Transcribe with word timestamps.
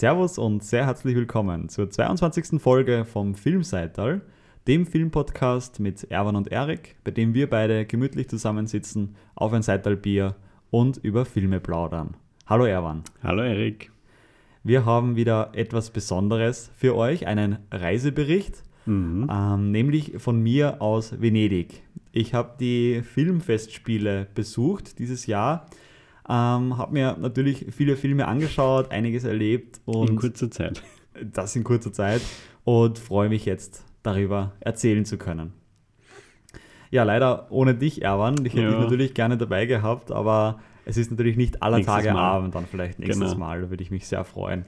Servus 0.00 0.38
und 0.38 0.64
sehr 0.64 0.86
herzlich 0.86 1.14
willkommen 1.14 1.68
zur 1.68 1.90
22. 1.90 2.58
Folge 2.58 3.04
vom 3.04 3.34
Filmseital, 3.34 4.22
dem 4.66 4.86
Filmpodcast 4.86 5.78
mit 5.78 6.04
Erwan 6.04 6.36
und 6.36 6.50
Erik, 6.50 6.96
bei 7.04 7.10
dem 7.10 7.34
wir 7.34 7.50
beide 7.50 7.84
gemütlich 7.84 8.26
zusammensitzen, 8.26 9.14
auf 9.34 9.52
ein 9.52 9.60
Seitalbier 9.60 10.36
und 10.70 10.96
über 10.96 11.26
Filme 11.26 11.60
plaudern. 11.60 12.16
Hallo 12.46 12.64
Erwan. 12.64 13.02
Hallo 13.22 13.42
Erik. 13.42 13.92
Wir 14.64 14.86
haben 14.86 15.16
wieder 15.16 15.50
etwas 15.52 15.90
Besonderes 15.90 16.72
für 16.74 16.96
euch, 16.96 17.26
einen 17.26 17.58
Reisebericht, 17.70 18.62
mhm. 18.86 19.28
ähm, 19.30 19.70
nämlich 19.70 20.14
von 20.16 20.42
mir 20.42 20.80
aus 20.80 21.20
Venedig. 21.20 21.82
Ich 22.12 22.32
habe 22.32 22.54
die 22.58 23.02
Filmfestspiele 23.02 24.28
besucht 24.34 24.98
dieses 24.98 25.26
Jahr 25.26 25.66
ähm, 26.30 26.78
habe 26.78 26.92
mir 26.92 27.16
natürlich 27.18 27.66
viele 27.70 27.96
Filme 27.96 28.28
angeschaut, 28.28 28.92
einiges 28.92 29.24
erlebt. 29.24 29.80
Und 29.84 30.10
in 30.10 30.16
kurzer 30.16 30.50
Zeit. 30.50 30.80
Das 31.20 31.56
in 31.56 31.64
kurzer 31.64 31.92
Zeit. 31.92 32.22
Und 32.62 33.00
freue 33.00 33.28
mich 33.28 33.44
jetzt 33.44 33.84
darüber 34.04 34.52
erzählen 34.60 35.04
zu 35.04 35.18
können. 35.18 35.52
Ja, 36.90 37.02
leider 37.02 37.50
ohne 37.50 37.74
dich, 37.74 38.02
Erwan. 38.02 38.36
Ich 38.46 38.52
hätte 38.52 38.62
ja. 38.62 38.70
dich 38.70 38.78
natürlich 38.78 39.14
gerne 39.14 39.36
dabei 39.36 39.66
gehabt, 39.66 40.12
aber 40.12 40.60
es 40.84 40.96
ist 40.96 41.10
natürlich 41.10 41.36
nicht 41.36 41.62
aller 41.62 41.78
nächstes 41.78 41.96
Tage 41.96 42.12
Mal. 42.12 42.20
Abend, 42.20 42.54
dann 42.54 42.66
vielleicht 42.66 43.00
nächstes 43.00 43.32
genau. 43.32 43.38
Mal. 43.38 43.62
Da 43.62 43.70
würde 43.70 43.82
ich 43.82 43.90
mich 43.90 44.06
sehr 44.06 44.24
freuen. 44.24 44.66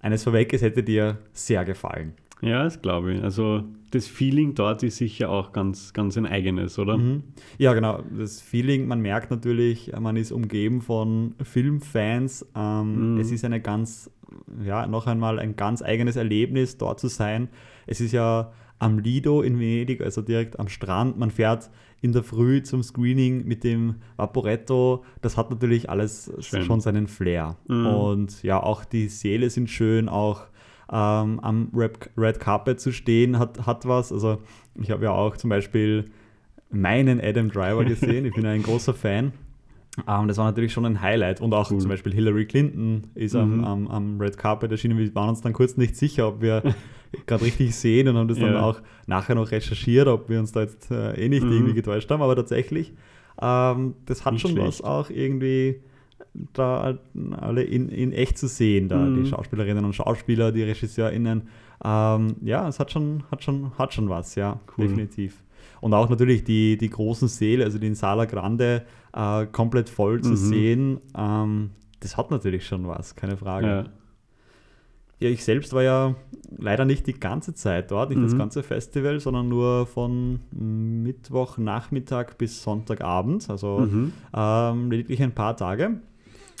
Eines 0.00 0.22
vorweg, 0.22 0.52
es 0.52 0.62
hätte 0.62 0.84
dir 0.84 1.18
sehr 1.32 1.64
gefallen. 1.64 2.14
Ja, 2.42 2.64
das 2.64 2.82
glaube 2.82 3.14
ich. 3.14 3.22
Also 3.22 3.64
das 3.92 4.06
Feeling 4.06 4.54
dort 4.54 4.82
ist 4.82 4.96
sicher 4.96 5.30
auch 5.30 5.52
ganz, 5.52 5.92
ganz 5.92 6.16
ein 6.16 6.26
eigenes, 6.26 6.78
oder? 6.78 6.98
Mhm. 6.98 7.22
Ja, 7.58 7.72
genau. 7.72 8.02
Das 8.18 8.40
Feeling, 8.40 8.86
man 8.86 9.00
merkt 9.00 9.30
natürlich, 9.30 9.92
man 9.98 10.16
ist 10.16 10.32
umgeben 10.32 10.80
von 10.80 11.34
Filmfans. 11.42 12.46
Ähm, 12.56 13.14
mhm. 13.14 13.20
Es 13.20 13.30
ist 13.30 13.44
eine 13.44 13.60
ganz, 13.60 14.10
ja, 14.64 14.86
noch 14.86 15.06
einmal 15.06 15.38
ein 15.38 15.56
ganz 15.56 15.82
eigenes 15.82 16.16
Erlebnis, 16.16 16.78
dort 16.78 17.00
zu 17.00 17.08
sein. 17.08 17.48
Es 17.86 18.00
ist 18.00 18.12
ja 18.12 18.52
am 18.78 18.98
Lido 18.98 19.42
in 19.42 19.60
Venedig, 19.60 20.00
also 20.00 20.22
direkt 20.22 20.58
am 20.58 20.68
Strand. 20.68 21.16
Man 21.16 21.30
fährt 21.30 21.70
in 22.00 22.12
der 22.12 22.24
Früh 22.24 22.62
zum 22.62 22.82
Screening 22.82 23.46
mit 23.46 23.62
dem 23.62 23.96
Vaporetto. 24.16 25.04
Das 25.20 25.36
hat 25.36 25.50
natürlich 25.50 25.88
alles 25.88 26.32
schön. 26.40 26.64
schon 26.64 26.80
seinen 26.80 27.06
Flair. 27.06 27.56
Mhm. 27.68 27.86
Und 27.86 28.42
ja, 28.42 28.60
auch 28.60 28.84
die 28.84 29.08
Seele 29.08 29.50
sind 29.50 29.70
schön, 29.70 30.08
auch 30.08 30.46
ähm, 30.92 31.40
am 31.40 31.70
Red 31.74 32.38
Carpet 32.38 32.80
zu 32.80 32.92
stehen, 32.92 33.38
hat, 33.38 33.66
hat 33.66 33.88
was. 33.88 34.12
Also 34.12 34.38
ich 34.80 34.90
habe 34.90 35.04
ja 35.04 35.10
auch 35.10 35.36
zum 35.36 35.50
Beispiel 35.50 36.10
meinen 36.70 37.20
Adam 37.20 37.50
Driver 37.50 37.84
gesehen. 37.84 38.26
Ich 38.26 38.34
bin 38.34 38.46
ein 38.46 38.62
großer 38.62 38.94
Fan. 38.94 39.32
Um, 40.06 40.22
ähm, 40.22 40.28
das 40.28 40.38
war 40.38 40.46
natürlich 40.46 40.72
schon 40.72 40.86
ein 40.86 41.00
Highlight. 41.00 41.40
Und 41.40 41.52
auch 41.52 41.70
cool. 41.70 41.78
zum 41.78 41.90
Beispiel 41.90 42.14
Hillary 42.14 42.46
Clinton 42.46 43.08
ist 43.14 43.34
mhm. 43.34 43.40
am, 43.40 43.64
am, 43.64 43.88
am, 43.88 44.20
Red 44.20 44.38
Carpet 44.38 44.70
erschienen. 44.70 44.98
Wir 44.98 45.14
waren 45.14 45.30
uns 45.30 45.42
dann 45.42 45.52
kurz 45.52 45.76
nicht 45.76 45.96
sicher, 45.96 46.28
ob 46.28 46.40
wir 46.40 46.62
gerade 47.26 47.44
richtig 47.44 47.74
sehen 47.74 48.08
und 48.08 48.16
haben 48.16 48.28
das 48.28 48.38
ja. 48.38 48.46
dann 48.46 48.56
auch 48.56 48.80
nachher 49.06 49.34
noch 49.34 49.50
recherchiert, 49.50 50.08
ob 50.08 50.30
wir 50.30 50.40
uns 50.40 50.52
da 50.52 50.62
jetzt 50.62 50.90
äh, 50.90 51.12
eh 51.14 51.28
nicht 51.28 51.44
mhm. 51.44 51.52
irgendwie 51.52 51.74
getäuscht 51.74 52.10
haben. 52.10 52.22
Aber 52.22 52.36
tatsächlich, 52.36 52.94
ähm, 53.40 53.94
das 54.06 54.24
hat 54.24 54.32
nicht 54.32 54.42
schon 54.42 54.52
schlecht. 54.52 54.66
was 54.66 54.80
auch 54.80 55.10
irgendwie 55.10 55.82
da 56.34 56.98
alle 57.40 57.62
in, 57.62 57.88
in 57.88 58.12
echt 58.12 58.38
zu 58.38 58.48
sehen, 58.48 58.88
da 58.88 58.98
mhm. 58.98 59.22
die 59.22 59.30
Schauspielerinnen 59.30 59.84
und 59.84 59.94
Schauspieler, 59.94 60.52
die 60.52 60.62
RegisseurInnen. 60.62 61.42
Ähm, 61.84 62.36
ja, 62.42 62.68
es 62.68 62.78
hat 62.78 62.92
schon, 62.92 63.24
hat 63.30 63.42
schon, 63.42 63.76
hat 63.78 63.92
schon 63.92 64.08
was, 64.08 64.34
ja, 64.34 64.60
cool. 64.76 64.86
definitiv. 64.86 65.42
Und 65.80 65.94
auch 65.94 66.08
natürlich 66.08 66.44
die, 66.44 66.78
die 66.78 66.90
großen 66.90 67.28
Säle, 67.28 67.64
also 67.64 67.78
den 67.78 67.94
Sala 67.94 68.24
Grande 68.26 68.84
äh, 69.12 69.46
komplett 69.46 69.88
voll 69.88 70.20
zu 70.20 70.30
mhm. 70.30 70.36
sehen, 70.36 71.00
ähm, 71.16 71.70
das 72.00 72.16
hat 72.16 72.30
natürlich 72.30 72.66
schon 72.66 72.86
was, 72.86 73.16
keine 73.16 73.36
Frage. 73.36 73.66
Ja. 73.66 73.84
ja. 75.18 75.28
ich 75.28 75.44
selbst 75.44 75.72
war 75.72 75.82
ja 75.82 76.14
leider 76.56 76.84
nicht 76.84 77.06
die 77.06 77.14
ganze 77.14 77.54
Zeit 77.54 77.90
dort, 77.90 78.10
nicht 78.10 78.18
mhm. 78.18 78.24
das 78.24 78.38
ganze 78.38 78.62
Festival, 78.62 79.18
sondern 79.20 79.48
nur 79.48 79.86
von 79.86 80.40
Mittwochnachmittag 80.52 82.36
bis 82.38 82.62
Sonntagabend, 82.62 83.48
also 83.50 83.80
mhm. 83.80 84.12
ähm, 84.34 84.90
lediglich 84.90 85.22
ein 85.22 85.32
paar 85.32 85.56
Tage. 85.56 86.00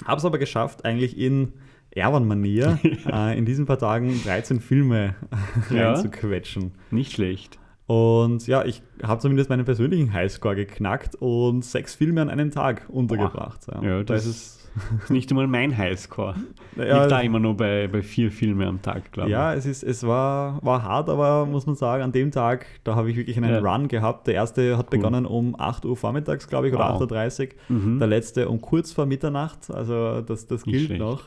Habe 0.04 0.18
es 0.18 0.24
aber 0.24 0.38
geschafft, 0.38 0.84
eigentlich 0.84 1.18
in 1.18 1.52
Erwan-Manier 1.90 2.78
äh, 3.12 3.36
in 3.36 3.44
diesen 3.44 3.66
paar 3.66 3.78
Tagen 3.78 4.20
13 4.24 4.60
Filme 4.60 5.14
ja, 5.70 5.92
reinzuquetschen. 5.92 6.72
Nicht 6.90 7.12
schlecht. 7.12 7.58
Und 7.86 8.46
ja, 8.46 8.64
ich 8.64 8.82
habe 9.02 9.20
zumindest 9.20 9.50
meinen 9.50 9.64
persönlichen 9.64 10.12
Highscore 10.12 10.54
geknackt 10.54 11.16
und 11.16 11.64
sechs 11.64 11.94
Filme 11.94 12.22
an 12.22 12.30
einem 12.30 12.50
Tag 12.50 12.86
untergebracht. 12.88 13.66
Ja, 13.66 13.82
ja 13.82 14.02
das, 14.04 14.24
das 14.24 14.26
ist 14.26 14.61
das 14.74 15.02
ist 15.04 15.10
nicht 15.10 15.30
einmal 15.30 15.46
mein 15.46 15.76
Highscore. 15.76 16.34
Ja, 16.76 17.00
Liegt 17.00 17.10
da 17.10 17.20
immer 17.20 17.38
nur 17.38 17.56
bei, 17.56 17.88
bei 17.88 18.02
vier 18.02 18.30
Filmen 18.30 18.66
am 18.66 18.82
Tag, 18.82 19.12
glaube 19.12 19.28
ich. 19.28 19.32
Ja, 19.32 19.54
es, 19.54 19.66
ist, 19.66 19.82
es 19.82 20.06
war, 20.06 20.62
war 20.62 20.82
hart, 20.82 21.08
aber 21.08 21.46
muss 21.46 21.66
man 21.66 21.76
sagen, 21.76 22.02
an 22.02 22.12
dem 22.12 22.30
Tag, 22.30 22.66
da 22.84 22.94
habe 22.94 23.10
ich 23.10 23.16
wirklich 23.16 23.36
einen 23.36 23.50
ja. 23.50 23.60
Run 23.60 23.88
gehabt. 23.88 24.26
Der 24.26 24.34
erste 24.34 24.78
hat 24.78 24.86
cool. 24.86 24.98
begonnen 24.98 25.26
um 25.26 25.58
8 25.58 25.84
Uhr 25.84 25.96
vormittags, 25.96 26.48
glaube 26.48 26.68
ich, 26.68 26.74
oder 26.74 26.94
wow. 26.94 27.02
8.30 27.02 27.48
Uhr. 27.48 27.76
Mhm. 27.76 27.98
Der 27.98 28.08
letzte 28.08 28.48
um 28.48 28.60
kurz 28.60 28.92
vor 28.92 29.06
Mitternacht, 29.06 29.70
also 29.70 30.20
das, 30.22 30.46
das 30.46 30.64
gilt 30.64 30.86
schlecht. 30.86 31.00
noch. 31.00 31.22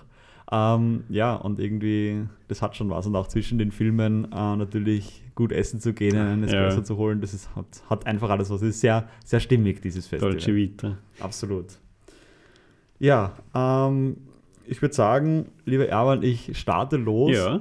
Ähm, 0.52 1.06
ja, 1.10 1.36
und 1.36 1.60
irgendwie, 1.60 2.24
das 2.48 2.62
hat 2.62 2.76
schon 2.76 2.90
was. 2.90 3.08
Und 3.08 3.16
auch 3.16 3.28
zwischen 3.28 3.58
den 3.58 3.72
Filmen 3.72 4.26
äh, 4.32 4.56
natürlich 4.56 5.24
gut 5.34 5.52
essen 5.52 5.80
zu 5.80 5.94
gehen, 5.94 6.16
einen 6.18 6.44
Espresso 6.44 6.78
ja. 6.78 6.84
zu 6.84 6.98
holen, 6.98 7.20
das 7.20 7.34
ist, 7.34 7.56
hat, 7.56 7.66
hat 7.90 8.06
einfach 8.06 8.30
alles 8.30 8.50
was. 8.50 8.62
Es 8.62 8.70
ist 8.76 8.82
sehr, 8.82 9.08
sehr 9.24 9.40
stimmig, 9.40 9.82
dieses 9.82 10.08
Festival. 10.08 10.34
Dolce 10.34 10.56
Vita. 10.56 10.98
Absolut. 11.20 11.66
Ja, 13.00 13.34
ähm, 13.54 14.18
ich 14.66 14.82
würde 14.82 14.96
sagen, 14.96 15.48
lieber 15.66 15.88
Erwan, 15.88 16.24
ich 16.24 16.58
starte 16.58 16.98
los 16.98 17.32
ja. 17.36 17.60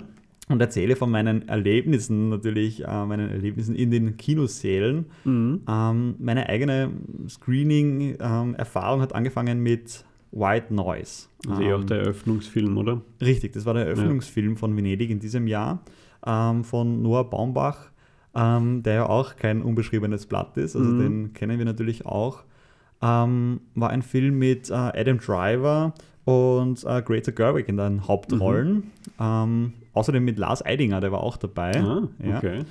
und 0.48 0.60
erzähle 0.60 0.96
von 0.96 1.10
meinen 1.10 1.48
Erlebnissen, 1.48 2.28
natürlich 2.28 2.84
äh, 2.84 3.04
meinen 3.06 3.30
Erlebnissen 3.30 3.74
in 3.74 3.90
den 3.90 4.16
Kinosälen. 4.16 5.06
Mhm. 5.24 5.62
Ähm, 5.68 6.14
meine 6.18 6.48
eigene 6.48 6.90
Screening-Erfahrung 7.28 8.98
ähm, 8.98 9.02
hat 9.02 9.14
angefangen 9.14 9.62
mit 9.62 10.04
White 10.32 10.74
Noise. 10.74 11.28
Also 11.48 11.62
eh 11.62 11.74
auch 11.74 11.80
ähm, 11.80 11.86
der 11.86 11.98
Eröffnungsfilm, 12.00 12.76
oder? 12.76 13.00
Richtig, 13.20 13.52
das 13.52 13.66
war 13.66 13.74
der 13.74 13.86
Eröffnungsfilm 13.86 14.52
ja. 14.52 14.58
von 14.58 14.76
Venedig 14.76 15.10
in 15.10 15.20
diesem 15.20 15.46
Jahr 15.46 15.82
ähm, 16.26 16.64
von 16.64 17.02
Noah 17.02 17.28
Baumbach, 17.28 17.90
ähm, 18.34 18.82
der 18.82 18.94
ja 18.94 19.06
auch 19.06 19.36
kein 19.36 19.62
unbeschriebenes 19.62 20.26
Blatt 20.26 20.56
ist, 20.56 20.74
also 20.74 20.90
mhm. 20.90 20.98
den 20.98 21.32
kennen 21.34 21.58
wir 21.58 21.64
natürlich 21.64 22.06
auch 22.06 22.42
ähm, 23.02 23.60
war 23.74 23.90
ein 23.90 24.02
Film 24.02 24.38
mit 24.38 24.70
äh, 24.70 24.74
Adam 24.74 25.18
Driver 25.18 25.94
und 26.24 26.84
äh, 26.84 27.02
Greta 27.02 27.30
Gerwig 27.30 27.68
in 27.68 27.76
den 27.76 28.06
Hauptrollen. 28.06 28.74
Mhm. 28.74 28.82
Ähm, 29.20 29.72
außerdem 29.92 30.24
mit 30.24 30.38
Lars 30.38 30.64
Eidinger, 30.64 31.00
der 31.00 31.12
war 31.12 31.22
auch 31.22 31.36
dabei. 31.36 31.80
Ah, 31.80 32.08
okay. 32.18 32.58
Ja. 32.58 32.64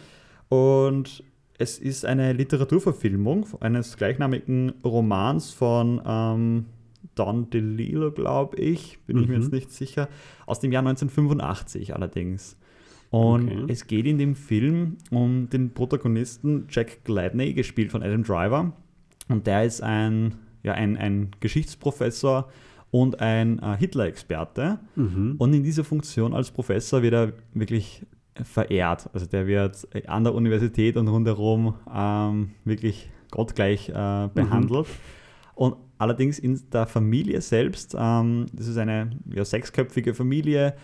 Und 0.49 1.23
es 1.57 1.77
ist 1.79 2.05
eine 2.05 2.33
Literaturverfilmung 2.33 3.45
eines 3.59 3.95
gleichnamigen 3.97 4.73
Romans 4.83 5.51
von 5.51 6.01
ähm, 6.05 6.65
Don 7.15 7.49
DeLillo, 7.49 8.11
glaube 8.11 8.57
ich, 8.57 8.99
bin 9.05 9.17
mhm. 9.17 9.23
ich 9.23 9.29
mir 9.29 9.35
jetzt 9.35 9.51
mhm. 9.51 9.57
nicht 9.57 9.71
sicher, 9.71 10.09
aus 10.45 10.59
dem 10.59 10.71
Jahr 10.71 10.81
1985 10.81 11.95
allerdings. 11.95 12.57
Und 13.11 13.51
okay. 13.51 13.65
es 13.67 13.85
geht 13.85 14.07
in 14.07 14.17
dem 14.17 14.33
Film 14.33 14.97
um 15.11 15.47
den 15.47 15.71
Protagonisten 15.71 16.65
Jack 16.69 17.03
Gladney, 17.03 17.53
gespielt 17.53 17.91
von 17.91 18.01
Adam 18.01 18.23
Driver. 18.23 18.73
Und 19.29 19.47
der 19.47 19.63
ist 19.63 19.81
ein, 19.81 20.35
ja, 20.63 20.73
ein, 20.73 20.97
ein 20.97 21.31
Geschichtsprofessor 21.39 22.49
und 22.91 23.19
ein 23.21 23.59
äh, 23.59 23.77
Hitler-Experte. 23.77 24.79
Mhm. 24.95 25.35
Und 25.37 25.53
in 25.53 25.63
dieser 25.63 25.83
Funktion 25.83 26.33
als 26.33 26.51
Professor 26.51 27.01
wird 27.01 27.13
er 27.13 27.33
wirklich 27.53 28.05
verehrt. 28.41 29.09
Also 29.13 29.25
der 29.25 29.47
wird 29.47 29.87
an 30.07 30.23
der 30.23 30.33
Universität 30.33 30.97
und 30.97 31.07
rundherum 31.07 31.75
ähm, 31.93 32.51
wirklich 32.65 33.09
gottgleich 33.31 33.89
äh, 33.89 34.29
behandelt. 34.33 34.87
Mhm. 34.87 35.53
Und 35.55 35.75
allerdings 35.97 36.39
in 36.39 36.59
der 36.71 36.87
Familie 36.87 37.41
selbst, 37.41 37.95
ähm, 37.97 38.47
das 38.53 38.67
ist 38.67 38.77
eine 38.77 39.11
ja, 39.33 39.45
sechsköpfige 39.45 40.13
Familie, 40.13 40.75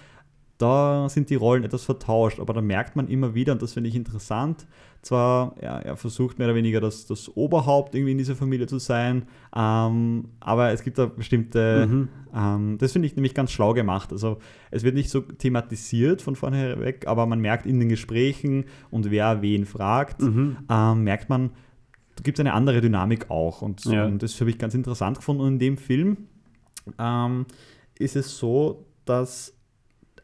da 0.59 1.07
sind 1.09 1.29
die 1.29 1.35
Rollen 1.35 1.63
etwas 1.63 1.85
vertauscht, 1.85 2.39
aber 2.39 2.53
da 2.53 2.61
merkt 2.61 2.95
man 2.95 3.07
immer 3.07 3.33
wieder, 3.33 3.53
und 3.53 3.61
das 3.61 3.73
finde 3.73 3.89
ich 3.89 3.95
interessant, 3.95 4.67
zwar, 5.01 5.55
ja, 5.61 5.79
er 5.79 5.95
versucht 5.95 6.37
mehr 6.37 6.49
oder 6.49 6.55
weniger 6.55 6.81
das, 6.81 7.07
das 7.07 7.35
Oberhaupt 7.35 7.95
irgendwie 7.95 8.11
in 8.11 8.17
dieser 8.17 8.35
Familie 8.35 8.67
zu 8.67 8.77
sein, 8.77 9.23
ähm, 9.55 10.25
aber 10.41 10.71
es 10.71 10.83
gibt 10.83 10.97
da 10.97 11.05
bestimmte, 11.05 11.87
mhm. 11.87 12.09
ähm, 12.35 12.77
das 12.77 12.91
finde 12.91 13.07
ich 13.07 13.15
nämlich 13.15 13.33
ganz 13.33 13.51
schlau 13.51 13.73
gemacht. 13.73 14.11
Also 14.11 14.39
es 14.69 14.83
wird 14.83 14.95
nicht 14.95 15.09
so 15.09 15.21
thematisiert 15.21 16.21
von 16.21 16.35
vornherein 16.35 16.81
weg, 16.81 17.05
aber 17.07 17.25
man 17.25 17.39
merkt 17.39 17.65
in 17.65 17.79
den 17.79 17.87
Gesprächen 17.87 18.65
und 18.91 19.09
wer 19.09 19.41
wen 19.41 19.65
fragt, 19.65 20.21
mhm. 20.21 20.57
ähm, 20.69 21.03
merkt 21.05 21.29
man, 21.29 21.51
da 22.17 22.23
gibt 22.23 22.37
es 22.37 22.41
eine 22.41 22.53
andere 22.53 22.81
Dynamik 22.81 23.31
auch. 23.31 23.61
Und, 23.61 23.85
ja. 23.85 24.05
und 24.05 24.21
das 24.21 24.37
habe 24.41 24.49
ich 24.49 24.57
ganz 24.57 24.73
interessant 24.73 25.17
gefunden. 25.17 25.41
Und 25.41 25.53
in 25.53 25.59
dem 25.59 25.77
Film 25.77 26.17
ähm, 26.99 27.45
ist 27.97 28.17
es 28.17 28.37
so, 28.37 28.85
dass 29.05 29.57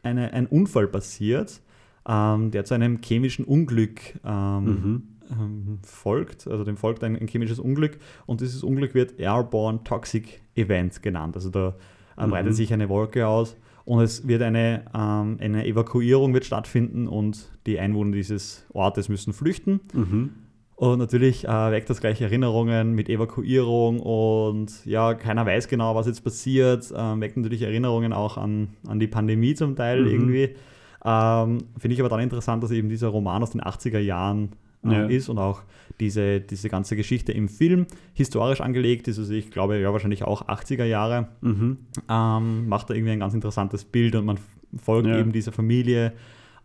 eine, 0.06 0.32
ein 0.32 0.46
Unfall 0.46 0.88
passiert, 0.88 1.60
ähm, 2.08 2.50
der 2.50 2.64
zu 2.64 2.74
einem 2.74 3.00
chemischen 3.02 3.44
Unglück 3.44 4.00
ähm, 4.24 4.64
mhm. 4.64 5.02
ähm, 5.30 5.78
folgt. 5.82 6.46
Also 6.46 6.64
dem 6.64 6.76
folgt 6.76 7.04
ein, 7.04 7.16
ein, 7.16 7.28
chemisches 7.28 7.58
Unglück 7.58 7.98
und 8.26 8.40
dieses 8.40 8.62
Unglück 8.62 8.94
wird 8.94 9.18
Airborne 9.18 9.80
Toxic 9.84 10.40
Event 10.54 11.02
genannt. 11.02 11.36
Also 11.36 11.50
da 11.50 11.76
äh, 12.16 12.26
breitet 12.26 12.52
mhm. 12.52 12.56
sich 12.56 12.72
eine 12.72 12.88
Wolke 12.88 13.26
aus 13.26 13.56
und 13.84 14.00
es 14.00 14.26
wird 14.26 14.42
eine, 14.42 14.84
ähm, 14.94 15.38
eine 15.40 15.66
Evakuierung 15.66 16.34
wird 16.34 16.44
stattfinden 16.44 17.06
und 17.06 17.50
die 17.66 17.78
Einwohner 17.78 18.12
dieses 18.12 18.66
Ortes 18.72 19.08
müssen 19.08 19.32
flüchten. 19.32 19.80
Mhm. 19.92 20.30
Und 20.76 20.98
natürlich 20.98 21.48
äh, 21.48 21.70
weckt 21.70 21.88
das 21.88 22.00
gleich 22.00 22.20
Erinnerungen 22.20 22.92
mit 22.94 23.08
Evakuierung 23.08 23.98
und 23.98 24.84
ja, 24.84 25.14
keiner 25.14 25.46
weiß 25.46 25.68
genau, 25.68 25.94
was 25.94 26.06
jetzt 26.06 26.22
passiert. 26.22 26.92
Ähm, 26.94 27.22
weckt 27.22 27.38
natürlich 27.38 27.62
Erinnerungen 27.62 28.12
auch 28.12 28.36
an, 28.36 28.68
an 28.86 29.00
die 29.00 29.06
Pandemie 29.06 29.54
zum 29.54 29.74
Teil 29.74 30.02
mhm. 30.02 30.10
irgendwie. 30.10 30.54
Ähm, 31.02 31.58
Finde 31.78 31.94
ich 31.94 32.00
aber 32.00 32.10
dann 32.10 32.20
interessant, 32.20 32.62
dass 32.62 32.72
eben 32.72 32.90
dieser 32.90 33.08
Roman 33.08 33.42
aus 33.42 33.52
den 33.52 33.62
80er 33.62 34.00
Jahren 34.00 34.50
äh, 34.84 34.92
ja. 34.92 35.06
ist 35.06 35.30
und 35.30 35.38
auch 35.38 35.62
diese, 35.98 36.40
diese 36.40 36.68
ganze 36.68 36.94
Geschichte 36.94 37.32
im 37.32 37.48
Film 37.48 37.86
historisch 38.12 38.60
angelegt 38.60 39.08
ist. 39.08 39.18
Also 39.18 39.32
ich 39.32 39.50
glaube, 39.50 39.78
ja, 39.78 39.92
wahrscheinlich 39.94 40.24
auch 40.24 40.46
80er 40.46 40.84
Jahre. 40.84 41.28
Mhm. 41.40 41.78
Ähm, 42.10 42.68
macht 42.68 42.90
da 42.90 42.94
irgendwie 42.94 43.12
ein 43.12 43.20
ganz 43.20 43.32
interessantes 43.32 43.84
Bild 43.84 44.14
und 44.14 44.26
man 44.26 44.38
folgt 44.76 45.08
ja. 45.08 45.18
eben 45.18 45.32
dieser 45.32 45.52
Familie 45.52 46.12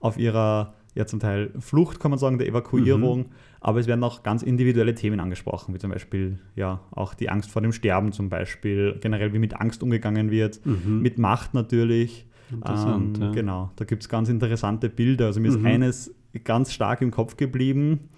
auf 0.01 0.17
ihrer 0.17 0.73
ja 0.95 1.05
zum 1.05 1.19
Teil 1.19 1.51
Flucht, 1.59 1.99
kann 1.99 2.11
man 2.11 2.19
sagen, 2.19 2.37
der 2.37 2.47
Evakuierung, 2.47 3.19
mhm. 3.19 3.25
aber 3.59 3.79
es 3.79 3.87
werden 3.87 4.03
auch 4.03 4.23
ganz 4.23 4.43
individuelle 4.43 4.93
Themen 4.93 5.19
angesprochen, 5.19 5.73
wie 5.73 5.79
zum 5.79 5.91
Beispiel 5.91 6.39
ja 6.55 6.81
auch 6.91 7.13
die 7.13 7.29
Angst 7.29 7.51
vor 7.51 7.61
dem 7.61 7.71
Sterben 7.71 8.11
zum 8.11 8.29
Beispiel, 8.29 8.97
generell 8.99 9.33
wie 9.33 9.39
mit 9.39 9.59
Angst 9.59 9.83
umgegangen 9.83 10.31
wird, 10.31 10.65
mhm. 10.65 11.01
mit 11.01 11.17
Macht 11.17 11.53
natürlich. 11.53 12.25
Interessant, 12.51 13.17
ähm, 13.17 13.23
ja. 13.23 13.31
Genau, 13.31 13.71
da 13.77 13.85
gibt 13.85 14.03
es 14.03 14.09
ganz 14.09 14.27
interessante 14.27 14.89
Bilder. 14.89 15.27
Also 15.27 15.39
mir 15.39 15.51
mhm. 15.51 15.57
ist 15.57 15.65
eines 15.65 16.15
ganz 16.43 16.73
stark 16.73 17.01
im 17.01 17.11
Kopf 17.11 17.37
geblieben, 17.37 18.09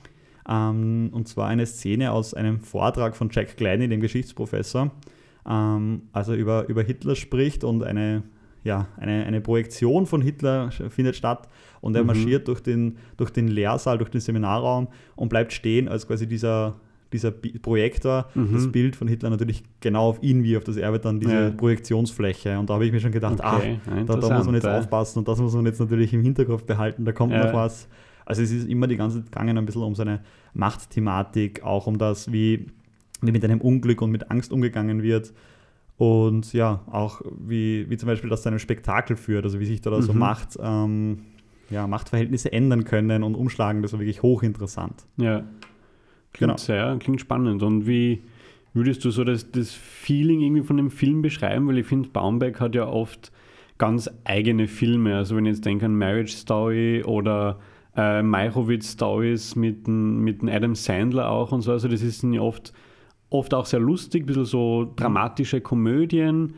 ähm, 0.50 1.10
und 1.12 1.28
zwar 1.28 1.48
eine 1.48 1.66
Szene 1.68 2.12
aus 2.12 2.34
einem 2.34 2.60
Vortrag 2.60 3.16
von 3.16 3.30
Jack 3.32 3.56
Kleine, 3.56 3.88
dem 3.88 4.02
Geschichtsprofessor, 4.02 4.92
ähm, 5.48 6.04
also 6.12 6.34
über, 6.34 6.68
über 6.68 6.82
Hitler 6.82 7.16
spricht 7.16 7.64
und 7.64 7.84
eine 7.84 8.24
ja, 8.64 8.88
eine, 8.98 9.26
eine 9.26 9.42
Projektion 9.42 10.06
von 10.06 10.22
Hitler 10.22 10.72
findet 10.90 11.16
statt 11.16 11.50
und 11.82 11.96
er 11.96 12.02
mhm. 12.02 12.08
marschiert 12.08 12.48
durch 12.48 12.62
den, 12.62 12.98
durch 13.18 13.30
den 13.30 13.48
Lehrsaal, 13.48 13.98
durch 13.98 14.10
den 14.10 14.22
Seminarraum 14.22 14.88
und 15.16 15.30
bleibt 15.30 15.52
stehen 15.54 15.88
als 15.88 16.08
quasi 16.08 16.28
dieser, 16.28 16.76
dieser 17.12 17.32
Projektor, 17.32 18.30
mhm. 18.34 18.54
das 18.54 18.72
Bild 18.72 18.96
von 18.96 19.08
Hitler 19.08 19.30
natürlich 19.30 19.64
genau 19.82 20.10
auf 20.10 20.24
ihn 20.24 20.44
wie 20.44 20.56
auf 20.56 20.64
das 20.64 20.78
Erbe 20.78 21.00
dann 21.00 21.20
diese 21.20 21.34
ja. 21.34 21.50
Projektionsfläche. 21.52 22.58
Und 22.58 22.70
da 22.70 22.76
habe 22.76 22.86
ich 22.86 22.92
mir 22.92 23.00
schon 23.00 23.12
gedacht, 23.12 23.40
okay. 23.40 23.80
ah, 23.86 24.04
da, 24.06 24.16
da, 24.16 24.38
muss 24.38 24.46
man 24.46 24.56
jetzt 24.56 24.68
aufpassen 24.68 25.20
und 25.20 25.28
das 25.28 25.40
muss 25.40 25.54
man 25.54 25.66
jetzt 25.66 25.80
natürlich 25.80 26.14
im 26.14 26.22
Hinterkopf 26.22 26.64
behalten, 26.64 27.06
da 27.06 27.12
kommt 27.12 27.34
ja. 27.34 27.46
noch 27.46 27.54
was. 27.54 27.88
Also 28.26 28.42
es 28.42 28.52
ist 28.52 28.70
immer 28.70 28.88
die 28.88 28.96
ganze 28.96 29.18
Zeit 29.18 29.32
gegangen 29.32 29.58
ein 29.58 29.66
bisschen 29.66 29.84
um 29.84 29.96
seine 29.96 30.22
Machtthematik, 30.54 31.64
auch 31.64 31.88
um 31.88 31.98
das, 31.98 32.32
wie, 32.32 32.68
wie 33.22 33.32
mit 33.32 33.44
einem 33.44 33.60
Unglück 33.60 34.02
und 34.02 34.12
mit 34.12 34.32
Angst 34.32 34.54
umgegangen 34.54 35.04
wird. 35.04 35.34
Und 35.98 36.54
ja, 36.54 36.82
auch 36.92 37.22
wie, 37.40 37.90
wie 37.90 37.98
zum 37.98 38.08
Beispiel 38.08 38.30
das 38.30 38.42
zu 38.42 38.50
einem 38.50 38.60
Spektakel 38.60 39.16
führt, 39.16 39.46
also 39.46 39.60
wie 39.60 39.66
sich 39.66 39.82
da, 39.82 39.92
mhm. 39.92 40.02
so 40.02 40.14
Macht, 40.14 40.58
ähm, 40.62 41.20
ja, 41.70 41.88
Machtverhältnisse 41.88 42.52
ändern 42.52 42.84
können 42.84 43.24
und 43.24 43.36
umschlagen, 43.36 43.82
das 43.82 43.94
war 43.94 44.00
wirklich 44.00 44.22
hochinteressant. 44.22 45.06
Ja, 45.18 45.40
klingt 46.34 46.52
genau. 46.52 46.58
sehr, 46.58 46.98
klingt 47.00 47.22
spannend. 47.22 47.64
Und 47.64 47.88
wie 47.88 48.24
würdest 48.74 49.06
du 49.06 49.12
so 49.12 49.24
das, 49.24 49.52
das 49.52 49.72
Feeling 49.72 50.42
irgendwie 50.42 50.64
von 50.64 50.78
dem 50.78 50.90
Film 50.90 51.22
beschreiben? 51.22 51.68
Weil 51.68 51.78
ich 51.78 51.86
finde, 51.86 52.10
Baumbeck 52.10 52.60
hat 52.60 52.76
ja 52.76 52.88
oft 52.88 53.32
ganz 53.78 54.10
eigene 54.24 54.68
Filme. 54.68 55.16
Also 55.16 55.36
wenn 55.36 55.46
ich 55.46 55.54
jetzt 55.56 55.66
denke 55.66 55.86
an 55.86 55.96
Marriage 55.96 56.34
Story 56.34 57.04
oder 57.04 57.60
äh, 57.96 58.22
Meyerowitz 58.24 58.94
Stories 58.94 59.56
mit, 59.56 59.88
mit 59.88 60.44
Adam 60.50 60.76
Sandler 60.76 61.30
auch 61.30 61.52
und 61.52 61.62
so, 61.62 61.72
also 61.72 61.88
das 61.88 62.02
ist 62.02 62.24
ja 62.24 62.42
oft 62.42 62.74
oft 63.34 63.54
auch 63.54 63.66
sehr 63.66 63.80
lustig, 63.80 64.24
ein 64.24 64.26
bisschen 64.28 64.46
so 64.46 64.92
dramatische 64.96 65.62
Komödien, 65.62 66.54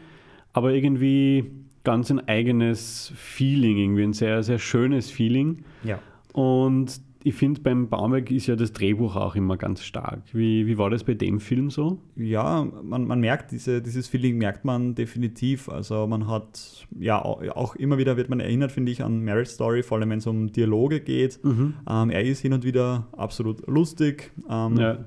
aber 0.54 0.74
irgendwie 0.74 1.52
ganz 1.84 2.12
ein 2.12 2.28
eigenes 2.28 3.14
Feeling, 3.16 3.78
irgendwie 3.78 4.04
ein 4.04 4.14
sehr, 4.14 4.44
sehr 4.44 4.60
schönes 4.60 5.10
Feeling. 5.10 5.64
Ja. 5.84 6.00
Und 6.34 7.00
ich 7.24 7.34
finde, 7.34 7.62
beim 7.62 7.90
Baumerk 7.90 8.30
ist 8.30 8.46
ja 8.46 8.56
das 8.56 8.72
Drehbuch 8.72 9.16
auch 9.16 9.36
immer 9.36 9.58
ganz 9.58 9.84
stark. 9.84 10.22
Wie, 10.32 10.68
wie 10.68 10.78
war 10.78 10.92
das 10.92 11.04
bei 11.04 11.16
dem 11.16 11.40
Film 11.40 11.72
so? 11.72 11.98
Ja, 12.16 12.68
man, 12.84 13.08
man 13.08 13.20
merkt, 13.20 13.52
diese, 13.52 13.82
dieses 13.82 14.08
Feeling 14.08 14.38
merkt 14.38 14.64
man 14.64 14.94
definitiv. 14.94 15.70
Also 15.70 16.06
man 16.06 16.28
hat, 16.28 16.86
ja, 17.00 17.20
auch 17.24 17.76
immer 17.76 17.98
wieder 17.98 18.16
wird 18.16 18.30
man 18.30 18.42
erinnert, 18.42 18.72
finde 18.72 18.92
ich, 18.92 19.04
an 19.04 19.24
Marriage 19.24 19.50
Story, 19.50 19.82
vor 19.82 19.98
allem 19.98 20.12
wenn 20.12 20.20
es 20.20 20.28
um 20.28 20.52
Dialoge 20.52 21.00
geht. 21.00 21.44
Mhm. 21.44 21.74
Ähm, 21.90 22.10
er 22.12 22.24
ist 22.24 22.42
hin 22.42 22.54
und 22.54 22.64
wieder 22.64 23.08
absolut 23.14 23.66
lustig. 23.66 24.32
Ähm, 24.48 24.78
ja. 24.78 25.06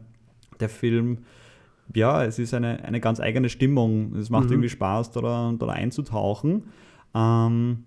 Der 0.59 0.69
Film 0.69 1.19
ja, 1.95 2.25
es 2.25 2.39
ist 2.39 2.55
eine, 2.55 2.85
eine 2.85 3.01
ganz 3.01 3.21
eigene 3.21 3.49
Stimmung. 3.49 4.15
Es 4.17 4.31
macht 4.31 4.47
mhm. 4.47 4.53
irgendwie 4.53 4.69
Spaß, 4.69 5.13
da, 5.13 5.55
da 5.59 5.67
einzutauchen. 5.67 6.65
Ähm, 7.15 7.85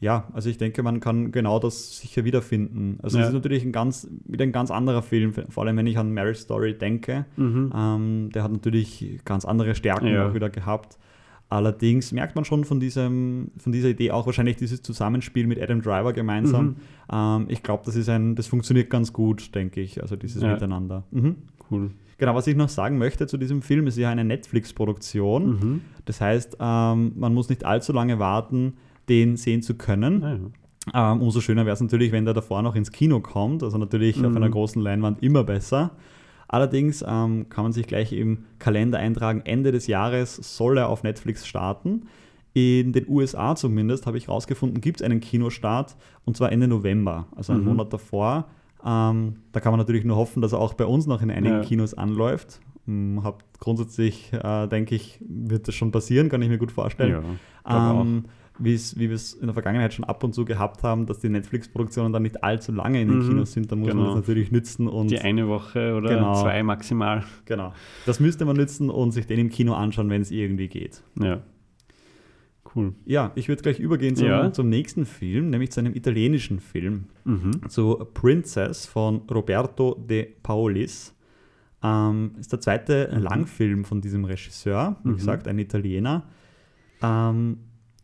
ja, 0.00 0.28
also 0.32 0.48
ich 0.48 0.56
denke, 0.56 0.82
man 0.82 1.00
kann 1.00 1.30
genau 1.30 1.58
das 1.58 1.98
sicher 1.98 2.24
wiederfinden. 2.24 2.98
Also 3.02 3.18
ja. 3.18 3.24
es 3.24 3.28
ist 3.28 3.34
natürlich 3.34 3.64
ein 3.64 3.72
ganz, 3.72 4.08
wieder 4.24 4.44
ein 4.44 4.52
ganz 4.52 4.70
anderer 4.70 5.02
Film, 5.02 5.34
vor 5.48 5.64
allem 5.64 5.76
wenn 5.76 5.86
ich 5.86 5.98
an 5.98 6.14
Marriage 6.14 6.40
Story 6.40 6.76
denke. 6.76 7.26
Mhm. 7.36 7.72
Ähm, 7.76 8.30
der 8.34 8.42
hat 8.42 8.52
natürlich 8.52 9.20
ganz 9.24 9.44
andere 9.44 9.74
Stärken 9.74 10.06
ja. 10.06 10.28
auch 10.28 10.34
wieder 10.34 10.48
gehabt. 10.48 10.98
Allerdings 11.50 12.12
merkt 12.12 12.36
man 12.36 12.44
schon 12.44 12.64
von, 12.64 12.78
diesem, 12.78 13.50
von 13.58 13.72
dieser 13.72 13.88
Idee 13.88 14.12
auch 14.12 14.24
wahrscheinlich 14.24 14.56
dieses 14.56 14.82
Zusammenspiel 14.82 15.48
mit 15.48 15.60
Adam 15.60 15.82
Driver 15.82 16.12
gemeinsam. 16.12 16.64
Mhm. 16.64 16.76
Ähm, 17.12 17.46
ich 17.48 17.64
glaube, 17.64 17.82
das 17.84 17.96
ist 17.96 18.08
ein, 18.08 18.36
das 18.36 18.46
funktioniert 18.46 18.88
ganz 18.88 19.12
gut, 19.12 19.52
denke 19.56 19.80
ich, 19.80 20.00
also 20.00 20.14
dieses 20.14 20.42
ja. 20.42 20.52
Miteinander. 20.52 21.02
Mhm. 21.10 21.36
Cool. 21.68 21.90
Genau, 22.18 22.36
was 22.36 22.46
ich 22.46 22.54
noch 22.54 22.68
sagen 22.68 22.98
möchte 22.98 23.26
zu 23.26 23.36
diesem 23.36 23.62
Film, 23.62 23.88
ist 23.88 23.98
ja 23.98 24.10
eine 24.10 24.24
Netflix-Produktion. 24.24 25.50
Mhm. 25.50 25.80
Das 26.04 26.20
heißt, 26.20 26.58
ähm, 26.60 27.12
man 27.16 27.34
muss 27.34 27.48
nicht 27.48 27.64
allzu 27.64 27.92
lange 27.92 28.20
warten, 28.20 28.74
den 29.08 29.36
sehen 29.36 29.62
zu 29.62 29.74
können. 29.74 30.22
Ah, 30.22 30.38
ja. 30.94 31.12
ähm, 31.12 31.22
umso 31.22 31.40
schöner 31.40 31.66
wäre 31.66 31.74
es 31.74 31.80
natürlich, 31.80 32.12
wenn 32.12 32.26
der 32.26 32.34
davor 32.34 32.62
noch 32.62 32.76
ins 32.76 32.92
Kino 32.92 33.18
kommt. 33.18 33.64
Also 33.64 33.76
natürlich 33.76 34.18
mhm. 34.18 34.26
auf 34.26 34.36
einer 34.36 34.50
großen 34.50 34.80
Leinwand 34.80 35.20
immer 35.20 35.42
besser. 35.42 35.90
Allerdings 36.52 37.04
ähm, 37.06 37.48
kann 37.48 37.62
man 37.62 37.72
sich 37.72 37.86
gleich 37.86 38.12
im 38.12 38.44
Kalender 38.58 38.98
eintragen, 38.98 39.42
Ende 39.44 39.70
des 39.70 39.86
Jahres 39.86 40.34
soll 40.34 40.78
er 40.78 40.88
auf 40.88 41.04
Netflix 41.04 41.46
starten. 41.46 42.08
In 42.54 42.92
den 42.92 43.08
USA 43.08 43.54
zumindest, 43.54 44.06
habe 44.06 44.18
ich 44.18 44.26
herausgefunden, 44.26 44.80
gibt 44.80 45.00
es 45.00 45.04
einen 45.04 45.20
Kinostart 45.20 45.96
und 46.24 46.36
zwar 46.36 46.50
Ende 46.50 46.66
November, 46.66 47.28
also 47.36 47.52
einen 47.52 47.62
mhm. 47.62 47.68
Monat 47.68 47.92
davor. 47.92 48.48
Ähm, 48.84 49.36
da 49.52 49.60
kann 49.60 49.70
man 49.70 49.78
natürlich 49.78 50.04
nur 50.04 50.16
hoffen, 50.16 50.42
dass 50.42 50.52
er 50.52 50.58
auch 50.58 50.74
bei 50.74 50.86
uns 50.86 51.06
noch 51.06 51.22
in 51.22 51.30
einigen 51.30 51.58
ja. 51.58 51.62
Kinos 51.62 51.94
anläuft. 51.94 52.60
Ähm, 52.88 53.20
hab 53.22 53.44
grundsätzlich, 53.60 54.32
äh, 54.32 54.66
denke 54.66 54.96
ich, 54.96 55.20
wird 55.20 55.68
das 55.68 55.76
schon 55.76 55.92
passieren, 55.92 56.28
kann 56.28 56.42
ich 56.42 56.48
mir 56.48 56.58
gut 56.58 56.72
vorstellen. 56.72 57.24
Ja, 57.64 58.00
ähm, 58.00 58.24
wie 58.62 58.78
wir 58.96 59.12
es 59.12 59.32
in 59.32 59.46
der 59.46 59.54
Vergangenheit 59.54 59.94
schon 59.94 60.04
ab 60.04 60.22
und 60.22 60.34
zu 60.34 60.44
gehabt 60.44 60.82
haben, 60.82 61.06
dass 61.06 61.18
die 61.18 61.28
Netflix-Produktionen 61.28 62.12
dann 62.12 62.22
nicht 62.22 62.44
allzu 62.44 62.72
lange 62.72 63.00
in 63.00 63.08
den 63.08 63.18
mhm. 63.18 63.28
Kinos 63.28 63.52
sind, 63.52 63.72
dann 63.72 63.80
muss 63.80 63.88
genau. 63.88 64.02
man 64.02 64.10
das 64.10 64.16
natürlich 64.16 64.52
nützen. 64.52 64.86
Und 64.86 65.10
die 65.10 65.18
eine 65.18 65.48
Woche 65.48 65.94
oder 65.94 66.10
genau, 66.10 66.40
zwei 66.40 66.62
maximal. 66.62 67.24
Genau. 67.46 67.72
Das 68.06 68.20
müsste 68.20 68.44
man 68.44 68.56
nützen 68.56 68.90
und 68.90 69.12
sich 69.12 69.26
den 69.26 69.38
im 69.38 69.48
Kino 69.50 69.74
anschauen, 69.74 70.10
wenn 70.10 70.22
es 70.22 70.30
irgendwie 70.30 70.68
geht. 70.68 71.02
Ja. 71.20 71.42
Cool. 72.74 72.94
Ja, 73.04 73.32
ich 73.34 73.48
würde 73.48 73.62
gleich 73.62 73.80
übergehen 73.80 74.14
zum, 74.14 74.28
ja. 74.28 74.52
zum, 74.52 74.68
nächsten 74.68 75.04
Film, 75.04 75.50
nämlich 75.50 75.72
zu 75.72 75.80
einem 75.80 75.94
italienischen 75.94 76.60
Film, 76.60 77.06
mhm. 77.24 77.68
zu 77.68 77.96
Princess 78.14 78.86
von 78.86 79.22
Roberto 79.30 79.94
De 79.94 80.28
Paulis. 80.42 81.16
Ähm, 81.82 82.32
ist 82.38 82.52
der 82.52 82.60
zweite 82.60 83.06
Langfilm 83.06 83.84
von 83.84 84.00
diesem 84.00 84.24
Regisseur, 84.24 84.96
wie 85.02 85.10
mhm. 85.10 85.16
gesagt, 85.16 85.48
ein 85.48 85.58
Italiener. 85.58 86.28
Ähm, 87.02 87.56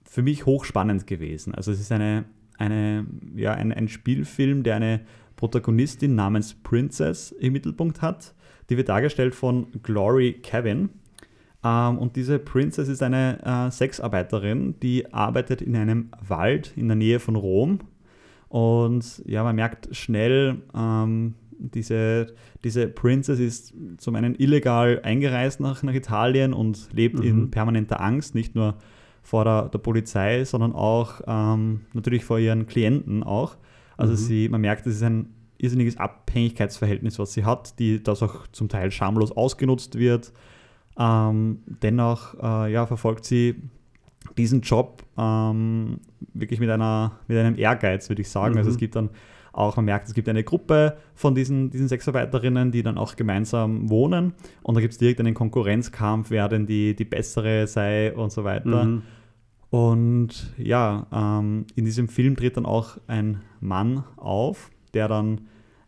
für 0.08 0.22
mich 0.22 0.46
hochspannend 0.46 1.06
gewesen. 1.06 1.54
Also 1.54 1.72
es 1.72 1.80
ist 1.80 1.92
eine, 1.92 2.24
eine, 2.58 3.06
ja, 3.34 3.52
ein, 3.52 3.72
ein 3.72 3.88
Spielfilm, 3.88 4.62
der 4.62 4.76
eine 4.76 5.00
Protagonistin 5.36 6.14
namens 6.14 6.54
Princess 6.54 7.32
im 7.32 7.52
Mittelpunkt 7.52 8.02
hat. 8.02 8.34
Die 8.70 8.76
wird 8.76 8.88
dargestellt 8.88 9.34
von 9.34 9.66
Glory 9.82 10.34
Kevin. 10.42 10.90
Ähm, 11.62 11.98
und 11.98 12.16
diese 12.16 12.38
Princess 12.38 12.88
ist 12.88 13.02
eine 13.02 13.38
äh, 13.44 13.70
Sexarbeiterin, 13.70 14.76
die 14.80 15.12
arbeitet 15.12 15.62
in 15.62 15.76
einem 15.76 16.10
Wald 16.26 16.72
in 16.76 16.88
der 16.88 16.96
Nähe 16.96 17.20
von 17.20 17.36
Rom. 17.36 17.80
Und 18.48 19.22
ja, 19.26 19.42
man 19.42 19.56
merkt 19.56 19.94
schnell, 19.94 20.62
ähm, 20.74 21.34
diese, 21.58 22.34
diese 22.64 22.88
Princess 22.88 23.38
ist 23.38 23.74
zum 23.98 24.14
einen 24.14 24.34
illegal 24.34 25.00
eingereist 25.02 25.60
nach, 25.60 25.82
nach 25.82 25.94
Italien 25.94 26.52
und 26.52 26.88
lebt 26.92 27.18
mhm. 27.18 27.24
in 27.24 27.50
permanenter 27.50 28.00
Angst, 28.00 28.34
nicht 28.34 28.54
nur 28.54 28.76
vor 29.26 29.44
der, 29.44 29.68
der 29.70 29.78
Polizei, 29.78 30.44
sondern 30.44 30.72
auch 30.72 31.20
ähm, 31.26 31.80
natürlich 31.92 32.24
vor 32.24 32.38
ihren 32.38 32.66
Klienten 32.66 33.24
auch. 33.24 33.56
Also 33.96 34.12
mhm. 34.12 34.16
sie, 34.16 34.48
man 34.48 34.60
merkt, 34.60 34.86
es 34.86 34.96
ist 34.96 35.02
ein 35.02 35.34
irrsinniges 35.58 35.96
Abhängigkeitsverhältnis, 35.96 37.18
was 37.18 37.32
sie 37.32 37.44
hat, 37.44 37.78
die 37.80 38.00
das 38.00 38.22
auch 38.22 38.46
zum 38.52 38.68
Teil 38.68 38.92
schamlos 38.92 39.32
ausgenutzt 39.32 39.98
wird. 39.98 40.32
Ähm, 40.96 41.58
dennoch 41.66 42.34
äh, 42.40 42.72
ja, 42.72 42.86
verfolgt 42.86 43.24
sie 43.24 43.56
diesen 44.38 44.60
Job 44.60 45.02
ähm, 45.18 45.98
wirklich 46.32 46.60
mit, 46.60 46.70
einer, 46.70 47.18
mit 47.26 47.36
einem 47.36 47.58
Ehrgeiz, 47.58 48.08
würde 48.08 48.22
ich 48.22 48.28
sagen. 48.28 48.52
Mhm. 48.52 48.58
Also 48.58 48.70
es 48.70 48.76
gibt 48.76 48.94
dann 48.94 49.10
auch, 49.56 49.76
man 49.76 49.86
merkt, 49.86 50.08
es 50.08 50.14
gibt 50.14 50.28
eine 50.28 50.44
Gruppe 50.44 50.96
von 51.14 51.34
diesen, 51.34 51.70
diesen 51.70 51.88
Sexarbeiterinnen, 51.88 52.72
die 52.72 52.82
dann 52.82 52.98
auch 52.98 53.16
gemeinsam 53.16 53.88
wohnen 53.88 54.34
und 54.62 54.74
da 54.74 54.80
gibt 54.80 54.92
es 54.92 54.98
direkt 54.98 55.20
einen 55.20 55.34
Konkurrenzkampf, 55.34 56.30
wer 56.30 56.48
denn 56.48 56.66
die, 56.66 56.94
die 56.94 57.04
bessere 57.04 57.66
sei 57.66 58.14
und 58.14 58.32
so 58.32 58.44
weiter. 58.44 58.84
Mhm. 58.84 59.02
Und 59.70 60.54
ja, 60.58 61.06
ähm, 61.12 61.66
in 61.74 61.84
diesem 61.84 62.08
Film 62.08 62.36
tritt 62.36 62.56
dann 62.56 62.66
auch 62.66 62.98
ein 63.08 63.42
Mann 63.60 64.04
auf, 64.16 64.70
der 64.94 65.08
dann 65.08 65.42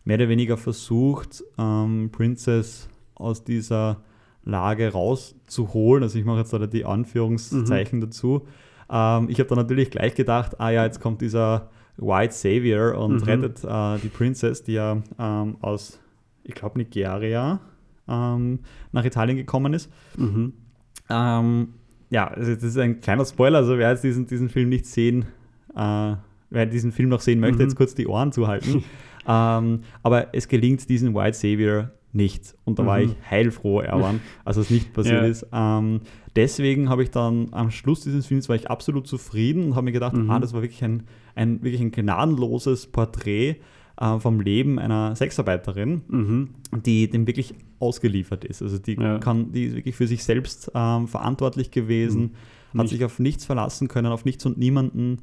mehr 0.04 0.16
oder 0.16 0.28
weniger 0.28 0.56
versucht, 0.56 1.44
ähm, 1.58 2.10
Princess 2.10 2.88
aus 3.14 3.44
dieser 3.44 4.02
Lage 4.44 4.92
rauszuholen. 4.92 6.02
Also 6.02 6.18
ich 6.18 6.24
mache 6.24 6.38
jetzt 6.38 6.52
da 6.52 6.58
die 6.66 6.84
Anführungszeichen 6.84 7.98
mhm. 7.98 8.02
dazu. 8.02 8.46
Ähm, 8.90 9.28
ich 9.28 9.38
habe 9.38 9.48
dann 9.48 9.58
natürlich 9.58 9.90
gleich 9.90 10.14
gedacht, 10.14 10.60
ah 10.60 10.70
ja, 10.70 10.84
jetzt 10.84 11.00
kommt 11.00 11.20
dieser 11.20 11.70
White 11.98 12.34
Savior 12.34 12.96
und 12.96 13.16
mhm. 13.16 13.22
rettet 13.22 13.64
äh, 13.64 13.98
die 14.02 14.08
Princess, 14.08 14.62
die 14.62 14.74
ja 14.74 15.02
ähm, 15.18 15.56
aus, 15.60 15.98
ich 16.44 16.54
glaube, 16.54 16.78
Nigeria 16.78 17.60
ähm, 18.08 18.60
nach 18.92 19.04
Italien 19.04 19.36
gekommen 19.36 19.74
ist. 19.74 19.90
Mhm. 20.16 20.52
Ähm, 21.10 21.68
ja, 22.10 22.28
also 22.28 22.54
das 22.54 22.64
ist 22.64 22.78
ein 22.78 23.00
kleiner 23.00 23.24
Spoiler, 23.24 23.58
also 23.58 23.76
wer 23.76 23.90
jetzt 23.90 24.04
diesen, 24.04 24.26
diesen 24.26 24.48
Film 24.48 24.68
nicht 24.68 24.86
sehen, 24.86 25.26
äh, 25.76 26.14
wer 26.50 26.66
diesen 26.66 26.92
Film 26.92 27.10
noch 27.10 27.20
sehen 27.20 27.40
möchte, 27.40 27.56
mhm. 27.56 27.62
jetzt 27.62 27.76
kurz 27.76 27.94
die 27.94 28.06
Ohren 28.06 28.32
zuhalten. 28.32 28.84
ähm, 29.28 29.80
aber 30.02 30.34
es 30.34 30.48
gelingt 30.48 30.88
diesen 30.88 31.14
White 31.14 31.36
Savior 31.36 31.90
nicht. 32.12 32.54
Und 32.64 32.78
da 32.78 32.82
mhm. 32.82 32.86
war 32.86 33.00
ich 33.00 33.14
heilfroh, 33.30 33.80
Erwan, 33.80 34.20
als 34.44 34.56
es 34.56 34.70
nicht 34.70 34.92
passiert 34.92 35.22
ja. 35.22 35.28
ist. 35.28 35.46
Ähm, 35.52 36.00
deswegen 36.36 36.88
habe 36.88 37.02
ich 37.02 37.10
dann 37.10 37.48
am 37.52 37.70
Schluss 37.70 38.00
dieses 38.00 38.26
Films 38.26 38.48
war 38.48 38.56
ich 38.56 38.70
absolut 38.70 39.06
zufrieden 39.06 39.64
und 39.64 39.74
habe 39.74 39.84
mir 39.84 39.92
gedacht, 39.92 40.16
mhm. 40.16 40.30
ah, 40.30 40.38
das 40.38 40.54
war 40.54 40.62
wirklich 40.62 40.82
ein, 40.82 41.04
ein, 41.38 41.62
wirklich 41.62 41.80
ein 41.80 41.92
gnadenloses 41.92 42.86
Porträt 42.86 43.56
äh, 44.00 44.18
vom 44.18 44.40
Leben 44.40 44.78
einer 44.78 45.14
Sexarbeiterin, 45.14 46.02
mhm. 46.08 46.48
die 46.84 47.08
dem 47.08 47.26
wirklich 47.26 47.54
ausgeliefert 47.78 48.44
ist. 48.44 48.60
Also 48.60 48.78
die 48.78 48.94
ja. 48.94 49.18
kann, 49.18 49.52
die 49.52 49.66
ist 49.66 49.76
wirklich 49.76 49.96
für 49.96 50.06
sich 50.06 50.24
selbst 50.24 50.70
ähm, 50.74 51.06
verantwortlich 51.06 51.70
gewesen, 51.70 52.34
mhm. 52.72 52.80
hat 52.80 52.88
sich 52.88 53.04
auf 53.04 53.18
nichts 53.18 53.44
verlassen 53.44 53.88
können, 53.88 54.08
auf 54.08 54.24
nichts 54.24 54.44
und 54.46 54.58
niemanden. 54.58 55.18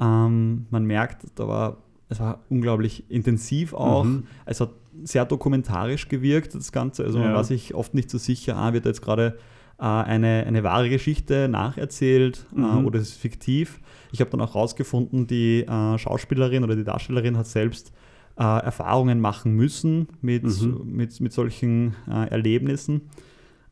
Ähm, 0.00 0.66
man 0.70 0.84
merkt, 0.84 1.26
da 1.34 1.48
war, 1.48 1.78
es 2.08 2.20
war 2.20 2.40
unglaublich 2.48 3.04
intensiv 3.10 3.74
auch. 3.74 4.04
Mhm. 4.04 4.24
Es 4.46 4.60
hat 4.60 4.70
sehr 5.02 5.24
dokumentarisch 5.24 6.08
gewirkt, 6.08 6.54
das 6.54 6.72
Ganze. 6.72 7.04
Also 7.04 7.18
man 7.18 7.34
war 7.34 7.44
sich 7.44 7.74
oft 7.74 7.94
nicht 7.94 8.10
so 8.10 8.18
sicher, 8.18 8.56
ah, 8.56 8.72
wird 8.72 8.84
da 8.84 8.90
jetzt 8.90 9.02
gerade 9.02 9.38
äh, 9.78 9.84
eine, 9.84 10.44
eine 10.46 10.64
wahre 10.64 10.88
Geschichte 10.88 11.48
nacherzählt 11.48 12.46
äh, 12.56 12.60
mhm. 12.60 12.84
äh, 12.84 12.86
oder 12.86 12.98
ist 12.98 13.10
es 13.10 13.16
fiktiv. 13.16 13.80
Ich 14.12 14.20
habe 14.20 14.30
dann 14.30 14.40
auch 14.40 14.54
herausgefunden, 14.54 15.26
die 15.26 15.62
äh, 15.62 15.98
Schauspielerin 15.98 16.64
oder 16.64 16.74
die 16.74 16.84
Darstellerin 16.84 17.36
hat 17.36 17.46
selbst 17.46 17.92
äh, 18.36 18.42
Erfahrungen 18.42 19.20
machen 19.20 19.54
müssen 19.54 20.08
mit, 20.20 20.44
mhm. 20.44 20.82
mit, 20.84 21.20
mit 21.20 21.32
solchen 21.32 21.94
Erlebnissen. 22.06 23.02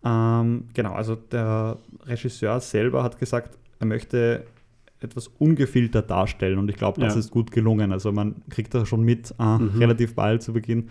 Ähm, 0.04 0.64
genau, 0.74 0.92
also 0.92 1.16
der 1.16 1.78
Regisseur 2.04 2.60
selber 2.60 3.02
hat 3.02 3.18
gesagt, 3.18 3.58
er 3.80 3.86
möchte 3.86 4.44
etwas 5.00 5.28
ungefiltert 5.38 6.10
darstellen 6.10 6.58
und 6.58 6.70
ich 6.70 6.76
glaube, 6.76 7.00
das 7.00 7.14
ja. 7.14 7.20
ist 7.20 7.30
gut 7.30 7.50
gelungen. 7.50 7.92
Also 7.92 8.12
man 8.12 8.36
kriegt 8.48 8.74
da 8.74 8.86
schon 8.86 9.02
mit, 9.02 9.34
mhm. 9.38 9.72
relativ 9.76 10.14
bald 10.14 10.42
zu 10.42 10.52
Beginn, 10.52 10.88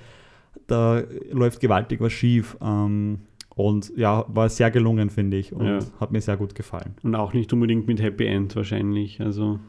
da 0.67 1.03
läuft 1.31 1.59
gewaltig 1.59 2.01
was 2.01 2.13
schief. 2.13 2.57
Ähm, 2.61 3.19
und 3.55 3.93
ja, 3.95 4.25
war 4.27 4.49
sehr 4.49 4.69
gelungen, 4.69 5.09
finde 5.09 5.37
ich. 5.37 5.53
Und 5.53 5.65
ja. 5.65 5.79
hat 5.99 6.11
mir 6.11 6.21
sehr 6.21 6.37
gut 6.37 6.55
gefallen. 6.55 6.95
Und 7.03 7.15
auch 7.15 7.33
nicht 7.33 7.51
unbedingt 7.53 7.87
mit 7.87 8.01
Happy 8.01 8.25
End 8.25 8.55
wahrscheinlich. 8.55 9.21
Also. 9.21 9.59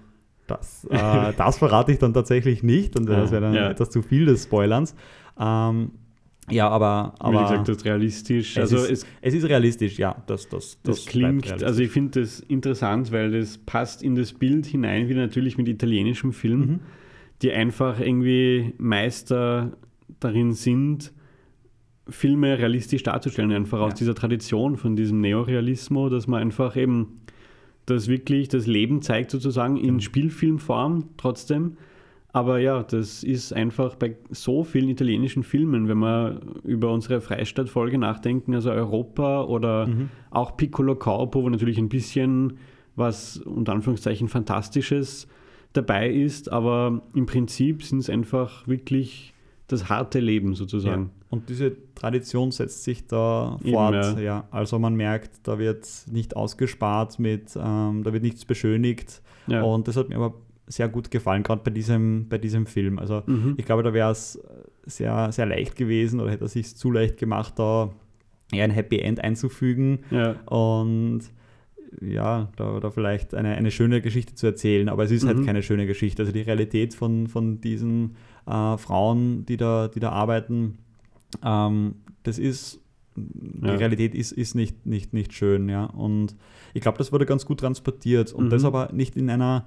Das, 0.48 0.84
äh, 0.90 1.32
das 1.36 1.58
verrate 1.58 1.92
ich 1.92 1.98
dann 1.98 2.12
tatsächlich 2.12 2.62
nicht 2.62 2.96
und 2.96 3.06
das 3.06 3.30
wäre 3.30 3.42
dann 3.42 3.54
ja. 3.54 3.70
etwas 3.70 3.90
zu 3.90 4.02
viel 4.02 4.26
des 4.26 4.44
Spoilerns. 4.44 4.94
Ähm, 5.38 5.92
ja, 6.50 6.68
aber, 6.68 7.14
aber. 7.18 7.40
Wie 7.40 7.42
gesagt, 7.42 7.68
das 7.68 7.76
ist 7.78 7.84
realistisch. 7.84 8.56
Es, 8.56 8.72
also 8.72 8.76
ist, 8.76 8.90
es, 8.90 9.06
es 9.20 9.34
ist 9.34 9.48
realistisch, 9.48 9.98
ja. 9.98 10.22
Das, 10.26 10.48
das, 10.48 10.78
das, 10.82 10.96
das 10.96 11.06
klingt, 11.06 11.62
also 11.62 11.82
ich 11.82 11.90
finde 11.90 12.20
das 12.20 12.40
interessant, 12.40 13.10
weil 13.12 13.32
das 13.32 13.58
passt 13.58 14.02
in 14.02 14.14
das 14.14 14.32
Bild 14.32 14.66
hinein, 14.66 15.08
wie 15.08 15.14
natürlich 15.14 15.58
mit 15.58 15.68
italienischem 15.68 16.32
Film, 16.32 16.60
mhm. 16.60 16.80
die 17.42 17.52
einfach 17.52 18.00
irgendwie 18.00 18.74
Meister 18.78 19.72
darin 20.20 20.52
sind, 20.52 21.12
Filme 22.08 22.58
realistisch 22.58 23.02
darzustellen, 23.02 23.52
einfach 23.52 23.80
ja. 23.80 23.86
aus 23.86 23.94
dieser 23.94 24.14
Tradition 24.14 24.76
von 24.76 24.96
diesem 24.96 25.20
Neorealismo, 25.20 26.08
dass 26.08 26.26
man 26.26 26.40
einfach 26.40 26.76
eben 26.76 27.20
das 27.86 28.08
wirklich 28.08 28.48
das 28.48 28.66
Leben 28.66 29.02
zeigt, 29.02 29.30
sozusagen 29.30 29.76
in 29.76 29.84
genau. 29.84 30.00
Spielfilmform 30.00 31.10
trotzdem. 31.16 31.76
Aber 32.32 32.58
ja, 32.58 32.82
das 32.82 33.22
ist 33.24 33.54
einfach 33.54 33.94
bei 33.94 34.16
so 34.30 34.62
vielen 34.62 34.90
italienischen 34.90 35.42
Filmen, 35.42 35.88
wenn 35.88 35.98
wir 35.98 36.40
über 36.64 36.92
unsere 36.92 37.22
Freistadt-Folge 37.22 37.96
nachdenken, 37.96 38.54
also 38.54 38.70
Europa 38.70 39.44
oder 39.44 39.86
mhm. 39.86 40.10
auch 40.30 40.56
Piccolo 40.56 40.96
Corpo, 40.96 41.42
wo 41.42 41.48
natürlich 41.48 41.78
ein 41.78 41.88
bisschen 41.88 42.58
was 42.94 43.38
unter 43.38 43.72
Anführungszeichen 43.72 44.28
Fantastisches 44.28 45.28
dabei 45.72 46.10
ist, 46.10 46.52
aber 46.52 47.02
im 47.14 47.26
Prinzip 47.26 47.82
sind 47.82 48.00
es 48.00 48.10
einfach 48.10 48.66
wirklich 48.66 49.32
das 49.68 49.88
harte 49.88 50.20
Leben 50.20 50.54
sozusagen. 50.54 51.04
Ja. 51.04 51.15
Und 51.28 51.48
diese 51.48 51.76
Tradition 51.94 52.52
setzt 52.52 52.84
sich 52.84 53.06
da 53.06 53.58
Eben, 53.62 53.72
fort. 53.72 53.94
Ja. 53.94 54.20
ja. 54.20 54.48
Also 54.50 54.78
man 54.78 54.94
merkt, 54.94 55.46
da 55.46 55.58
wird 55.58 55.86
nicht 56.10 56.36
ausgespart 56.36 57.18
mit, 57.18 57.56
ähm, 57.56 58.02
da 58.04 58.12
wird 58.12 58.22
nichts 58.22 58.44
beschönigt. 58.44 59.22
Ja. 59.46 59.62
Und 59.62 59.88
das 59.88 59.96
hat 59.96 60.08
mir 60.08 60.16
aber 60.16 60.34
sehr 60.68 60.88
gut 60.88 61.10
gefallen, 61.10 61.42
gerade 61.42 61.62
bei 61.64 61.70
diesem, 61.70 62.28
bei 62.28 62.38
diesem 62.38 62.66
Film. 62.66 62.98
Also 62.98 63.22
mhm. 63.26 63.54
ich 63.56 63.64
glaube, 63.64 63.82
da 63.82 63.92
wäre 63.92 64.10
es 64.10 64.40
sehr, 64.84 65.30
sehr 65.32 65.46
leicht 65.46 65.76
gewesen 65.76 66.20
oder 66.20 66.30
hätte 66.30 66.44
er 66.44 66.48
sich 66.48 66.76
zu 66.76 66.90
leicht 66.90 67.18
gemacht, 67.18 67.54
da 67.58 67.90
eher 68.52 68.64
ein 68.64 68.70
Happy 68.70 68.98
End 68.98 69.22
einzufügen. 69.22 70.00
Ja. 70.10 70.36
Und 70.46 71.22
ja, 72.00 72.50
da, 72.56 72.80
da 72.80 72.90
vielleicht 72.90 73.34
eine, 73.34 73.54
eine 73.54 73.70
schöne 73.70 74.00
Geschichte 74.00 74.34
zu 74.34 74.46
erzählen, 74.46 74.88
aber 74.88 75.04
es 75.04 75.10
ist 75.10 75.24
halt 75.24 75.36
mhm. 75.36 75.40
halt 75.40 75.46
keine 75.46 75.62
schöne 75.62 75.86
Geschichte. 75.86 76.22
Also 76.22 76.32
die 76.32 76.42
Realität 76.42 76.94
von, 76.94 77.26
von 77.26 77.60
diesen 77.60 78.16
äh, 78.46 78.76
Frauen, 78.76 79.46
die 79.46 79.56
da, 79.56 79.88
die 79.88 80.00
da 80.00 80.10
arbeiten, 80.10 80.78
ähm, 81.44 81.96
das 82.22 82.38
ist, 82.38 82.80
die 83.16 83.68
Realität 83.68 84.14
ist, 84.14 84.32
ist 84.32 84.54
nicht, 84.54 84.84
nicht, 84.84 85.14
nicht 85.14 85.32
schön, 85.32 85.68
ja. 85.68 85.84
Und 85.84 86.36
ich 86.74 86.82
glaube, 86.82 86.98
das 86.98 87.12
wurde 87.12 87.26
ganz 87.26 87.46
gut 87.46 87.60
transportiert. 87.60 88.32
Und 88.32 88.46
mhm. 88.46 88.50
das 88.50 88.64
aber 88.64 88.90
nicht 88.92 89.16
in 89.16 89.30
einer, 89.30 89.66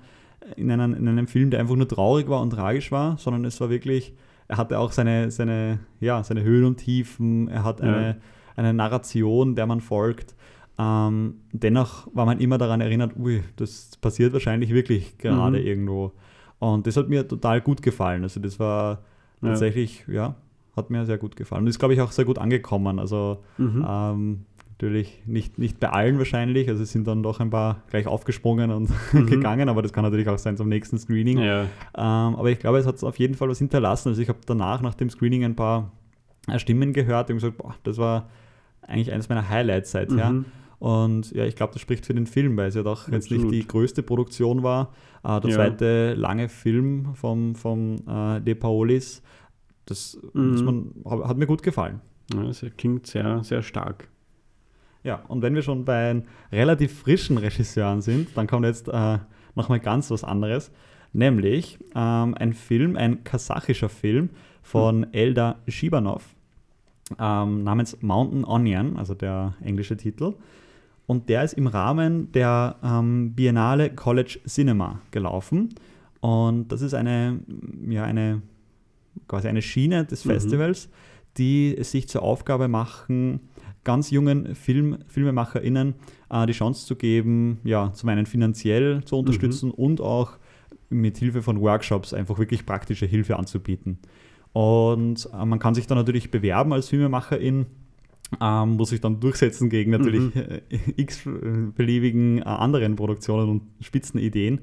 in, 0.55 0.71
einem, 0.71 0.93
in 0.93 1.07
einem 1.07 1.27
Film, 1.27 1.49
der 1.49 1.59
einfach 1.59 1.75
nur 1.75 1.87
traurig 1.87 2.27
war 2.27 2.41
und 2.41 2.51
tragisch 2.51 2.91
war, 2.91 3.17
sondern 3.17 3.45
es 3.45 3.59
war 3.59 3.69
wirklich, 3.69 4.13
er 4.47 4.57
hatte 4.57 4.79
auch 4.79 4.91
seine, 4.91 5.31
seine, 5.31 5.79
ja, 5.99 6.23
seine 6.23 6.43
Höhen 6.43 6.65
und 6.65 6.77
Tiefen, 6.77 7.47
er 7.47 7.63
hat 7.63 7.81
eine, 7.81 8.07
ja. 8.07 8.15
eine 8.55 8.73
Narration, 8.73 9.55
der 9.55 9.65
man 9.65 9.81
folgt. 9.81 10.35
Ähm, 10.77 11.41
dennoch 11.51 12.07
war 12.13 12.25
man 12.25 12.39
immer 12.39 12.57
daran 12.57 12.79
erinnert, 12.79 13.17
ui, 13.17 13.43
das 13.57 13.97
passiert 13.99 14.31
wahrscheinlich 14.31 14.73
wirklich 14.73 15.17
gerade 15.17 15.59
mhm. 15.59 15.65
irgendwo. 15.65 16.13
Und 16.59 16.87
das 16.87 16.97
hat 16.97 17.09
mir 17.09 17.27
total 17.27 17.61
gut 17.61 17.81
gefallen. 17.81 18.23
Also 18.23 18.39
das 18.39 18.59
war 18.59 19.03
ja. 19.41 19.49
tatsächlich, 19.49 20.05
ja, 20.07 20.35
hat 20.79 20.89
mir 20.89 21.05
sehr 21.05 21.17
gut 21.17 21.35
gefallen. 21.35 21.63
Und 21.63 21.67
ist, 21.67 21.79
glaube 21.79 21.93
ich, 21.93 22.01
auch 22.01 22.11
sehr 22.11 22.25
gut 22.25 22.37
angekommen. 22.37 22.99
Also 22.99 23.43
mhm. 23.57 23.85
ähm, 23.87 24.45
natürlich 24.67 25.21
nicht, 25.25 25.59
nicht 25.59 25.79
bei 25.79 25.89
allen 25.89 26.17
wahrscheinlich. 26.17 26.69
Also 26.69 26.83
es 26.83 26.91
sind 26.91 27.05
dann 27.07 27.21
doch 27.21 27.39
ein 27.39 27.49
paar 27.49 27.83
gleich 27.89 28.07
aufgesprungen 28.07 28.71
und 28.71 28.89
mhm. 29.13 29.25
gegangen, 29.27 29.69
aber 29.69 29.81
das 29.81 29.93
kann 29.93 30.03
natürlich 30.03 30.29
auch 30.29 30.37
sein 30.37 30.57
zum 30.57 30.69
nächsten 30.69 30.97
Screening. 30.97 31.39
Ja. 31.39 31.63
Ähm, 31.63 32.35
aber 32.35 32.49
ich 32.49 32.59
glaube, 32.59 32.77
es 32.77 32.87
hat 32.87 33.03
auf 33.03 33.19
jeden 33.19 33.35
Fall 33.35 33.49
was 33.49 33.59
hinterlassen. 33.59 34.09
Also 34.09 34.21
ich 34.21 34.29
habe 34.29 34.39
danach, 34.45 34.81
nach 34.81 34.95
dem 34.95 35.09
Screening, 35.09 35.43
ein 35.43 35.55
paar 35.55 35.91
Stimmen 36.57 36.93
gehört 36.93 37.29
und 37.29 37.35
gesagt, 37.35 37.57
boah, 37.57 37.75
das 37.83 37.97
war 37.97 38.29
eigentlich 38.81 39.11
eines 39.11 39.29
meiner 39.29 39.47
Highlights 39.47 39.91
seither. 39.91 40.31
Mhm. 40.31 40.45
Und 40.79 41.31
ja, 41.31 41.43
ich 41.43 41.57
glaube, 41.57 41.73
das 41.73 41.81
spricht 41.81 42.05
für 42.05 42.13
den 42.13 42.25
Film, 42.25 42.55
weil 42.55 42.69
es 42.69 42.75
ja 42.75 42.83
doch 42.83 43.01
Absolut. 43.07 43.21
jetzt 43.21 43.31
nicht 43.31 43.51
die 43.51 43.67
größte 43.67 44.01
Produktion 44.01 44.63
war. 44.63 44.93
Äh, 45.23 45.41
der 45.41 45.49
ja. 45.49 45.55
zweite 45.55 46.13
lange 46.13 46.47
Film 46.47 47.09
vom, 47.15 47.53
vom 47.55 47.97
äh, 48.07 48.39
De 48.39 48.55
Paolis, 48.55 49.21
das, 49.89 50.19
mhm. 50.33 50.93
man, 51.03 51.27
hat 51.27 51.37
mir 51.37 51.47
gut 51.47 51.63
gefallen. 51.63 52.01
Ja, 52.33 52.43
das 52.43 52.63
klingt 52.77 53.07
sehr, 53.07 53.43
sehr 53.43 53.61
stark. 53.61 54.07
Ja, 55.03 55.23
und 55.27 55.41
wenn 55.41 55.55
wir 55.55 55.61
schon 55.61 55.85
bei 55.85 56.21
relativ 56.51 56.99
frischen 56.99 57.37
Regisseuren 57.37 58.01
sind, 58.01 58.35
dann 58.35 58.47
kommt 58.47 58.65
jetzt 58.65 58.87
äh, 58.89 59.17
nochmal 59.55 59.79
ganz 59.79 60.11
was 60.11 60.23
anderes. 60.23 60.71
Nämlich 61.13 61.79
ähm, 61.95 62.35
ein 62.35 62.53
Film, 62.53 62.95
ein 62.95 63.23
kasachischer 63.23 63.89
Film 63.89 64.29
von 64.61 64.99
mhm. 64.99 65.07
Elda 65.11 65.55
Shibanov 65.67 66.35
ähm, 67.17 67.63
namens 67.63 68.01
Mountain 68.01 68.45
Onion, 68.45 68.97
also 68.97 69.13
der 69.13 69.55
englische 69.63 69.97
Titel. 69.97 70.35
Und 71.07 71.29
der 71.29 71.43
ist 71.43 71.53
im 71.53 71.65
Rahmen 71.65 72.31
der 72.33 72.75
ähm, 72.83 73.33
Biennale 73.33 73.89
College 73.89 74.39
Cinema 74.45 75.01
gelaufen. 75.09 75.69
Und 76.19 76.71
das 76.71 76.81
ist 76.81 76.93
eine, 76.93 77.39
ja, 77.87 78.03
eine, 78.03 78.43
quasi 79.27 79.47
eine 79.47 79.61
Schiene 79.61 80.05
des 80.05 80.25
mhm. 80.25 80.31
Festivals, 80.31 80.89
die 81.37 81.75
es 81.77 81.91
sich 81.91 82.07
zur 82.07 82.23
Aufgabe 82.23 82.67
machen, 82.67 83.41
ganz 83.83 84.11
jungen 84.11 84.55
Film, 84.55 84.99
FilmemacherInnen 85.07 85.95
äh, 86.29 86.45
die 86.45 86.53
Chance 86.53 86.85
zu 86.85 86.95
geben, 86.95 87.59
ja, 87.63 87.93
zum 87.93 88.09
einen 88.09 88.25
finanziell 88.25 89.03
zu 89.05 89.17
unterstützen 89.17 89.67
mhm. 89.67 89.75
und 89.75 90.01
auch 90.01 90.37
mit 90.89 91.17
Hilfe 91.17 91.41
von 91.41 91.61
Workshops 91.61 92.13
einfach 92.13 92.39
wirklich 92.39 92.65
praktische 92.65 93.05
Hilfe 93.05 93.37
anzubieten. 93.37 93.99
Und 94.53 95.29
äh, 95.33 95.45
man 95.45 95.59
kann 95.59 95.75
sich 95.75 95.87
da 95.87 95.95
natürlich 95.95 96.31
bewerben 96.31 96.73
als 96.73 96.89
Filmemacherin 96.89 97.67
ähm, 98.41 98.71
muss 98.71 98.89
sich 98.89 99.01
dann 99.01 99.19
durchsetzen 99.19 99.69
gegen 99.69 99.91
natürlich 99.91 100.33
mhm. 100.35 100.61
x 100.97 101.21
beliebigen 101.75 102.39
äh, 102.39 102.43
anderen 102.43 102.95
Produktionen 102.95 103.49
und 103.49 103.61
Spitzenideen. 103.81 104.61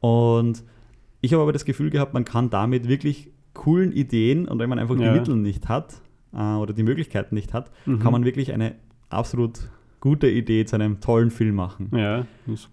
Und 0.00 0.64
ich 1.20 1.32
habe 1.32 1.42
aber 1.42 1.52
das 1.52 1.64
Gefühl 1.64 1.90
gehabt, 1.90 2.14
man 2.14 2.24
kann 2.24 2.50
damit 2.50 2.88
wirklich 2.88 3.30
coolen 3.54 3.92
Ideen 3.92 4.48
und 4.48 4.58
wenn 4.58 4.68
man 4.68 4.78
einfach 4.78 4.98
ja. 4.98 5.12
die 5.12 5.18
Mittel 5.18 5.36
nicht 5.36 5.68
hat 5.68 6.00
äh, 6.32 6.54
oder 6.54 6.72
die 6.72 6.82
Möglichkeiten 6.82 7.34
nicht 7.34 7.52
hat, 7.52 7.70
mhm. 7.86 7.98
kann 7.98 8.12
man 8.12 8.24
wirklich 8.24 8.52
eine 8.52 8.74
absolut 9.08 9.70
gute 10.00 10.28
Idee 10.28 10.64
zu 10.64 10.76
einem 10.76 11.00
tollen 11.00 11.30
Film 11.30 11.54
machen. 11.54 11.90
Ja. 11.94 12.26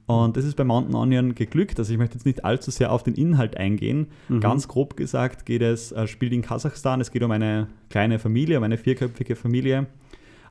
Und 0.05 0.38
das 0.38 0.46
ist 0.46 0.55
bei 0.55 0.63
Mountain 0.63 0.96
Onion 0.96 1.36
geglückt. 1.36 1.77
Also 1.77 1.91
ich 1.91 2.00
möchte 2.00 2.15
jetzt 2.15 2.25
nicht 2.25 2.46
allzu 2.46 2.72
sehr 2.72 2.91
auf 2.91 3.03
den 3.03 3.15
Inhalt 3.15 3.57
eingehen. 3.57 4.07
Mhm. 4.29 4.39
Ganz 4.39 4.67
grob 4.67 4.96
gesagt 4.96 5.46
geht 5.46 5.62
es, 5.62 5.91
äh, 5.91 6.07
spielt 6.07 6.31
in 6.31 6.41
Kasachstan. 6.41 7.01
Es 7.01 7.12
geht 7.12 7.24
um 7.24 7.31
eine 7.31 7.67
kleine 7.89 8.17
Familie, 8.17 8.57
um 8.57 8.63
eine 8.63 8.77
vierköpfige 8.77 9.36
Familie, 9.36 9.88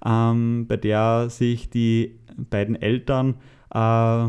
ähm, 0.04 0.66
bei 0.68 0.76
der 0.76 1.30
sich 1.30 1.70
die 1.70 2.18
beiden 2.50 2.76
Eltern 2.76 3.36
äh, 3.70 4.28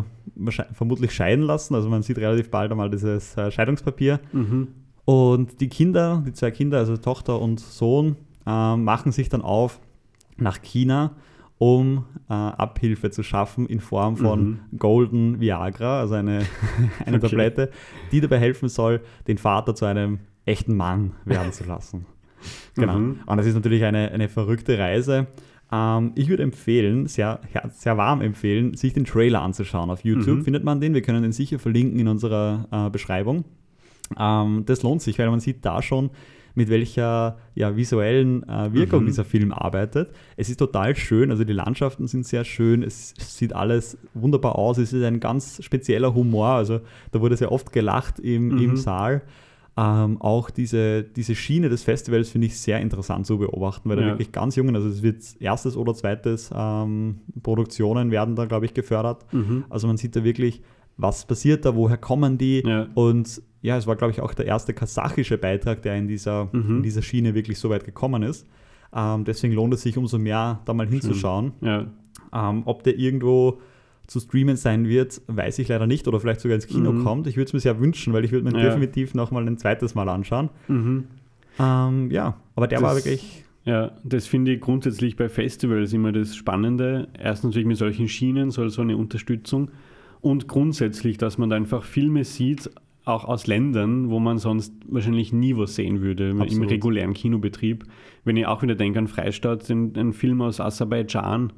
vermutlich 0.71 1.11
scheiden 1.11 1.43
lassen. 1.43 1.75
Also 1.75 1.89
man 1.89 2.01
sieht 2.01 2.17
relativ 2.17 2.49
bald 2.49 2.71
einmal 2.71 2.89
dieses 2.89 3.35
äh, 3.35 3.51
Scheidungspapier. 3.51 4.21
Mhm. 4.31 4.69
Und 5.07 5.61
die 5.61 5.69
Kinder, 5.69 6.21
die 6.27 6.33
zwei 6.33 6.51
Kinder, 6.51 6.79
also 6.79 6.97
Tochter 6.97 7.39
und 7.39 7.61
Sohn, 7.61 8.17
äh, 8.45 8.75
machen 8.75 9.13
sich 9.13 9.29
dann 9.29 9.41
auf 9.41 9.79
nach 10.35 10.61
China 10.61 11.15
um 11.59 12.03
äh, 12.29 12.33
Abhilfe 12.33 13.09
zu 13.09 13.23
schaffen 13.23 13.67
in 13.67 13.79
Form 13.79 14.17
von 14.17 14.49
mhm. 14.49 14.59
Golden 14.77 15.39
Viagra, 15.39 16.01
also 16.01 16.15
eine, 16.15 16.45
eine 17.05 17.17
okay. 17.17 17.29
Tablette, 17.29 17.71
die 18.11 18.19
dabei 18.19 18.37
helfen 18.37 18.67
soll, 18.67 19.01
den 19.27 19.37
Vater 19.37 19.73
zu 19.73 19.85
einem 19.85 20.19
echten 20.45 20.75
Mann 20.75 21.13
werden 21.23 21.53
zu 21.53 21.63
lassen. 21.63 22.05
genau. 22.75 22.99
Mhm. 22.99 23.19
Und 23.25 23.37
das 23.37 23.45
ist 23.45 23.55
natürlich 23.55 23.85
eine, 23.85 24.11
eine 24.11 24.27
verrückte 24.27 24.77
Reise. 24.77 25.27
Ähm, 25.71 26.11
ich 26.15 26.27
würde 26.27 26.43
empfehlen, 26.43 27.07
sehr, 27.07 27.39
sehr 27.69 27.95
warm 27.95 28.21
empfehlen, 28.21 28.75
sich 28.75 28.93
den 28.93 29.05
Trailer 29.05 29.41
anzuschauen. 29.41 29.89
Auf 29.89 30.03
YouTube 30.03 30.39
mhm. 30.39 30.43
findet 30.43 30.65
man 30.65 30.81
den. 30.81 30.93
Wir 30.93 31.01
können 31.01 31.23
den 31.23 31.31
sicher 31.31 31.59
verlinken 31.59 31.97
in 31.97 32.09
unserer 32.09 32.67
äh, 32.71 32.89
Beschreibung. 32.89 33.45
Ähm, 34.17 34.63
das 34.65 34.83
lohnt 34.83 35.01
sich, 35.01 35.17
weil 35.19 35.29
man 35.29 35.39
sieht 35.39 35.65
da 35.65 35.81
schon, 35.81 36.11
mit 36.57 36.69
welcher 36.69 37.37
ja, 37.53 37.75
visuellen 37.77 38.41
äh, 38.49 38.73
Wirkung 38.73 39.03
mhm. 39.03 39.05
dieser 39.05 39.23
Film 39.23 39.53
arbeitet. 39.53 40.09
Es 40.37 40.49
ist 40.49 40.57
total 40.57 40.95
schön, 40.95 41.29
also 41.29 41.43
die 41.43 41.53
Landschaften 41.53 42.07
sind 42.07 42.25
sehr 42.25 42.43
schön, 42.45 42.81
es 42.81 43.13
sieht 43.15 43.53
alles 43.53 43.95
wunderbar 44.15 44.55
aus, 44.55 44.79
es 44.79 44.91
ist 44.91 45.03
ein 45.03 45.19
ganz 45.19 45.63
spezieller 45.63 46.15
Humor, 46.15 46.47
also 46.47 46.79
da 47.11 47.21
wurde 47.21 47.37
sehr 47.37 47.51
oft 47.51 47.71
gelacht 47.71 48.17
im, 48.19 48.47
mhm. 48.47 48.57
im 48.57 48.75
Saal. 48.75 49.21
Ähm, 49.77 50.19
auch 50.19 50.49
diese, 50.49 51.03
diese 51.03 51.35
Schiene 51.35 51.69
des 51.69 51.83
Festivals 51.83 52.29
finde 52.29 52.47
ich 52.47 52.59
sehr 52.59 52.79
interessant 52.79 53.27
zu 53.27 53.37
beobachten, 53.37 53.87
weil 53.87 53.99
ja. 53.99 54.05
da 54.05 54.09
wirklich 54.13 54.31
ganz 54.31 54.55
jungen, 54.55 54.75
also 54.75 54.89
es 54.89 55.03
wird 55.03 55.23
erstes 55.39 55.77
oder 55.77 55.93
zweites 55.93 56.49
ähm, 56.51 57.19
Produktionen 57.43 58.09
werden 58.09 58.35
da, 58.35 58.45
glaube 58.45 58.65
ich, 58.65 58.73
gefördert. 58.73 59.31
Mhm. 59.31 59.65
Also 59.69 59.85
man 59.85 59.97
sieht 59.97 60.15
da 60.15 60.23
wirklich, 60.23 60.63
was 60.97 61.25
passiert 61.25 61.65
da, 61.65 61.75
woher 61.75 61.97
kommen 61.97 62.37
die 62.37 62.63
ja. 62.65 62.87
und 62.95 63.41
ja, 63.61 63.77
es 63.77 63.87
war, 63.87 63.95
glaube 63.95 64.11
ich, 64.11 64.21
auch 64.21 64.33
der 64.33 64.45
erste 64.45 64.73
kasachische 64.73 65.37
Beitrag, 65.37 65.81
der 65.81 65.95
in 65.95 66.07
dieser, 66.07 66.49
mhm. 66.51 66.77
in 66.77 66.83
dieser 66.83 67.01
Schiene 67.01 67.33
wirklich 67.33 67.59
so 67.59 67.69
weit 67.69 67.83
gekommen 67.83 68.23
ist. 68.23 68.47
Ähm, 68.95 69.25
deswegen 69.25 69.53
lohnt 69.53 69.73
es 69.73 69.81
sich 69.81 69.97
umso 69.97 70.17
mehr, 70.17 70.61
da 70.65 70.73
mal 70.73 70.87
hinzuschauen. 70.87 71.53
Ja. 71.61 71.87
Ähm, 72.33 72.63
ob 72.65 72.83
der 72.83 72.97
irgendwo 72.97 73.59
zu 74.07 74.19
streamen 74.21 74.55
sein 74.55 74.87
wird, 74.87 75.21
weiß 75.27 75.59
ich 75.59 75.67
leider 75.67 75.85
nicht 75.85 76.07
oder 76.07 76.19
vielleicht 76.19 76.39
sogar 76.39 76.55
ins 76.55 76.67
Kino 76.67 76.93
mhm. 76.93 77.03
kommt. 77.03 77.27
Ich 77.27 77.35
würde 77.35 77.47
es 77.47 77.53
mir 77.53 77.59
sehr 77.59 77.79
wünschen, 77.79 78.13
weil 78.13 78.23
ich 78.23 78.31
würde 78.31 78.49
mir 78.49 78.57
ja. 78.57 78.69
definitiv 78.69 79.13
nochmal 79.13 79.45
ein 79.45 79.57
zweites 79.57 79.95
Mal 79.95 80.07
anschauen. 80.07 80.49
Mhm. 80.67 81.05
Ähm, 81.59 82.11
ja, 82.11 82.37
aber 82.55 82.67
der 82.67 82.79
das, 82.79 82.87
war 82.87 82.95
wirklich. 82.95 83.43
Ja, 83.65 83.91
das 84.05 84.27
finde 84.27 84.53
ich 84.53 84.61
grundsätzlich 84.61 85.17
bei 85.17 85.27
Festivals 85.27 85.91
immer 85.91 86.13
das 86.13 86.37
Spannende. 86.37 87.09
Erstens 87.19 87.49
natürlich 87.49 87.67
mit 87.67 87.77
solchen 87.77 88.07
Schienen 88.07 88.49
so 88.49 88.61
eine 88.81 88.95
Unterstützung 88.95 89.71
und 90.27 90.47
grundsätzlich, 90.47 91.17
dass 91.17 91.37
man 91.37 91.49
da 91.49 91.55
einfach 91.55 91.83
Filme 91.83 92.23
sieht, 92.23 92.69
auch 93.05 93.23
aus 93.23 93.47
Ländern, 93.47 94.09
wo 94.09 94.19
man 94.19 94.37
sonst 94.37 94.73
wahrscheinlich 94.87 95.31
nie 95.31 95.55
was 95.55 95.75
sehen 95.75 96.01
würde 96.01 96.31
Absolut. 96.31 96.51
im 96.51 96.63
regulären 96.63 97.13
Kinobetrieb. 97.13 97.85
Wenn 98.25 98.35
ich 98.35 98.45
auch 98.45 98.61
wieder 98.61 98.75
denke 98.75 98.99
an 98.99 99.07
Freistaat, 99.07 99.69
ein 99.69 100.11
Film 100.11 100.41
aus 100.41 100.59
Aserbaidschan 100.59 101.53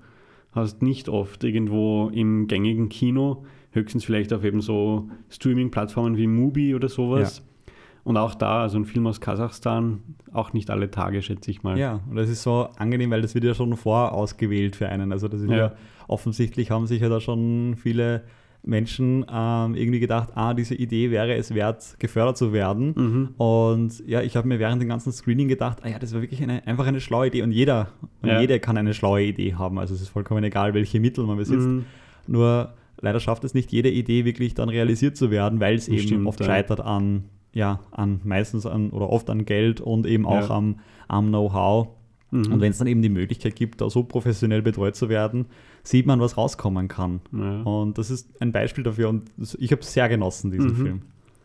hast 0.52 0.82
nicht 0.82 1.10
oft 1.10 1.44
irgendwo 1.44 2.10
im 2.10 2.48
gängigen 2.48 2.90
Kino, 2.90 3.46
höchstens 3.72 4.06
vielleicht 4.06 4.34
auf 4.34 4.44
eben 4.44 4.62
so 4.62 5.10
Streaming-Plattformen 5.30 6.18
wie 6.18 6.28
Mubi 6.28 6.76
oder 6.76 6.90
sowas. 6.90 7.40
Ja. 7.40 7.74
Und 8.04 8.18
auch 8.18 8.34
da, 8.34 8.62
also 8.62 8.78
ein 8.78 8.86
Film 8.86 9.06
aus 9.08 9.22
Kasachstan, 9.22 10.02
auch 10.32 10.54
nicht 10.54 10.70
alle 10.70 10.90
Tage, 10.90 11.22
schätze 11.22 11.52
ich 11.52 11.64
mal. 11.64 11.78
Ja, 11.78 12.02
und 12.10 12.16
das 12.16 12.30
ist 12.30 12.44
so 12.44 12.70
angenehm, 12.78 13.12
weil 13.12 13.22
das 13.22 13.36
wird 13.36 13.44
ja 13.44 13.54
schon 13.54 13.76
vorausgewählt 13.76 14.76
für 14.76 14.90
einen. 14.90 15.12
Also 15.12 15.28
das 15.28 15.42
ist 15.42 15.50
ja, 15.50 15.58
ja 15.58 15.74
offensichtlich 16.08 16.72
haben 16.72 16.88
sich 16.88 17.02
ja 17.02 17.10
da 17.10 17.20
schon 17.20 17.76
viele 17.76 18.24
Menschen 18.64 19.26
ähm, 19.32 19.76
irgendwie 19.76 20.00
gedacht, 20.00 20.30
ah, 20.36 20.54
diese 20.54 20.76
Idee 20.76 21.12
wäre 21.12 21.34
es 21.36 21.54
wert, 21.54 21.96
gefördert 22.00 22.38
zu 22.38 22.52
werden. 22.54 22.94
Mhm. 22.96 23.30
Und 23.38 24.08
ja, 24.08 24.22
ich 24.22 24.36
habe 24.36 24.48
mir 24.48 24.60
während 24.60 24.82
dem 24.82 24.90
ganzen 24.90 25.12
Screening 25.12 25.48
gedacht, 25.48 25.80
ah 25.82 25.88
ja, 25.88 26.00
das 26.00 26.14
war 26.14 26.22
wirklich 26.22 26.44
eine, 26.44 26.66
einfach 26.68 26.86
eine 26.86 27.02
schlaue 27.02 27.28
Idee 27.28 27.42
und 27.42 27.52
jeder 27.52 27.90
und 28.22 28.30
ja. 28.30 28.42
jede 28.42 28.60
kann 28.60 28.78
eine 28.78 28.94
schlaue 28.94 29.24
Idee 29.24 29.56
haben. 29.56 29.80
Also 29.80 29.96
es 29.96 30.02
ist 30.02 30.10
vollkommen 30.10 30.44
egal, 30.44 30.74
welche 30.74 31.00
Mittel 31.00 31.26
man 31.26 31.38
besitzt. 31.38 31.68
Mhm. 31.68 31.86
Nur 32.28 32.74
leider 33.02 33.20
schafft 33.20 33.44
es 33.44 33.54
nicht 33.54 33.72
jede 33.72 33.90
Idee 33.90 34.26
wirklich 34.26 34.54
dann 34.54 34.70
realisiert 34.70 35.16
zu 35.16 35.32
werden, 35.32 35.60
weil 35.60 35.76
es 35.76 35.88
eben 35.88 36.00
stimmt, 36.00 36.28
oft 36.28 36.40
ja. 36.42 36.46
scheitert 36.46 36.82
an, 36.82 37.26
ja, 37.54 37.80
an 37.92 38.20
meistens 38.24 38.66
an 38.66 38.90
oder 38.90 39.10
oft 39.10 39.30
an 39.30 39.46
Geld 39.46 39.82
und 39.82 40.06
eben 40.06 40.26
auch 40.26 40.50
am, 40.50 40.80
am 41.08 41.30
Know-how. 41.30 41.90
Mhm. 42.32 42.52
Und 42.54 42.62
wenn 42.62 42.72
es 42.72 42.78
dann 42.78 42.88
eben 42.88 43.02
die 43.02 43.10
Möglichkeit 43.10 43.56
gibt, 43.56 43.82
da 43.82 43.90
so 43.90 44.04
professionell 44.04 44.62
betreut 44.62 44.96
zu 44.96 45.10
werden, 45.10 45.48
sieht 45.84 46.06
man, 46.06 46.20
was 46.20 46.38
rauskommen 46.38 46.88
kann. 46.88 47.22
Ja. 47.32 47.62
Und 47.62 47.98
das 47.98 48.10
ist 48.10 48.30
ein 48.42 48.52
Beispiel 48.52 48.84
dafür 48.84 49.10
und 49.10 49.32
ich 49.58 49.72
habe 49.72 49.82
es 49.82 49.94
sehr 49.94 50.10
genossen, 50.10 50.52
diesen 50.52 50.72
mhm. 50.72 50.76
Film. 50.76 51.02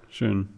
Schön. 0.09 0.49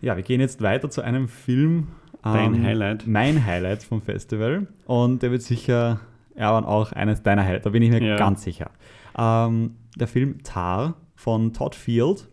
Ja, 0.00 0.16
wir 0.16 0.22
gehen 0.22 0.40
jetzt 0.40 0.60
weiter 0.62 0.90
zu 0.90 1.02
einem 1.02 1.28
Film. 1.28 1.88
Dein 2.22 2.54
ähm, 2.54 2.62
Highlight. 2.64 3.06
Mein 3.06 3.44
Highlight 3.44 3.82
vom 3.82 4.02
Festival. 4.02 4.66
Und 4.86 5.22
der 5.22 5.30
wird 5.30 5.42
sicher 5.42 6.00
Erwan 6.34 6.64
auch 6.64 6.92
eines 6.92 7.22
deiner 7.22 7.44
Highlights, 7.44 7.64
da 7.64 7.70
bin 7.70 7.82
ich 7.82 7.90
mir 7.90 8.02
ja. 8.02 8.16
ganz 8.16 8.42
sicher. 8.42 8.70
Ähm, 9.16 9.76
der 9.96 10.08
Film 10.08 10.42
Tar 10.42 10.94
von 11.14 11.52
Todd 11.52 11.74
Field. 11.74 12.28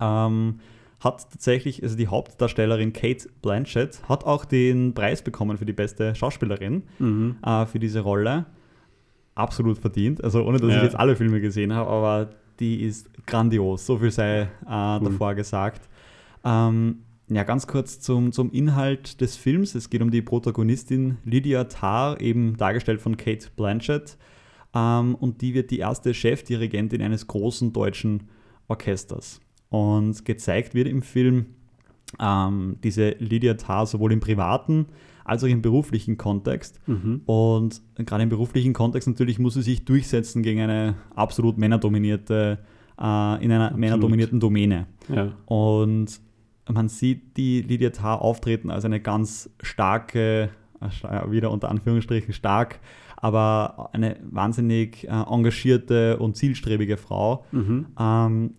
Ähm, 0.00 0.60
hat 1.00 1.30
tatsächlich, 1.30 1.82
also 1.82 1.96
die 1.96 2.08
Hauptdarstellerin 2.08 2.92
Kate 2.92 3.28
Blanchett 3.42 4.00
hat 4.08 4.24
auch 4.24 4.46
den 4.46 4.94
Preis 4.94 5.22
bekommen 5.22 5.58
für 5.58 5.66
die 5.66 5.74
beste 5.74 6.14
Schauspielerin 6.14 6.82
mhm. 6.98 7.36
äh, 7.44 7.66
für 7.66 7.78
diese 7.78 8.00
Rolle. 8.00 8.46
Absolut 9.34 9.78
verdient. 9.78 10.22
Also 10.22 10.44
ohne 10.44 10.58
dass 10.58 10.70
ja. 10.70 10.76
ich 10.78 10.82
jetzt 10.82 10.96
alle 10.96 11.16
Filme 11.16 11.40
gesehen 11.40 11.72
habe, 11.72 11.90
aber 11.90 12.30
die 12.60 12.82
ist 12.82 13.10
grandios. 13.26 13.84
So 13.84 13.98
viel 13.98 14.10
sei 14.10 14.42
äh, 14.42 14.46
davor 14.66 15.32
mhm. 15.32 15.36
gesagt. 15.36 15.88
Ähm, 16.44 17.00
ja, 17.28 17.42
ganz 17.42 17.66
kurz 17.66 18.00
zum, 18.00 18.32
zum 18.32 18.52
Inhalt 18.52 19.20
des 19.20 19.36
Films. 19.36 19.74
Es 19.74 19.90
geht 19.90 20.02
um 20.02 20.10
die 20.10 20.22
Protagonistin 20.22 21.16
Lydia 21.24 21.64
Tarr, 21.64 22.20
eben 22.20 22.56
dargestellt 22.56 23.00
von 23.00 23.16
Kate 23.16 23.48
Blanchett. 23.56 24.18
Ähm, 24.74 25.14
und 25.14 25.40
die 25.40 25.54
wird 25.54 25.70
die 25.70 25.78
erste 25.78 26.12
Chefdirigentin 26.12 27.00
eines 27.00 27.26
großen 27.26 27.72
deutschen 27.72 28.28
Orchesters. 28.68 29.40
Und 29.70 30.24
gezeigt 30.24 30.74
wird 30.74 30.86
im 30.86 31.02
Film 31.02 31.46
ähm, 32.20 32.76
diese 32.84 33.10
Lydia 33.18 33.54
Tarr 33.54 33.86
sowohl 33.86 34.12
im 34.12 34.20
privaten 34.20 34.86
als 35.24 35.42
auch 35.42 35.48
im 35.48 35.62
beruflichen 35.62 36.16
Kontext. 36.18 36.80
Mhm. 36.86 37.22
Und 37.26 37.82
gerade 37.96 38.22
im 38.22 38.28
beruflichen 38.28 38.72
Kontext 38.72 39.08
natürlich 39.08 39.38
muss 39.38 39.54
sie 39.54 39.62
sich 39.62 39.84
durchsetzen 39.84 40.42
gegen 40.42 40.60
eine 40.60 40.96
absolut 41.14 41.58
männerdominierte, 41.58 42.58
äh, 42.98 43.02
in 43.02 43.50
einer 43.50 43.64
absolut. 43.64 43.80
männerdominierten 43.80 44.40
Domäne. 44.40 44.86
Ja. 45.08 45.32
Und 45.46 46.20
man 46.68 46.88
sieht 46.88 47.36
die 47.36 47.62
Lydia 47.62 47.90
Tarr 47.90 48.22
auftreten 48.22 48.70
als 48.70 48.84
eine 48.84 49.00
ganz 49.00 49.50
starke, 49.62 50.50
äh, 50.80 51.30
wieder 51.30 51.50
unter 51.50 51.70
Anführungsstrichen 51.70 52.32
stark, 52.32 52.80
aber 53.16 53.90
eine 53.92 54.16
wahnsinnig 54.30 55.04
äh, 55.04 55.10
engagierte 55.10 56.18
und 56.18 56.36
zielstrebige 56.36 56.96
Frau. 56.96 57.44
Mhm. 57.52 57.86
Ähm, 57.98 58.54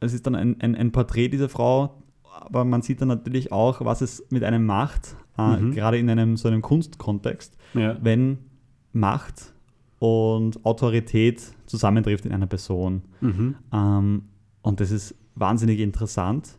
es 0.00 0.14
ist 0.14 0.26
dann 0.26 0.34
ein, 0.34 0.60
ein, 0.60 0.74
ein, 0.74 0.92
Porträt 0.92 1.28
dieser 1.28 1.48
Frau, 1.48 2.02
aber 2.22 2.64
man 2.64 2.82
sieht 2.82 3.00
dann 3.00 3.08
natürlich 3.08 3.52
auch, 3.52 3.84
was 3.84 4.00
es 4.00 4.24
mit 4.30 4.44
einem 4.44 4.64
macht, 4.64 5.16
äh, 5.38 5.56
mhm. 5.56 5.72
gerade 5.72 5.98
in 5.98 6.10
einem 6.10 6.36
so 6.36 6.48
einem 6.48 6.62
Kunstkontext, 6.62 7.56
ja. 7.74 7.96
wenn 8.00 8.38
Macht 8.92 9.52
und 9.98 10.64
Autorität 10.64 11.42
zusammentrifft 11.66 12.26
in 12.26 12.32
einer 12.32 12.46
Person. 12.46 13.02
Mhm. 13.20 13.56
Ähm, 13.72 14.22
und 14.62 14.80
das 14.80 14.90
ist 14.90 15.14
wahnsinnig 15.34 15.80
interessant. 15.80 16.58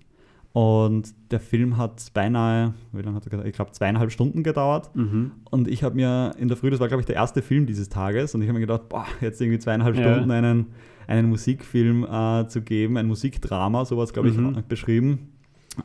Und 0.51 1.13
der 1.29 1.39
Film 1.39 1.77
hat 1.77 2.11
beinahe, 2.13 2.73
wie 2.91 3.01
lange 3.01 3.15
hat 3.15 3.25
er 3.25 3.29
gedauert? 3.29 3.47
Ich 3.47 3.55
glaube, 3.55 3.71
zweieinhalb 3.71 4.11
Stunden 4.11 4.41
gedauert. 4.41 4.93
Mhm. 4.95 5.31
Und 5.51 5.67
ich 5.67 5.83
habe 5.83 5.95
mir 5.95 6.33
in 6.39 6.47
der 6.47 6.57
Früh, 6.57 6.71
das 6.71 6.79
war, 6.79 6.87
glaube 6.87 7.01
ich, 7.01 7.05
der 7.05 7.15
erste 7.15 7.41
Film 7.41 7.67
dieses 7.67 7.89
Tages, 7.89 8.33
und 8.33 8.41
ich 8.41 8.47
habe 8.47 8.57
mir 8.57 8.65
gedacht, 8.65 8.89
boah, 8.89 9.05
jetzt 9.21 9.39
irgendwie 9.39 9.59
zweieinhalb 9.59 9.95
ja. 9.95 10.01
Stunden 10.01 10.31
einen 10.31 10.67
einen 11.09 11.29
Musikfilm 11.29 12.05
äh, 12.05 12.47
zu 12.47 12.61
geben, 12.61 12.95
ein 12.97 13.07
Musikdrama, 13.07 13.83
sowas 13.83 14.13
glaube 14.13 14.29
ich 14.29 14.37
mhm. 14.37 14.63
beschrieben. 14.67 15.33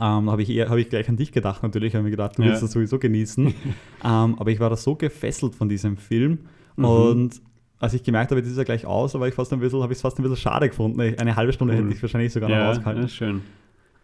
Ähm, 0.00 0.30
habe 0.30 0.42
ich, 0.42 0.48
hab 0.50 0.76
ich 0.76 0.88
gleich 0.88 1.08
an 1.08 1.16
dich 1.16 1.30
gedacht 1.30 1.62
natürlich, 1.62 1.94
habe 1.94 2.04
mir 2.04 2.10
gedacht, 2.10 2.38
du 2.38 2.42
ja. 2.42 2.48
willst 2.48 2.62
das 2.62 2.72
sowieso 2.72 2.98
genießen. 2.98 3.46
ähm, 4.04 4.34
aber 4.38 4.50
ich 4.50 4.58
war 4.60 4.70
da 4.70 4.76
so 4.76 4.94
gefesselt 4.96 5.54
von 5.54 5.68
diesem 5.68 5.96
Film 5.96 6.40
mhm. 6.76 6.84
und 6.84 7.42
als 7.78 7.92
ich 7.92 8.02
gemerkt 8.02 8.30
habe, 8.30 8.40
das 8.40 8.50
ist 8.50 8.56
ja 8.56 8.64
gleich 8.64 8.86
aus, 8.86 9.14
aber 9.14 9.28
ich 9.28 9.34
fast 9.34 9.52
ein 9.52 9.60
bisschen, 9.60 9.82
habe 9.82 9.92
ich 9.92 9.98
es 9.98 10.02
fast 10.02 10.18
ein 10.18 10.22
bisschen 10.22 10.38
schade 10.38 10.68
gefunden. 10.68 11.00
Eine 11.00 11.36
halbe 11.36 11.52
Stunde 11.52 11.74
cool. 11.74 11.84
hätte 11.84 11.94
ich 11.94 12.02
wahrscheinlich 12.02 12.32
sogar 12.32 12.48
noch 12.48 12.56
ja, 12.56 12.70
ausgehalten. 12.70 13.02
Ja, 13.02 13.08
schön. 13.08 13.42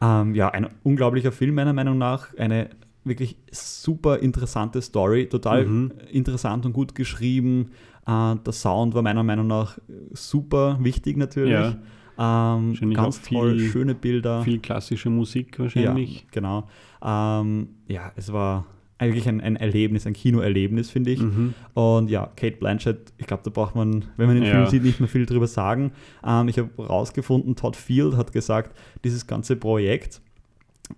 Ähm, 0.02 0.34
ja, 0.34 0.50
ein 0.50 0.68
unglaublicher 0.82 1.32
Film 1.32 1.54
meiner 1.54 1.72
Meinung 1.72 1.96
nach. 1.96 2.34
Eine 2.36 2.70
wirklich 3.04 3.36
super 3.50 4.18
interessante 4.18 4.82
Story, 4.82 5.28
total 5.28 5.64
mhm. 5.64 5.92
interessant 6.10 6.66
und 6.66 6.72
gut 6.72 6.94
geschrieben. 6.94 7.70
Äh, 8.06 8.36
der 8.36 8.52
Sound 8.52 8.94
war 8.94 9.02
meiner 9.02 9.22
Meinung 9.22 9.46
nach 9.46 9.78
super 10.12 10.78
wichtig 10.80 11.16
natürlich. 11.16 11.52
Ja. 11.52 11.76
Ähm, 12.22 12.74
ganz 12.92 13.18
viel, 13.18 13.38
toll, 13.38 13.60
schöne 13.60 13.94
Bilder. 13.94 14.42
Viel 14.42 14.58
klassische 14.58 15.08
Musik 15.08 15.58
wahrscheinlich. 15.58 16.20
Ja, 16.20 16.26
genau. 16.32 16.68
Ähm, 17.02 17.68
ja, 17.88 18.12
es 18.14 18.30
war 18.30 18.66
eigentlich 18.98 19.26
ein, 19.26 19.40
ein 19.40 19.56
Erlebnis, 19.56 20.06
ein 20.06 20.12
Kinoerlebnis, 20.12 20.90
finde 20.90 21.12
ich. 21.12 21.20
Mhm. 21.22 21.54
Und 21.72 22.10
ja, 22.10 22.30
Kate 22.36 22.58
Blanchett, 22.58 23.14
ich 23.16 23.26
glaube, 23.26 23.42
da 23.42 23.50
braucht 23.50 23.74
man, 23.74 24.04
wenn 24.18 24.26
man 24.26 24.36
den 24.36 24.44
ja. 24.44 24.50
Film 24.50 24.66
sieht, 24.66 24.82
nicht 24.82 25.00
mehr 25.00 25.08
viel 25.08 25.24
drüber 25.24 25.46
sagen. 25.46 25.92
Ähm, 26.22 26.48
ich 26.48 26.58
habe 26.58 26.68
rausgefunden, 26.78 27.56
Todd 27.56 27.76
Field 27.76 28.18
hat 28.18 28.32
gesagt, 28.32 28.78
dieses 29.02 29.26
ganze 29.26 29.56
Projekt 29.56 30.20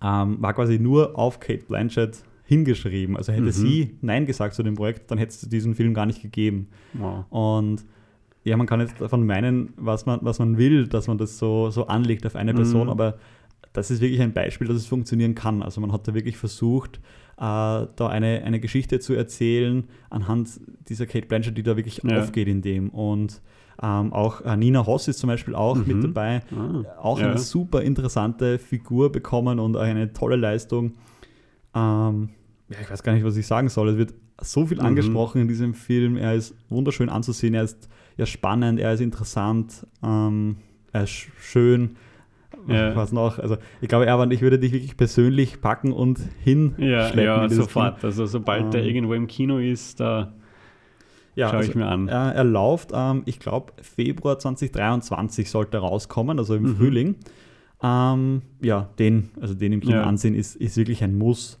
ähm, 0.01 0.41
war 0.41 0.53
quasi 0.53 0.77
nur 0.77 1.17
auf 1.17 1.39
Kate 1.39 1.63
Blanchett 1.65 2.21
hingeschrieben. 2.43 3.15
Also 3.15 3.31
hätte 3.31 3.43
mhm. 3.43 3.51
sie 3.51 3.95
Nein 4.01 4.25
gesagt 4.25 4.55
zu 4.55 4.63
dem 4.63 4.75
Projekt, 4.75 5.09
dann 5.09 5.17
hätte 5.17 5.31
es 5.31 5.41
diesen 5.47 5.73
Film 5.73 5.93
gar 5.93 6.05
nicht 6.05 6.21
gegeben. 6.21 6.67
Wow. 6.91 7.23
Und 7.29 7.85
ja, 8.43 8.57
man 8.57 8.67
kann 8.67 8.79
jetzt 8.81 8.99
davon 8.99 9.25
meinen, 9.25 9.73
was 9.77 10.05
man, 10.05 10.19
was 10.21 10.39
man 10.39 10.57
will, 10.57 10.87
dass 10.87 11.07
man 11.07 11.17
das 11.17 11.37
so, 11.37 11.69
so 11.69 11.87
anlegt 11.87 12.25
auf 12.25 12.35
eine 12.35 12.53
Person, 12.53 12.83
mhm. 12.83 12.89
aber 12.89 13.17
das 13.71 13.89
ist 13.89 14.01
wirklich 14.01 14.21
ein 14.21 14.33
Beispiel, 14.33 14.67
dass 14.67 14.77
es 14.77 14.85
funktionieren 14.85 15.33
kann. 15.33 15.63
Also 15.63 15.81
man 15.81 15.91
hat 15.91 16.07
da 16.07 16.13
wirklich 16.13 16.37
versucht, 16.37 16.97
äh, 17.37 17.39
da 17.39 18.07
eine, 18.09 18.43
eine 18.43 18.59
Geschichte 18.59 18.99
zu 18.99 19.13
erzählen 19.13 19.85
anhand 20.09 20.59
dieser 20.89 21.05
Kate 21.05 21.27
Blanchett, 21.27 21.57
die 21.57 21.63
da 21.63 21.75
wirklich 21.75 22.01
ja. 22.03 22.21
aufgeht 22.21 22.47
in 22.47 22.61
dem. 22.61 22.89
Und 22.89 23.41
ähm, 23.81 24.13
auch 24.13 24.41
äh, 24.41 24.55
Nina 24.55 24.85
Hoss 24.85 25.07
ist 25.07 25.19
zum 25.19 25.29
Beispiel 25.29 25.55
auch 25.55 25.75
mhm. 25.75 25.87
mit 25.87 26.03
dabei. 26.03 26.41
Ah, 26.55 26.83
auch 27.01 27.19
ja. 27.19 27.29
eine 27.29 27.39
super 27.39 27.81
interessante 27.81 28.59
Figur 28.59 29.11
bekommen 29.11 29.59
und 29.59 29.75
eine 29.75 30.13
tolle 30.13 30.35
Leistung. 30.35 30.93
Ähm, 31.73 32.29
ja, 32.69 32.77
ich 32.81 32.91
weiß 32.91 33.01
gar 33.01 33.13
nicht, 33.13 33.25
was 33.25 33.35
ich 33.35 33.47
sagen 33.47 33.69
soll. 33.69 33.89
Es 33.89 33.97
wird 33.97 34.13
so 34.39 34.67
viel 34.67 34.77
mhm. 34.77 34.85
angesprochen 34.85 35.41
in 35.41 35.47
diesem 35.47 35.73
Film. 35.73 36.17
Er 36.17 36.35
ist 36.35 36.55
wunderschön 36.69 37.09
anzusehen, 37.09 37.55
er 37.55 37.63
ist 37.63 37.89
ja 38.17 38.25
spannend, 38.25 38.79
er 38.79 38.93
ist 38.93 39.01
interessant, 39.01 39.87
ähm, 40.03 40.57
er 40.91 41.03
ist 41.03 41.27
schön. 41.39 41.97
Ja. 42.67 42.95
Was 42.95 43.11
noch? 43.11 43.39
Also 43.39 43.57
ich 43.81 43.89
glaube, 43.89 44.05
Erwan, 44.05 44.31
ich 44.31 44.41
würde 44.41 44.59
dich 44.59 44.71
wirklich 44.71 44.95
persönlich 44.95 45.59
packen 45.61 45.91
und 45.91 46.19
hinschleppen. 46.43 46.83
Ja, 46.87 47.43
ja 47.43 47.49
sofort. 47.49 47.99
Kino. 47.99 48.07
Also 48.07 48.25
sobald 48.25 48.63
ähm, 48.65 48.71
der 48.71 48.85
irgendwo 48.85 49.13
im 49.13 49.27
Kino 49.27 49.57
ist, 49.57 49.99
da 49.99 50.33
ja, 51.35 51.49
schaue 51.49 51.57
also, 51.59 51.71
ich 51.71 51.75
mir 51.75 51.87
an. 51.87 52.07
Er, 52.07 52.33
er 52.35 52.43
läuft, 52.43 52.91
ähm, 52.93 53.23
ich 53.25 53.39
glaube, 53.39 53.73
Februar 53.81 54.39
2023 54.39 55.49
sollte 55.49 55.77
rauskommen, 55.77 56.37
also 56.37 56.55
im 56.55 56.63
mhm. 56.63 56.75
Frühling. 56.77 57.15
Ähm, 57.81 58.43
ja, 58.61 58.89
den, 58.99 59.31
also 59.41 59.53
den 59.53 59.73
im 59.73 59.81
Kino 59.81 59.95
ja. 59.95 60.03
ansehen, 60.03 60.35
ist, 60.35 60.55
ist 60.55 60.77
wirklich 60.77 61.03
ein 61.03 61.17
Muss. 61.17 61.59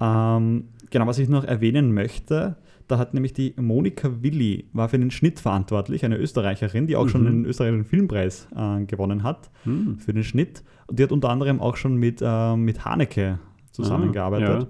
Ähm, 0.00 0.68
genau, 0.90 1.06
was 1.06 1.18
ich 1.18 1.28
noch 1.28 1.44
erwähnen 1.44 1.92
möchte, 1.92 2.56
da 2.88 2.98
hat 2.98 3.14
nämlich 3.14 3.32
die 3.32 3.54
Monika 3.56 4.22
Willi, 4.22 4.66
war 4.72 4.88
für 4.88 4.98
den 4.98 5.10
Schnitt 5.10 5.40
verantwortlich, 5.40 6.04
eine 6.04 6.16
Österreicherin, 6.16 6.86
die 6.86 6.96
auch 6.96 7.04
mhm. 7.04 7.08
schon 7.10 7.24
den 7.24 7.44
österreichischen 7.44 7.84
Filmpreis 7.84 8.48
äh, 8.56 8.84
gewonnen 8.84 9.22
hat 9.22 9.50
mhm. 9.64 9.98
für 9.98 10.12
den 10.12 10.24
Schnitt. 10.24 10.64
Und 10.86 10.98
die 10.98 11.02
hat 11.02 11.12
unter 11.12 11.28
anderem 11.28 11.60
auch 11.60 11.76
schon 11.76 11.96
mit, 11.96 12.20
äh, 12.22 12.56
mit 12.56 12.84
Haneke 12.84 13.38
zusammengearbeitet. 13.72 14.62
Ja. 14.62 14.68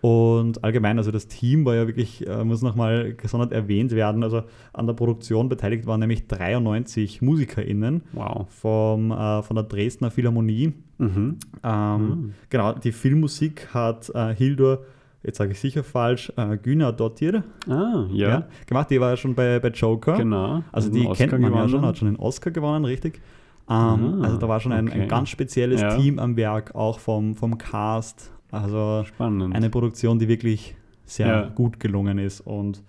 Und 0.00 0.64
allgemein, 0.64 0.96
also 0.96 1.10
das 1.10 1.28
Team 1.28 1.64
war 1.66 1.74
ja 1.74 1.86
wirklich, 1.86 2.26
äh, 2.26 2.42
muss 2.42 2.62
nochmal 2.62 3.12
gesondert 3.14 3.52
erwähnt 3.52 3.92
werden. 3.92 4.22
Also 4.22 4.42
an 4.72 4.86
der 4.86 4.94
Produktion 4.94 5.48
beteiligt 5.48 5.86
waren 5.86 6.00
nämlich 6.00 6.26
93 6.26 7.20
MusikerInnen 7.20 8.02
wow. 8.12 8.46
vom, 8.48 9.10
äh, 9.10 9.42
von 9.42 9.56
der 9.56 9.64
Dresdner 9.64 10.10
Philharmonie. 10.10 10.72
Mhm. 10.96 11.36
Ähm, 11.62 12.00
mhm. 12.00 12.34
Genau, 12.48 12.72
die 12.72 12.92
Filmmusik 12.92 13.74
hat 13.74 14.10
äh, 14.14 14.34
Hildur 14.34 14.84
jetzt 15.22 15.38
sage 15.38 15.52
ich 15.52 15.60
sicher 15.60 15.84
falsch, 15.84 16.32
äh, 16.36 16.56
Güna 16.56 16.92
Dottir 16.92 17.44
ah, 17.68 18.06
ja. 18.10 18.28
ja. 18.28 18.48
gemacht. 18.66 18.90
Die 18.90 19.00
war 19.00 19.10
ja 19.10 19.16
schon 19.16 19.34
bei, 19.34 19.58
bei 19.58 19.68
Joker. 19.68 20.16
Genau. 20.16 20.62
Also 20.72 20.90
die 20.90 21.06
kennt 21.08 21.32
man 21.32 21.42
gewonnen. 21.42 21.62
ja 21.62 21.68
schon, 21.68 21.86
hat 21.86 21.98
schon 21.98 22.08
den 22.08 22.18
Oscar 22.18 22.50
gewonnen, 22.50 22.84
richtig. 22.84 23.20
Ähm, 23.68 23.74
ah, 23.74 24.18
also 24.22 24.36
da 24.36 24.48
war 24.48 24.60
schon 24.60 24.72
ein, 24.72 24.88
okay. 24.88 25.02
ein 25.02 25.08
ganz 25.08 25.28
spezielles 25.28 25.80
ja. 25.80 25.96
Team 25.96 26.18
am 26.18 26.36
Werk, 26.36 26.74
auch 26.74 26.98
vom, 26.98 27.36
vom 27.36 27.58
Cast. 27.58 28.32
Also 28.50 29.04
Spannend. 29.06 29.54
eine 29.54 29.70
Produktion, 29.70 30.18
die 30.18 30.26
wirklich 30.26 30.74
sehr 31.04 31.26
ja. 31.26 31.48
gut 31.48 31.78
gelungen 31.78 32.18
ist. 32.18 32.40
Und 32.40 32.82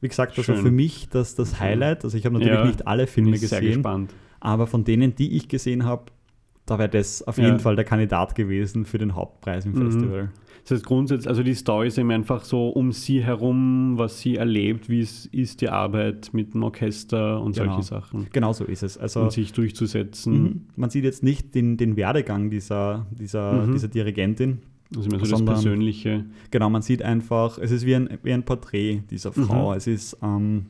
wie 0.00 0.08
gesagt, 0.08 0.36
also 0.36 0.54
für 0.54 0.70
mich 0.70 1.08
das, 1.08 1.34
das 1.34 1.60
Highlight. 1.60 2.04
Also 2.04 2.16
ich 2.16 2.24
habe 2.26 2.38
natürlich 2.38 2.64
nicht 2.64 2.86
alle 2.86 3.06
Filme 3.06 3.32
gesehen. 3.32 3.48
Sehr 3.48 3.60
gespannt. 3.62 4.14
Aber 4.40 4.66
von 4.66 4.84
denen, 4.84 5.14
die 5.14 5.36
ich 5.36 5.48
gesehen 5.48 5.84
habe, 5.84 6.04
da 6.66 6.78
wäre 6.78 6.88
das 6.88 7.22
auf 7.22 7.38
jeden 7.38 7.60
Fall 7.60 7.76
der 7.76 7.84
Kandidat 7.84 8.34
gewesen 8.34 8.84
für 8.84 8.98
den 8.98 9.14
Hauptpreis 9.14 9.64
im 9.64 9.72
mhm. 9.72 9.90
Festival. 9.90 10.30
Das 10.62 10.72
heißt 10.72 10.84
grundsätzlich, 10.84 11.28
also 11.28 11.44
die 11.44 11.54
Story 11.54 11.86
ist 11.86 11.96
eben 11.96 12.10
einfach 12.10 12.42
so 12.42 12.68
um 12.70 12.90
sie 12.90 13.22
herum, 13.22 13.94
was 13.98 14.18
sie 14.18 14.34
erlebt, 14.34 14.88
wie 14.88 14.98
es 14.98 15.26
ist 15.26 15.60
die 15.60 15.68
Arbeit 15.68 16.30
mit 16.32 16.54
dem 16.54 16.64
Orchester 16.64 17.40
und 17.40 17.54
genau. 17.54 17.74
solche 17.74 17.86
Sachen. 17.86 18.26
Genau 18.32 18.52
so 18.52 18.64
ist 18.64 18.82
es. 18.82 18.98
Also, 18.98 19.20
und 19.20 19.32
sich 19.32 19.52
durchzusetzen. 19.52 20.42
Mhm. 20.42 20.60
Man 20.74 20.90
sieht 20.90 21.04
jetzt 21.04 21.22
nicht 21.22 21.54
den, 21.54 21.76
den 21.76 21.96
Werdegang 21.96 22.50
dieser, 22.50 23.06
dieser, 23.12 23.64
mhm. 23.64 23.72
dieser 23.74 23.86
Dirigentin. 23.86 24.58
Also 24.96 25.08
mehr 25.08 25.20
so 25.20 25.26
sondern, 25.26 25.54
das 25.54 25.62
Persönliche. 25.62 26.24
Genau, 26.50 26.68
man 26.68 26.82
sieht 26.82 27.00
einfach, 27.00 27.58
es 27.58 27.70
ist 27.70 27.86
wie 27.86 27.94
ein, 27.94 28.18
wie 28.24 28.32
ein 28.32 28.42
Porträt 28.42 29.02
dieser 29.08 29.30
Frau. 29.30 29.70
Mhm. 29.70 29.76
Es 29.76 29.86
ist, 29.86 30.18
ähm, 30.20 30.66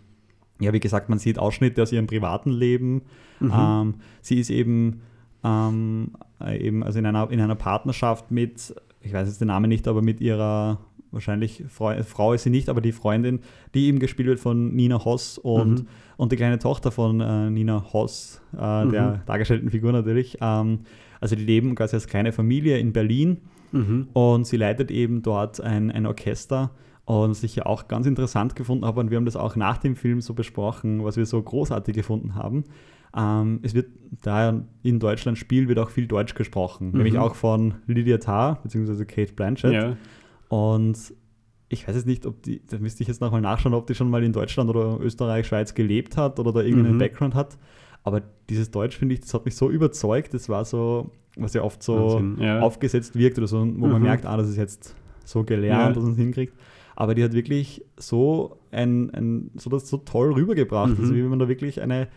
ja, 0.61 0.75
wie 0.75 0.81
gesagt, 0.81 1.09
man 1.09 1.19
sieht 1.19 1.39
Ausschnitte 1.39 1.83
aus 1.83 1.91
ihrem 1.93 2.07
privaten 2.07 2.51
Leben. 2.51 3.01
Mhm. 3.41 3.53
Ähm, 3.55 3.95
sie 4.21 4.41
ist 4.41 4.51
eben, 4.51 5.01
ähm, 5.47 6.13
eben 6.47 6.83
also 6.83 6.99
in 6.99 7.07
einer, 7.07 7.31
in 7.31 7.41
einer 7.41 7.55
Partnerschaft 7.55 8.31
mit 8.31 8.75
ich 9.07 9.13
weiß 9.13 9.29
jetzt 9.29 9.41
den 9.41 9.49
Namen 9.49 9.69
nicht, 9.69 9.89
aber 9.89 10.03
mit 10.03 10.21
ihrer 10.21 10.79
wahrscheinlich 11.13 11.65
Frau, 11.69 11.95
Frau 12.03 12.33
ist 12.33 12.43
sie 12.43 12.51
nicht, 12.51 12.69
aber 12.69 12.81
die 12.81 12.93
Freundin, 12.93 13.41
die 13.75 13.87
eben 13.87 13.99
gespielt 13.99 14.29
wird 14.29 14.41
von 14.41 14.75
Nina 14.75 15.05
Hoss 15.05 15.39
und, 15.39 15.81
mhm. 15.81 15.87
und 16.17 16.33
die 16.33 16.37
kleine 16.37 16.59
Tochter 16.59 16.91
von 16.91 17.21
äh, 17.21 17.49
Nina 17.51 17.93
Hoss, 17.93 18.43
äh, 18.59 18.85
mhm. 18.85 18.91
der 18.91 19.23
dargestellten 19.27 19.71
Figur 19.71 19.93
natürlich. 19.93 20.39
Ähm, 20.41 20.81
also 21.21 21.37
die 21.37 21.45
leben 21.45 21.75
quasi 21.75 21.97
als 21.97 22.07
kleine 22.09 22.33
Familie 22.33 22.79
in 22.79 22.93
Berlin 22.93 23.39
mhm. 23.73 24.09
und 24.13 24.47
sie 24.47 24.57
leitet 24.57 24.91
eben 24.91 25.23
dort 25.23 25.61
ein, 25.61 25.91
ein 25.91 26.05
Orchester 26.05 26.71
und 27.07 27.31
was 27.31 27.43
ich 27.45 27.57
ja 27.57 27.67
auch 27.67 27.89
ganz 27.89 28.07
interessant 28.07 28.57
gefunden 28.57 28.85
habe 28.85 29.01
und 29.01 29.11
wir 29.11 29.17
haben 29.17 29.25
das 29.25 29.37
auch 29.37 29.57
nach 29.57 29.79
dem 29.79 29.95
Film 29.95 30.21
so 30.21 30.35
besprochen, 30.35 31.05
was 31.05 31.17
wir 31.17 31.25
so 31.25 31.41
großartig 31.41 31.95
gefunden 31.95 32.35
haben. 32.35 32.65
Ähm, 33.17 33.61
es 33.63 33.75
wird, 33.75 33.89
da 34.23 34.63
in 34.83 35.01
Deutschland 35.01 35.39
spielt, 35.39 35.69
wird 35.69 35.79
auch 35.79 35.91
viel 35.91 36.07
Deutsch 36.07 36.35
gesprochen, 36.35 36.89
mhm. 36.89 36.99
nämlich 36.99 37.19
auch 37.19 37.35
von 37.35 37.75
Lydia 37.87 38.19
Tarr 38.19 38.61
bzw. 38.63 39.05
Kate 39.05 39.33
Blanchett. 39.33 39.73
Ja. 39.73 39.97
Und 40.49 41.15
ich 41.69 41.89
weiß 41.89 41.97
jetzt 41.97 42.07
nicht, 42.07 42.27
ob 42.27 42.43
die, 42.43 42.65
da 42.65 42.79
müsste 42.79 43.03
ich 43.03 43.09
jetzt 43.09 43.21
nochmal 43.21 43.41
nachschauen, 43.41 43.75
ob 43.75 43.87
die 43.87 43.95
schon 43.95 44.11
mal 44.11 44.23
in 44.23 44.33
Deutschland 44.33 44.71
oder 44.71 45.01
Österreich, 45.01 45.47
Schweiz 45.47 45.75
gelebt 45.75 46.17
hat 46.17 46.39
oder 46.39 46.53
da 46.53 46.61
irgendeinen 46.61 46.95
mhm. 46.95 46.99
Background 46.99 47.35
hat. 47.35 47.59
Aber 48.05 48.23
dieses 48.49 48.71
Deutsch, 48.71 48.97
finde 48.97 49.15
ich, 49.15 49.23
das 49.23 49.35
hat 49.35 49.45
mich 49.47 49.57
so 49.57 49.69
überzeugt. 49.69 50.33
Das 50.33 50.49
war 50.49 50.65
so, 50.65 51.11
was 51.37 51.55
ja 51.55 51.63
oft 51.63 51.83
so 51.83 52.23
ja. 52.39 52.61
aufgesetzt 52.61 53.17
wirkt 53.17 53.39
oder 53.39 53.49
so, 53.49 53.59
wo 53.59 53.63
mhm. 53.65 53.93
man 53.93 54.03
merkt, 54.03 54.27
ah, 54.27 54.37
das 54.37 54.49
ist 54.49 54.57
jetzt 54.57 54.95
so 55.25 55.43
gelernt, 55.43 55.89
ja. 55.89 55.93
dass 55.93 56.05
man 56.05 56.13
es 56.13 56.19
hinkriegt. 56.19 56.55
Aber 56.95 57.15
die 57.15 57.25
hat 57.25 57.33
wirklich 57.33 57.85
so 57.97 58.59
ein, 58.71 59.11
ein 59.11 59.51
so 59.57 59.69
das 59.69 59.89
so 59.89 59.97
toll 59.99 60.33
rübergebracht, 60.33 60.97
mhm. 60.97 61.01
also 61.01 61.15
wie 61.15 61.23
wenn 61.23 61.31
man 61.31 61.41
da 61.41 61.49
wirklich 61.49 61.81
eine 61.81 62.09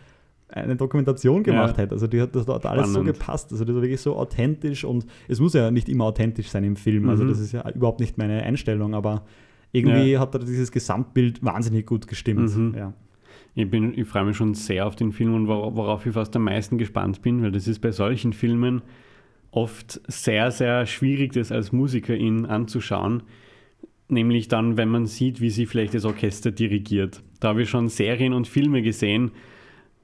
eine 0.49 0.75
Dokumentation 0.75 1.43
gemacht 1.43 1.77
ja. 1.77 1.83
hätte. 1.83 1.93
Also 1.93 2.07
die 2.07 2.21
hat 2.21 2.35
das 2.35 2.47
hat 2.47 2.65
alles 2.65 2.93
so 2.93 3.03
gepasst. 3.03 3.51
Also 3.51 3.65
das 3.65 3.75
war 3.75 3.81
wirklich 3.81 4.01
so 4.01 4.15
authentisch 4.15 4.83
und 4.83 5.05
es 5.27 5.39
muss 5.39 5.53
ja 5.53 5.71
nicht 5.71 5.89
immer 5.89 6.05
authentisch 6.05 6.49
sein 6.49 6.63
im 6.63 6.75
Film. 6.75 7.09
Also 7.09 7.23
mhm. 7.23 7.29
Also 7.29 7.39
das 7.39 7.45
ist 7.45 7.51
ja 7.51 7.69
überhaupt 7.71 7.99
nicht 7.99 8.17
meine 8.17 8.41
Einstellung, 8.43 8.95
aber 8.95 9.23
irgendwie 9.71 10.11
ja. 10.11 10.19
hat 10.19 10.33
da 10.33 10.39
dieses 10.39 10.71
Gesamtbild 10.71 11.43
wahnsinnig 11.43 11.85
gut 11.85 12.07
gestimmt. 12.07 12.55
Mhm. 12.55 12.73
Ja. 12.75 12.93
Ich, 13.55 13.71
ich 13.71 14.07
freue 14.07 14.25
mich 14.25 14.37
schon 14.37 14.53
sehr 14.53 14.87
auf 14.87 14.95
den 14.95 15.11
Film 15.11 15.33
und 15.33 15.47
worauf 15.47 16.05
ich 16.05 16.13
fast 16.13 16.35
am 16.35 16.43
meisten 16.43 16.77
gespannt 16.77 17.21
bin, 17.21 17.41
weil 17.41 17.51
das 17.51 17.67
ist 17.67 17.79
bei 17.79 17.91
solchen 17.91 18.33
Filmen 18.33 18.81
oft 19.51 19.99
sehr, 20.07 20.51
sehr 20.51 20.85
schwierig, 20.85 21.33
das 21.33 21.51
als 21.51 21.71
Musikerin 21.71 22.45
anzuschauen. 22.45 23.23
Nämlich 24.07 24.47
dann, 24.47 24.77
wenn 24.77 24.89
man 24.89 25.05
sieht, 25.05 25.41
wie 25.41 25.49
sie 25.49 25.65
vielleicht 25.65 25.93
das 25.93 26.05
Orchester 26.05 26.51
dirigiert. 26.51 27.21
Da 27.39 27.49
habe 27.49 27.63
ich 27.63 27.69
schon 27.69 27.89
Serien 27.89 28.33
und 28.33 28.47
Filme 28.47 28.81
gesehen, 28.81 29.31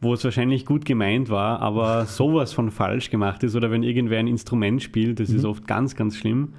wo 0.05 0.13
es 0.13 0.23
wahrscheinlich 0.23 0.65
gut 0.65 0.85
gemeint 0.85 1.29
war, 1.29 1.59
aber 1.59 2.05
sowas 2.05 2.53
von 2.53 2.71
falsch 2.71 3.09
gemacht 3.09 3.43
ist 3.43 3.55
oder 3.55 3.71
wenn 3.71 3.83
irgendwer 3.83 4.19
ein 4.19 4.27
Instrument 4.27 4.81
spielt, 4.81 5.19
das 5.19 5.29
mhm. 5.29 5.35
ist 5.35 5.45
oft 5.45 5.67
ganz, 5.67 5.95
ganz 5.95 6.15
schlimm. 6.15 6.53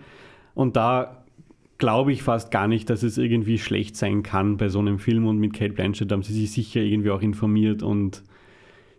Und 0.54 0.76
da 0.76 1.24
glaube 1.78 2.12
ich 2.12 2.22
fast 2.22 2.50
gar 2.50 2.68
nicht, 2.68 2.90
dass 2.90 3.02
es 3.02 3.18
irgendwie 3.18 3.58
schlecht 3.58 3.96
sein 3.96 4.22
kann 4.22 4.56
bei 4.56 4.68
so 4.68 4.78
einem 4.78 4.98
Film 4.98 5.26
und 5.26 5.38
mit 5.38 5.54
Kate 5.54 5.72
Blanchett 5.72 6.10
haben 6.12 6.22
sie 6.22 6.32
sich 6.32 6.50
sicher 6.50 6.80
irgendwie 6.80 7.10
auch 7.10 7.22
informiert 7.22 7.82
und 7.82 8.22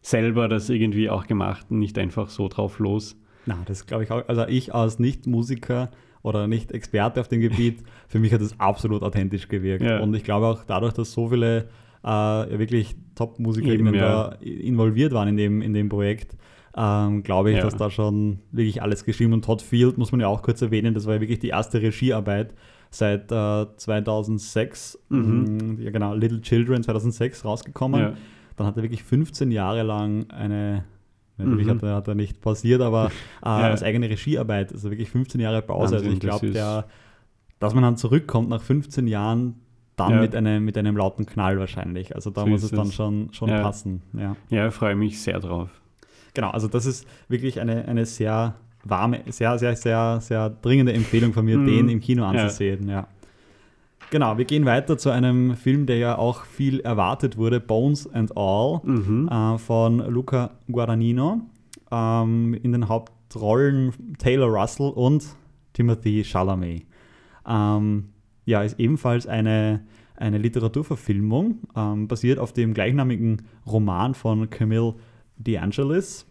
selber 0.01 0.47
das 0.47 0.69
irgendwie 0.69 1.10
auch 1.10 1.27
gemacht 1.27 1.67
und 1.69 1.79
nicht 1.79 1.97
einfach 1.97 2.29
so 2.29 2.47
drauf 2.47 2.79
los. 2.79 3.17
Na, 3.45 3.57
das 3.65 3.86
glaube 3.86 4.03
ich 4.03 4.12
auch. 4.12 4.27
Also 4.27 4.45
ich 4.47 4.73
als 4.73 4.99
Nicht-Musiker 4.99 5.89
oder 6.21 6.47
nicht 6.47 6.71
Experte 6.71 7.19
auf 7.19 7.27
dem 7.27 7.41
Gebiet, 7.41 7.79
für 8.07 8.19
mich 8.19 8.33
hat 8.33 8.41
es 8.41 8.60
absolut 8.60 9.01
authentisch 9.01 9.47
gewirkt. 9.47 9.83
Ja. 9.83 9.99
Und 9.99 10.13
ich 10.13 10.23
glaube 10.23 10.47
auch 10.47 10.63
dadurch, 10.65 10.93
dass 10.93 11.12
so 11.12 11.29
viele 11.29 11.69
äh, 12.03 12.07
wirklich 12.60 12.95
Top-MusikerInnen 13.15 13.93
ja. 13.93 14.29
da 14.29 14.36
involviert 14.41 15.13
waren 15.13 15.27
in 15.27 15.38
dem, 15.38 15.62
in 15.62 15.73
dem 15.73 15.89
Projekt, 15.89 16.38
ähm, 16.75 17.23
glaube 17.23 17.51
ich, 17.51 17.57
ja. 17.57 17.63
dass 17.63 17.75
da 17.75 17.89
schon 17.89 18.39
wirklich 18.51 18.81
alles 18.81 19.03
geschrieben 19.03 19.33
und 19.33 19.43
Todd 19.43 19.62
Field 19.62 19.97
muss 19.97 20.12
man 20.12 20.21
ja 20.21 20.27
auch 20.27 20.41
kurz 20.41 20.62
erwähnen, 20.62 20.93
das 20.93 21.05
war 21.07 21.15
ja 21.15 21.21
wirklich 21.21 21.39
die 21.39 21.49
erste 21.49 21.81
Regiearbeit 21.81 22.53
seit 22.89 23.31
äh, 23.31 23.65
2006, 23.75 24.99
mhm. 25.10 25.77
ja 25.81 25.91
genau, 25.91 26.13
Little 26.13 26.41
Children 26.41 26.83
2006 26.83 27.43
rausgekommen. 27.45 27.99
Ja. 27.99 28.13
Dann 28.55 28.67
hat 28.67 28.77
er 28.77 28.83
wirklich 28.83 29.03
15 29.03 29.51
Jahre 29.51 29.83
lang 29.83 30.29
eine, 30.29 30.86
natürlich 31.38 31.67
mhm. 31.67 31.71
hat, 31.71 31.83
er, 31.83 31.95
hat 31.95 32.07
er 32.07 32.15
nicht 32.15 32.41
pausiert, 32.41 32.81
aber 32.81 33.12
äh, 33.43 33.49
als 33.49 33.83
eigene 33.83 34.10
Regiearbeit, 34.10 34.71
also 34.71 34.89
wirklich 34.89 35.10
15 35.10 35.41
Jahre 35.41 35.62
Pause. 35.62 35.95
Wahnsinn, 35.95 35.97
also 35.97 36.12
ich 36.12 36.19
glaube, 36.19 36.86
dass 37.60 37.73
man 37.73 37.83
dann 37.83 37.97
zurückkommt 37.97 38.49
nach 38.49 38.62
15 38.62 39.07
Jahren, 39.07 39.55
dann 39.97 40.12
ja. 40.12 40.21
mit, 40.21 40.36
einem, 40.36 40.63
mit 40.63 40.77
einem 40.77 40.95
lauten 40.95 41.25
Knall 41.25 41.60
wahrscheinlich. 41.60 42.15
Also 42.15 42.29
da 42.29 42.41
so 42.41 42.47
muss 42.47 42.63
es 42.63 42.71
dann 42.71 42.91
schon, 42.91 43.29
schon 43.33 43.49
ja. 43.49 43.62
passen. 43.62 44.01
Ja, 44.13 44.36
ja 44.49 44.71
freue 44.71 44.95
mich 44.95 45.21
sehr 45.21 45.39
drauf. 45.39 45.69
Genau, 46.33 46.51
also 46.51 46.67
das 46.67 46.86
ist 46.86 47.07
wirklich 47.27 47.60
eine, 47.60 47.86
eine 47.88 48.05
sehr 48.05 48.55
warme, 48.83 49.21
sehr, 49.27 49.57
sehr, 49.57 49.75
sehr, 49.75 50.19
sehr 50.21 50.49
dringende 50.49 50.93
Empfehlung 50.93 51.33
von 51.33 51.43
mir, 51.43 51.57
mhm. 51.57 51.65
den 51.65 51.89
im 51.89 51.99
Kino 51.99 52.23
anzusehen. 52.23 52.88
Ja. 52.88 52.93
ja. 52.93 53.07
Genau, 54.12 54.38
wir 54.38 54.45
gehen 54.45 54.65
weiter 54.65 54.97
zu 54.97 55.10
einem 55.10 55.57
Film, 55.57 55.86
der 55.88 55.97
ja 55.97 56.17
auch 56.17 56.45
viel 56.45 56.79
erwartet 56.79 57.36
wurde, 57.38 57.60
Bones 57.60 58.07
and 58.13 58.38
All 58.38 58.79
mhm. 58.83 59.27
äh, 59.27 59.57
von 59.57 59.97
Luca 59.97 60.51
Guadagnino. 60.71 61.41
Ähm, 61.91 62.53
in 62.62 62.71
den 62.71 62.88
Hauptrollen 62.88 63.93
Taylor 64.19 64.47
Russell 64.47 64.91
und 64.91 65.25
Timothy 65.73 66.23
Chalamet. 66.23 66.86
Ähm, 67.47 68.10
ja, 68.47 68.63
ist 68.63 68.79
ebenfalls 68.79 69.27
eine, 69.27 69.81
eine 70.15 70.38
Literaturverfilmung, 70.38 71.60
ähm, 71.75 72.07
basiert 72.07 72.39
auf 72.39 72.53
dem 72.53 72.73
gleichnamigen 72.73 73.43
Roman 73.67 74.15
von 74.15 74.49
Camille 74.49 74.95
DeAngelis. 75.38 76.25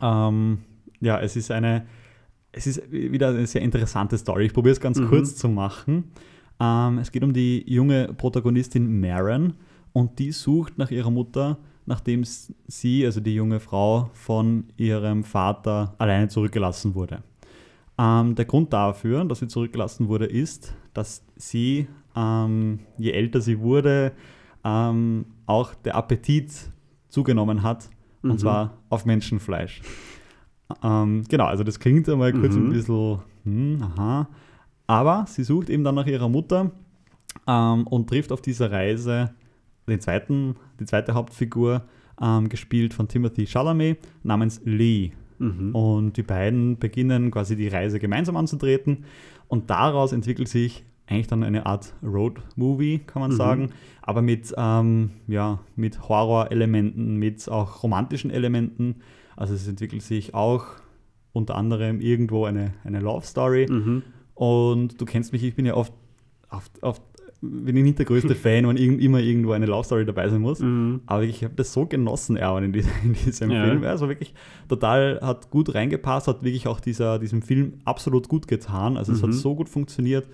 Ähm, 0.00 0.58
ja, 1.00 1.20
es 1.20 1.36
ist 1.36 1.50
eine, 1.50 1.86
es 2.52 2.66
ist 2.66 2.90
wieder 2.90 3.28
eine 3.28 3.46
sehr 3.46 3.60
interessante 3.60 4.16
Story. 4.16 4.46
Ich 4.46 4.54
probiere 4.54 4.72
es 4.72 4.80
ganz 4.80 4.98
mhm. 4.98 5.08
kurz 5.08 5.36
zu 5.36 5.50
machen. 5.50 6.04
Ähm, 6.58 6.98
es 6.98 7.12
geht 7.12 7.22
um 7.22 7.34
die 7.34 7.70
junge 7.70 8.14
Protagonistin 8.14 8.98
Maren 8.98 9.52
und 9.92 10.18
die 10.18 10.32
sucht 10.32 10.78
nach 10.78 10.90
ihrer 10.90 11.10
Mutter, 11.10 11.58
nachdem 11.84 12.24
sie, 12.24 13.04
also 13.04 13.20
die 13.20 13.34
junge 13.34 13.60
Frau, 13.60 14.08
von 14.14 14.64
ihrem 14.78 15.22
Vater 15.22 15.94
alleine 15.98 16.28
zurückgelassen 16.28 16.94
wurde. 16.94 17.22
Ähm, 17.98 18.34
der 18.34 18.46
Grund 18.46 18.72
dafür, 18.72 19.22
dass 19.26 19.40
sie 19.40 19.48
zurückgelassen 19.48 20.08
wurde, 20.08 20.24
ist, 20.24 20.74
dass 20.96 21.24
sie, 21.36 21.86
ähm, 22.14 22.80
je 22.98 23.12
älter 23.12 23.40
sie 23.40 23.60
wurde, 23.60 24.12
ähm, 24.64 25.26
auch 25.46 25.74
der 25.74 25.94
Appetit 25.94 26.52
zugenommen 27.08 27.62
hat, 27.62 27.88
mhm. 28.22 28.32
und 28.32 28.40
zwar 28.40 28.78
auf 28.88 29.04
Menschenfleisch. 29.04 29.82
Ähm, 30.82 31.24
genau, 31.28 31.44
also 31.44 31.64
das 31.64 31.78
klingt 31.78 32.08
einmal 32.08 32.32
kurz 32.32 32.54
mhm. 32.54 32.66
ein 32.66 32.68
bisschen, 32.70 33.18
hm, 33.44 33.82
aha. 33.82 34.28
Aber 34.86 35.24
sie 35.28 35.44
sucht 35.44 35.70
eben 35.70 35.84
dann 35.84 35.94
nach 35.94 36.06
ihrer 36.06 36.28
Mutter 36.28 36.72
ähm, 37.46 37.86
und 37.86 38.08
trifft 38.08 38.32
auf 38.32 38.40
dieser 38.40 38.70
Reise 38.70 39.34
den 39.88 40.00
zweiten, 40.00 40.56
die 40.80 40.84
zweite 40.84 41.14
Hauptfigur, 41.14 41.84
ähm, 42.20 42.48
gespielt 42.48 42.94
von 42.94 43.08
Timothy 43.08 43.46
Chalamet, 43.46 43.98
namens 44.22 44.60
Lee. 44.64 45.12
Mhm. 45.38 45.74
Und 45.74 46.16
die 46.16 46.22
beiden 46.22 46.78
beginnen 46.78 47.30
quasi 47.30 47.56
die 47.56 47.68
Reise 47.68 47.98
gemeinsam 47.98 48.36
anzutreten. 48.36 49.04
Und 49.48 49.70
daraus 49.70 50.12
entwickelt 50.12 50.48
sich 50.48 50.84
eigentlich 51.06 51.28
dann 51.28 51.42
eine 51.42 51.66
Art 51.66 51.94
Road-Movie, 52.02 53.00
kann 53.06 53.22
man 53.22 53.30
mhm. 53.30 53.36
sagen, 53.36 53.70
aber 54.02 54.22
mit, 54.22 54.52
ähm, 54.56 55.10
ja, 55.28 55.60
mit 55.76 56.08
Horror-Elementen, 56.08 57.16
mit 57.16 57.48
auch 57.48 57.82
romantischen 57.82 58.30
Elementen. 58.30 58.96
Also 59.36 59.54
es 59.54 59.68
entwickelt 59.68 60.02
sich 60.02 60.34
auch 60.34 60.66
unter 61.32 61.54
anderem 61.54 62.00
irgendwo 62.00 62.44
eine, 62.44 62.74
eine 62.82 63.00
Love-Story. 63.00 63.66
Mhm. 63.70 64.02
Und 64.34 65.00
du 65.00 65.04
kennst 65.04 65.32
mich, 65.32 65.44
ich 65.44 65.54
bin 65.54 65.66
ja 65.66 65.74
oft, 65.74 65.92
oft, 66.50 66.82
oft 66.82 67.02
bin 67.40 67.76
ich 67.76 67.82
nicht 67.82 67.98
der 67.98 68.06
größte 68.06 68.34
Fan, 68.34 68.66
wenn 68.66 68.76
immer 68.76 69.20
irgendwo 69.20 69.52
eine 69.52 69.66
Love 69.66 69.84
Story 69.84 70.04
dabei 70.04 70.28
sein 70.28 70.40
muss. 70.40 70.60
Mhm. 70.60 71.00
Aber 71.06 71.22
ich 71.22 71.44
habe 71.44 71.54
das 71.54 71.72
so 71.72 71.86
genossen, 71.86 72.36
Erwan, 72.36 72.64
in, 72.64 72.72
diesem, 72.72 72.92
in 73.04 73.12
diesem 73.12 73.50
ja. 73.50 73.64
Film. 73.64 73.84
Also 73.84 74.08
wirklich 74.08 74.34
total, 74.68 75.20
hat 75.22 75.50
gut 75.50 75.74
reingepasst, 75.74 76.28
hat 76.28 76.42
wirklich 76.42 76.66
auch 76.66 76.80
dieser, 76.80 77.18
diesem 77.18 77.42
Film 77.42 77.74
absolut 77.84 78.28
gut 78.28 78.48
getan. 78.48 78.96
Also 78.96 79.12
mhm. 79.12 79.16
es 79.16 79.22
hat 79.22 79.30
mhm. 79.30 79.34
so 79.34 79.54
gut 79.54 79.68
funktioniert. 79.68 80.26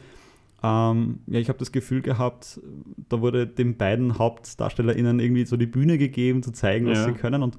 Ähm, 0.63 1.19
ja, 1.27 1.41
ich 1.41 1.49
habe 1.49 1.59
das 1.59 1.73
Gefühl 1.73 2.03
gehabt, 2.03 2.61
da 3.09 3.21
wurde 3.21 3.47
den 3.47 3.77
beiden 3.77 4.19
HauptdarstellerInnen 4.19 5.19
irgendwie 5.19 5.45
so 5.45 5.57
die 5.57 5.67
Bühne 5.67 5.99
gegeben, 5.99 6.43
zu 6.43 6.53
zeigen, 6.53 6.87
was 6.87 6.99
ja. 6.99 7.05
sie 7.07 7.13
können. 7.13 7.43
Und 7.43 7.59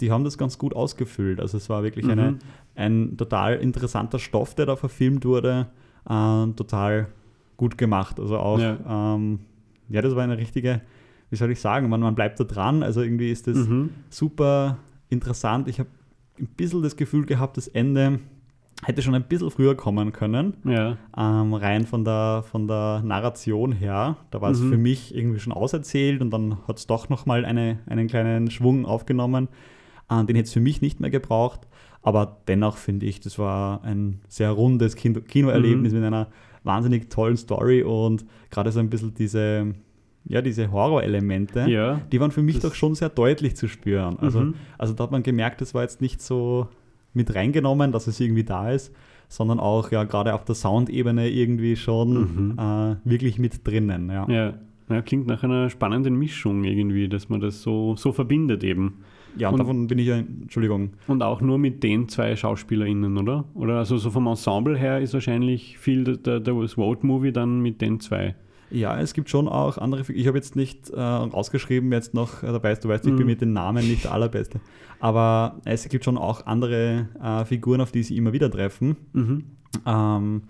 die 0.00 0.12
haben 0.12 0.24
das 0.24 0.38
ganz 0.38 0.58
gut 0.58 0.74
ausgefüllt. 0.76 1.40
Also 1.40 1.56
es 1.56 1.68
war 1.68 1.82
wirklich 1.82 2.04
mhm. 2.04 2.10
eine, 2.12 2.38
ein 2.76 3.16
total 3.16 3.56
interessanter 3.56 4.18
Stoff, 4.18 4.54
der 4.54 4.66
da 4.66 4.76
verfilmt 4.76 5.24
wurde. 5.24 5.68
Äh, 6.08 6.46
total 6.52 7.08
gut 7.56 7.78
gemacht. 7.78 8.20
Also 8.20 8.38
auch, 8.38 8.58
ja. 8.58 9.14
Ähm, 9.14 9.40
ja, 9.88 10.02
das 10.02 10.14
war 10.16 10.24
eine 10.24 10.38
richtige, 10.38 10.82
wie 11.30 11.36
soll 11.36 11.50
ich 11.50 11.60
sagen, 11.60 11.88
man, 11.88 12.00
man 12.00 12.14
bleibt 12.14 12.40
da 12.40 12.44
dran. 12.44 12.82
Also 12.82 13.02
irgendwie 13.02 13.30
ist 13.30 13.46
das 13.46 13.56
mhm. 13.56 13.90
super 14.10 14.78
interessant. 15.08 15.68
Ich 15.68 15.78
habe 15.78 15.88
ein 16.38 16.48
bisschen 16.48 16.82
das 16.82 16.96
Gefühl 16.96 17.24
gehabt, 17.24 17.56
das 17.56 17.68
Ende 17.68 18.20
hätte 18.84 19.00
schon 19.00 19.14
ein 19.14 19.22
bisschen 19.24 19.50
früher 19.50 19.74
kommen 19.74 20.12
können. 20.12 20.54
Ja. 20.64 20.98
Ähm, 21.16 21.54
rein 21.54 21.86
von 21.86 22.04
der, 22.04 22.44
von 22.50 22.68
der 22.68 23.02
Narration 23.04 23.72
her. 23.72 24.18
Da 24.30 24.40
war 24.40 24.50
es 24.50 24.60
mhm. 24.60 24.70
für 24.70 24.76
mich 24.76 25.14
irgendwie 25.14 25.40
schon 25.40 25.52
auserzählt 25.52 26.20
und 26.20 26.30
dann 26.30 26.58
hat 26.68 26.78
es 26.78 26.86
doch 26.86 27.08
nochmal 27.08 27.44
eine, 27.44 27.78
einen 27.86 28.06
kleinen 28.06 28.50
Schwung 28.50 28.84
aufgenommen. 28.84 29.48
Äh, 30.10 30.24
den 30.24 30.36
hätte 30.36 30.48
es 30.48 30.52
für 30.52 30.60
mich 30.60 30.82
nicht 30.82 31.00
mehr 31.00 31.10
gebraucht. 31.10 31.66
Aber 32.02 32.38
dennoch 32.46 32.76
finde 32.76 33.06
ich, 33.06 33.20
das 33.20 33.38
war 33.38 33.82
ein 33.82 34.20
sehr 34.28 34.50
rundes 34.50 34.94
Kino 34.94 35.20
Kinoerlebnis 35.20 35.92
mhm. 35.92 35.98
mit 35.98 36.06
einer 36.06 36.28
wahnsinnig 36.66 37.08
tollen 37.08 37.36
Story 37.36 37.82
und 37.82 38.26
gerade 38.50 38.70
so 38.72 38.80
ein 38.80 38.90
bisschen 38.90 39.14
diese, 39.14 39.74
ja, 40.24 40.42
diese 40.42 40.70
Horrorelemente, 40.70 41.60
ja, 41.68 42.00
die 42.12 42.20
waren 42.20 42.30
für 42.30 42.42
mich 42.42 42.58
doch 42.58 42.74
schon 42.74 42.94
sehr 42.94 43.08
deutlich 43.08 43.56
zu 43.56 43.68
spüren. 43.68 44.18
Also, 44.18 44.40
mhm. 44.40 44.54
also 44.76 44.92
da 44.92 45.04
hat 45.04 45.12
man 45.12 45.22
gemerkt, 45.22 45.60
das 45.60 45.72
war 45.72 45.82
jetzt 45.82 46.00
nicht 46.00 46.20
so 46.20 46.68
mit 47.14 47.34
reingenommen, 47.34 47.92
dass 47.92 48.06
es 48.06 48.20
irgendwie 48.20 48.44
da 48.44 48.70
ist, 48.70 48.94
sondern 49.28 49.58
auch 49.58 49.90
ja 49.90 50.04
gerade 50.04 50.34
auf 50.34 50.44
der 50.44 50.54
Soundebene 50.54 51.28
irgendwie 51.30 51.76
schon 51.76 52.54
mhm. 52.54 52.58
äh, 52.58 52.96
wirklich 53.04 53.38
mit 53.38 53.66
drinnen. 53.66 54.10
Ja. 54.10 54.28
ja. 54.28 54.54
Ja, 54.88 55.02
klingt 55.02 55.26
nach 55.26 55.42
einer 55.42 55.68
spannenden 55.68 56.16
Mischung 56.16 56.62
irgendwie, 56.62 57.08
dass 57.08 57.28
man 57.28 57.40
das 57.40 57.62
so, 57.62 57.96
so 57.96 58.12
verbindet 58.12 58.62
eben. 58.62 59.02
Ja, 59.36 59.50
und, 59.50 59.58
davon 59.58 59.86
bin 59.86 59.98
ich 59.98 60.06
ja, 60.06 60.16
Entschuldigung. 60.16 60.90
Und 61.06 61.22
auch 61.22 61.40
nur 61.40 61.58
mit 61.58 61.82
den 61.82 62.08
zwei 62.08 62.36
SchauspielerInnen, 62.36 63.16
oder? 63.18 63.44
Oder 63.54 63.78
also 63.78 63.98
so 63.98 64.10
vom 64.10 64.26
Ensemble 64.26 64.76
her 64.76 65.00
ist 65.00 65.14
wahrscheinlich 65.14 65.78
viel 65.78 66.04
der, 66.04 66.40
der 66.40 66.54
Road-Movie 66.54 67.32
dann 67.32 67.60
mit 67.60 67.80
den 67.80 68.00
zwei. 68.00 68.34
Ja, 68.70 68.98
es 68.98 69.14
gibt 69.14 69.30
schon 69.30 69.46
auch 69.48 69.78
andere. 69.78 70.10
Ich 70.12 70.26
habe 70.26 70.38
jetzt 70.38 70.56
nicht 70.56 70.90
äh, 70.90 71.00
rausgeschrieben, 71.00 71.92
jetzt 71.92 72.14
noch 72.14 72.42
äh, 72.42 72.46
dabei 72.46 72.72
ist, 72.72 72.84
du 72.84 72.88
weißt, 72.88 73.06
ich 73.06 73.12
mhm. 73.12 73.18
bin 73.18 73.26
mit 73.26 73.40
den 73.40 73.52
Namen 73.52 73.86
nicht 73.86 74.04
der 74.04 74.12
allerbeste. 74.12 74.60
Aber 74.98 75.60
es 75.64 75.88
gibt 75.88 76.04
schon 76.04 76.18
auch 76.18 76.46
andere 76.46 77.08
äh, 77.22 77.44
Figuren, 77.44 77.80
auf 77.80 77.92
die 77.92 78.02
sie 78.02 78.16
immer 78.16 78.32
wieder 78.32 78.50
treffen. 78.50 78.96
Mhm. 79.12 79.44
Ähm, 79.86 80.42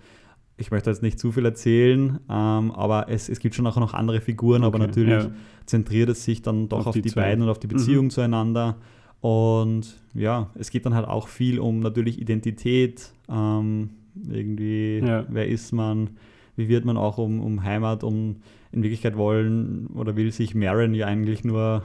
ich 0.57 0.71
möchte 0.71 0.89
jetzt 0.89 1.03
nicht 1.03 1.19
zu 1.19 1.31
viel 1.31 1.45
erzählen, 1.45 2.19
ähm, 2.29 2.71
aber 2.71 3.09
es, 3.09 3.29
es 3.29 3.39
gibt 3.39 3.53
schon 3.53 3.67
auch 3.67 3.77
noch 3.77 3.93
andere 3.93 4.21
Figuren, 4.21 4.63
okay, 4.63 4.75
aber 4.75 4.79
natürlich 4.79 5.23
ja. 5.23 5.31
zentriert 5.65 6.09
es 6.09 6.23
sich 6.23 6.41
dann 6.41 6.67
doch 6.67 6.79
auf, 6.79 6.87
auf 6.87 6.93
die, 6.93 7.03
die 7.03 7.11
beiden 7.11 7.43
und 7.43 7.49
auf 7.49 7.59
die 7.59 7.67
Beziehung 7.67 8.05
mhm. 8.05 8.09
zueinander. 8.09 8.77
Und 9.21 10.01
ja, 10.13 10.49
es 10.55 10.71
geht 10.71 10.85
dann 10.85 10.95
halt 10.95 11.07
auch 11.07 11.27
viel 11.27 11.59
um 11.59 11.79
natürlich 11.79 12.19
Identität, 12.19 13.11
ähm, 13.29 13.91
irgendwie, 14.27 14.99
ja. 14.99 15.25
wer 15.29 15.47
ist 15.47 15.73
man, 15.73 16.11
wie 16.55 16.67
wird 16.67 16.85
man 16.85 16.97
auch 16.97 17.19
um, 17.19 17.39
um 17.39 17.63
Heimat, 17.63 18.03
um 18.03 18.37
in 18.71 18.83
Wirklichkeit 18.83 19.15
wollen 19.15 19.87
oder 19.95 20.15
will 20.15 20.31
sich 20.31 20.55
Marin 20.55 20.93
ja 20.93 21.05
eigentlich 21.05 21.43
nur 21.43 21.83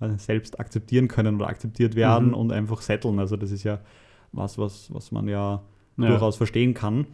äh, 0.00 0.16
selbst 0.16 0.60
akzeptieren 0.60 1.08
können 1.08 1.36
oder 1.36 1.48
akzeptiert 1.48 1.96
werden 1.96 2.28
mhm. 2.28 2.34
und 2.34 2.52
einfach 2.52 2.82
setteln. 2.82 3.18
Also 3.18 3.36
das 3.36 3.50
ist 3.50 3.64
ja 3.64 3.80
was, 4.32 4.58
was, 4.58 4.92
was 4.94 5.12
man 5.12 5.28
ja, 5.28 5.62
ja. 5.96 6.08
durchaus 6.08 6.36
verstehen 6.36 6.74
kann. 6.74 7.06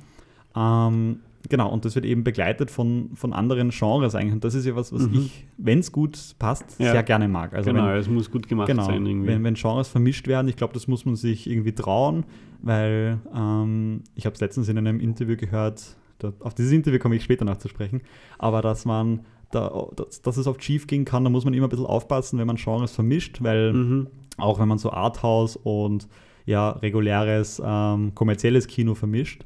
Ähm, 0.58 1.20
genau, 1.48 1.70
und 1.70 1.84
das 1.84 1.94
wird 1.94 2.04
eben 2.04 2.24
begleitet 2.24 2.70
von, 2.70 3.10
von 3.14 3.32
anderen 3.32 3.70
Genres 3.70 4.14
eigentlich. 4.14 4.34
Und 4.34 4.44
das 4.44 4.54
ist 4.54 4.66
ja 4.66 4.74
was, 4.74 4.92
was 4.92 5.02
mhm. 5.02 5.14
ich, 5.14 5.46
wenn 5.56 5.78
es 5.78 5.92
gut 5.92 6.34
passt, 6.38 6.76
ja. 6.78 6.92
sehr 6.92 7.02
gerne 7.02 7.28
mag. 7.28 7.54
Also 7.54 7.70
genau, 7.70 7.86
wenn, 7.86 7.96
es 7.96 8.08
muss 8.08 8.30
gut 8.30 8.48
gemacht 8.48 8.66
genau, 8.66 8.84
sein. 8.84 9.06
Irgendwie. 9.06 9.28
Wenn, 9.28 9.44
wenn 9.44 9.54
Genres 9.54 9.88
vermischt 9.88 10.26
werden, 10.26 10.48
ich 10.48 10.56
glaube, 10.56 10.74
das 10.74 10.88
muss 10.88 11.04
man 11.04 11.16
sich 11.16 11.48
irgendwie 11.48 11.72
trauen, 11.72 12.24
weil 12.62 13.18
ähm, 13.34 14.02
ich 14.14 14.26
habe 14.26 14.34
es 14.34 14.40
letztens 14.40 14.68
in 14.68 14.78
einem 14.78 15.00
Interview 15.00 15.36
gehört, 15.36 15.96
da, 16.18 16.32
auf 16.40 16.54
dieses 16.54 16.72
Interview 16.72 16.98
komme 16.98 17.14
ich 17.14 17.22
später 17.22 17.44
noch 17.44 17.58
zu 17.58 17.68
sprechen, 17.68 18.02
aber 18.38 18.60
dass 18.60 18.84
man 18.84 19.20
da, 19.52 19.86
dass, 19.94 20.20
dass, 20.20 20.36
es 20.36 20.46
oft 20.46 20.62
schief 20.62 20.86
gehen 20.86 21.04
kann, 21.04 21.24
da 21.24 21.30
muss 21.30 21.44
man 21.44 21.54
immer 21.54 21.68
ein 21.68 21.70
bisschen 21.70 21.86
aufpassen, 21.86 22.38
wenn 22.38 22.46
man 22.46 22.56
Genres 22.56 22.92
vermischt, 22.92 23.42
weil 23.42 23.72
mhm. 23.72 24.08
auch 24.36 24.58
wenn 24.58 24.68
man 24.68 24.78
so 24.78 24.90
Arthouse 24.90 25.56
und 25.56 26.08
ja, 26.44 26.70
reguläres 26.70 27.62
ähm, 27.64 28.14
kommerzielles 28.14 28.66
Kino 28.66 28.94
vermischt. 28.94 29.44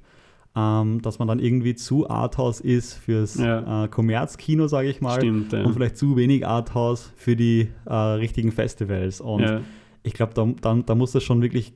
Ähm, 0.54 1.00
dass 1.00 1.18
man 1.18 1.28
dann 1.28 1.38
irgendwie 1.38 1.74
zu 1.74 2.10
Arthouse 2.10 2.60
ist 2.60 2.92
fürs 2.92 3.36
ja. 3.36 3.84
äh, 3.84 3.88
Kommerzkino, 3.88 4.66
sage 4.68 4.90
ich 4.90 5.00
mal, 5.00 5.18
Stimmt, 5.18 5.52
ja. 5.52 5.64
und 5.64 5.72
vielleicht 5.72 5.96
zu 5.96 6.14
wenig 6.16 6.46
Arthouse 6.46 7.10
für 7.16 7.36
die 7.36 7.68
äh, 7.86 7.94
richtigen 7.94 8.52
Festivals. 8.52 9.22
Und 9.22 9.40
ja. 9.40 9.60
ich 10.02 10.12
glaube, 10.12 10.34
da, 10.34 10.46
da, 10.60 10.74
da, 10.84 10.94
muss 10.94 11.12
das 11.12 11.22
schon 11.22 11.40
wirklich 11.40 11.72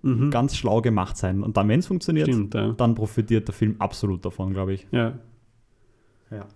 mhm. 0.00 0.30
ganz 0.30 0.56
schlau 0.56 0.80
gemacht 0.80 1.18
sein. 1.18 1.42
Und 1.42 1.58
dann, 1.58 1.68
wenn 1.68 1.80
es 1.80 1.86
funktioniert, 1.86 2.28
Stimmt, 2.28 2.54
dann 2.54 2.94
profitiert 2.94 3.46
der 3.46 3.54
Film 3.54 3.76
absolut 3.78 4.24
davon, 4.24 4.54
glaube 4.54 4.72
ich. 4.72 4.86
Ja. 4.90 5.18
Ja. 6.30 6.46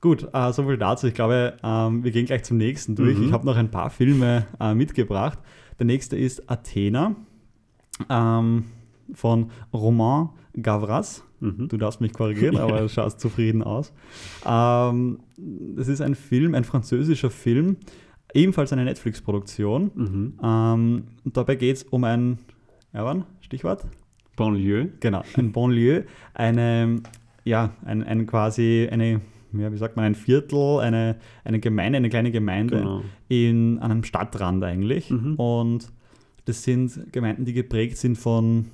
Gut, 0.00 0.28
äh, 0.32 0.52
soviel 0.52 0.78
dazu. 0.78 1.06
Ich 1.06 1.14
glaube, 1.14 1.58
ähm, 1.62 2.02
wir 2.02 2.10
gehen 2.10 2.26
gleich 2.26 2.42
zum 2.42 2.56
nächsten 2.56 2.96
durch. 2.96 3.16
Mhm. 3.16 3.26
Ich 3.26 3.32
habe 3.32 3.46
noch 3.46 3.56
ein 3.56 3.70
paar 3.70 3.88
Filme 3.88 4.46
äh, 4.58 4.74
mitgebracht. 4.74 5.38
Der 5.78 5.86
nächste 5.86 6.16
ist 6.16 6.50
Athena 6.50 7.14
ähm, 8.08 8.64
von 9.14 9.50
Roman 9.72 10.30
Gavras. 10.60 11.24
Mhm. 11.40 11.68
Du 11.68 11.76
darfst 11.76 12.00
mich 12.00 12.12
korrigieren, 12.12 12.56
aber 12.58 12.80
du 12.80 12.88
schaust 12.88 13.20
zufrieden 13.20 13.62
aus. 13.62 13.92
Ähm, 14.46 15.18
das 15.36 15.88
ist 15.88 16.00
ein 16.00 16.14
Film, 16.14 16.54
ein 16.54 16.64
französischer 16.64 17.30
Film, 17.30 17.76
ebenfalls 18.34 18.72
eine 18.72 18.84
Netflix-Produktion. 18.84 19.90
Mhm. 19.94 20.38
Ähm, 20.42 21.04
dabei 21.24 21.56
geht 21.56 21.76
es 21.76 21.82
um 21.84 22.04
ein, 22.04 22.38
ja 22.92 23.04
wann, 23.04 23.24
Stichwort? 23.40 23.86
Bonlieu. 24.36 24.86
Genau, 25.00 25.22
ein 25.36 25.52
Bonlieu, 25.52 26.02
eine, 26.34 27.02
ja, 27.44 27.70
ein, 27.84 28.02
ein 28.02 28.26
quasi 28.26 28.88
eine 28.90 29.20
ja, 29.58 29.72
wie 29.72 29.76
sagt 29.76 29.96
man, 29.96 30.04
ein 30.06 30.14
Viertel, 30.14 30.80
eine, 30.80 31.16
eine 31.44 31.60
Gemeinde, 31.60 31.98
eine 31.98 32.08
kleine 32.08 32.30
Gemeinde 32.30 32.78
genau. 32.78 33.02
in 33.28 33.78
einem 33.80 34.04
Stadtrand 34.04 34.64
eigentlich. 34.64 35.10
Mhm. 35.10 35.34
Und 35.34 35.92
das 36.44 36.62
sind 36.62 37.12
Gemeinden, 37.12 37.44
die 37.44 37.52
geprägt 37.52 37.98
sind 37.98 38.16
von 38.16 38.66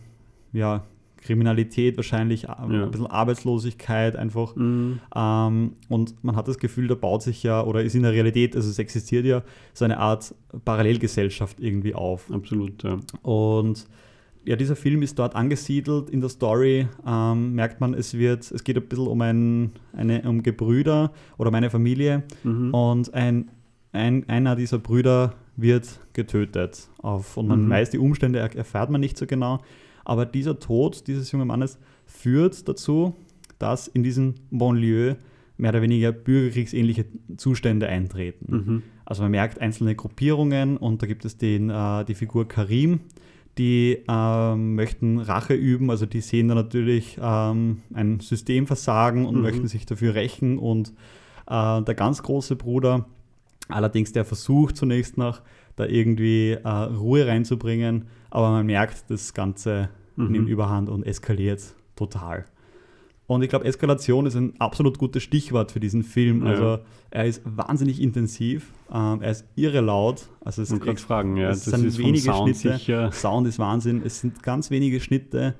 ja, 0.52 0.84
Kriminalität, 1.20 1.96
wahrscheinlich 1.96 2.42
ja. 2.42 2.56
ein 2.58 2.90
bisschen 2.90 3.06
Arbeitslosigkeit 3.06 4.16
einfach. 4.16 4.54
Mhm. 4.56 5.00
Ähm, 5.14 5.72
und 5.88 6.24
man 6.24 6.36
hat 6.36 6.48
das 6.48 6.58
Gefühl, 6.58 6.88
da 6.88 6.94
baut 6.94 7.22
sich 7.22 7.42
ja, 7.42 7.62
oder 7.62 7.82
ist 7.82 7.94
in 7.94 8.02
der 8.02 8.12
Realität, 8.12 8.56
also 8.56 8.70
es 8.70 8.78
existiert 8.78 9.26
ja 9.26 9.42
so 9.74 9.84
eine 9.84 9.98
Art 9.98 10.34
Parallelgesellschaft 10.64 11.60
irgendwie 11.60 11.94
auf. 11.94 12.30
Absolut, 12.32 12.82
ja. 12.82 12.98
Und 13.22 13.86
ja, 14.44 14.56
dieser 14.56 14.76
Film 14.76 15.02
ist 15.02 15.18
dort 15.18 15.34
angesiedelt. 15.36 16.08
In 16.08 16.20
der 16.20 16.30
Story 16.30 16.88
ähm, 17.06 17.54
merkt 17.54 17.80
man, 17.80 17.92
es 17.92 18.14
wird, 18.14 18.50
es 18.50 18.64
geht 18.64 18.76
ein 18.76 18.88
bisschen 18.88 19.08
um 19.08 19.20
ein, 19.20 19.72
eine, 19.92 20.22
um 20.22 20.42
Gebrüder 20.42 21.12
oder 21.36 21.48
um 21.50 21.54
eine 21.54 21.68
Familie. 21.68 22.22
Mhm. 22.44 22.72
Und 22.72 23.12
ein, 23.12 23.50
ein, 23.92 24.26
einer 24.28 24.56
dieser 24.56 24.78
Brüder 24.78 25.34
wird 25.56 26.00
getötet. 26.14 26.88
Auf, 27.02 27.36
und 27.36 27.48
man 27.48 27.66
mhm. 27.66 27.70
weiß, 27.70 27.90
die 27.90 27.98
Umstände 27.98 28.38
erfährt 28.38 28.88
man 28.88 29.02
nicht 29.02 29.18
so 29.18 29.26
genau. 29.26 29.60
Aber 30.08 30.26
dieser 30.26 30.58
Tod 30.58 31.06
dieses 31.06 31.30
jungen 31.30 31.46
Mannes 31.46 31.78
führt 32.06 32.66
dazu, 32.66 33.14
dass 33.58 33.88
in 33.88 34.02
diesem 34.02 34.34
Bonlieu 34.50 35.14
mehr 35.58 35.70
oder 35.70 35.82
weniger 35.82 36.12
bürgerkriegsähnliche 36.12 37.04
Zustände 37.36 37.88
eintreten. 37.88 38.46
Mhm. 38.48 38.82
Also 39.04 39.22
man 39.22 39.32
merkt 39.32 39.60
einzelne 39.60 39.94
Gruppierungen 39.94 40.76
und 40.76 41.02
da 41.02 41.06
gibt 41.06 41.24
es 41.24 41.36
den, 41.36 41.68
äh, 41.68 42.04
die 42.04 42.14
Figur 42.14 42.48
Karim, 42.48 43.00
die 43.58 43.98
ähm, 44.08 44.76
möchten 44.76 45.18
Rache 45.18 45.54
üben, 45.54 45.90
also 45.90 46.06
die 46.06 46.20
sehen 46.20 46.48
da 46.48 46.54
natürlich 46.54 47.18
ähm, 47.20 47.82
ein 47.92 48.20
Systemversagen 48.20 49.26
und 49.26 49.36
mhm. 49.36 49.42
möchten 49.42 49.68
sich 49.68 49.84
dafür 49.84 50.14
rächen. 50.14 50.58
Und 50.58 50.94
äh, 51.48 51.82
der 51.82 51.94
ganz 51.94 52.22
große 52.22 52.54
Bruder, 52.54 53.06
allerdings 53.68 54.12
der 54.12 54.24
versucht 54.24 54.76
zunächst 54.76 55.18
noch, 55.18 55.42
da 55.74 55.86
irgendwie 55.86 56.52
äh, 56.52 56.68
Ruhe 56.68 57.26
reinzubringen, 57.26 58.06
aber 58.30 58.50
man 58.50 58.66
merkt, 58.66 59.10
das 59.10 59.34
Ganze 59.34 59.88
mhm. 60.16 60.32
nimmt 60.32 60.48
überhand 60.48 60.88
und 60.88 61.04
eskaliert 61.04 61.74
total. 61.96 62.44
Und 63.28 63.42
ich 63.42 63.50
glaube, 63.50 63.66
Eskalation 63.66 64.24
ist 64.24 64.36
ein 64.36 64.58
absolut 64.58 64.96
gutes 64.98 65.22
Stichwort 65.22 65.70
für 65.70 65.80
diesen 65.80 66.02
Film. 66.02 66.46
Ja. 66.46 66.50
Also 66.50 66.78
er 67.10 67.26
ist 67.26 67.42
wahnsinnig 67.44 68.00
intensiv, 68.00 68.72
ähm, 68.90 69.20
er 69.20 69.32
ist 69.32 69.44
irre 69.54 69.82
laut. 69.82 70.30
Also 70.40 70.62
es, 70.62 70.70
Man 70.70 70.96
fragen, 70.96 71.36
ja. 71.36 71.50
es 71.50 71.66
sind 71.66 71.98
wenige 71.98 72.20
Sound 72.20 72.56
Schnitte. 72.56 72.78
Sicher. 72.78 73.12
Sound 73.12 73.46
ist 73.46 73.58
Wahnsinn. 73.58 74.00
Es 74.02 74.20
sind 74.20 74.42
ganz 74.42 74.70
wenige 74.70 74.98
Schnitte. 74.98 75.54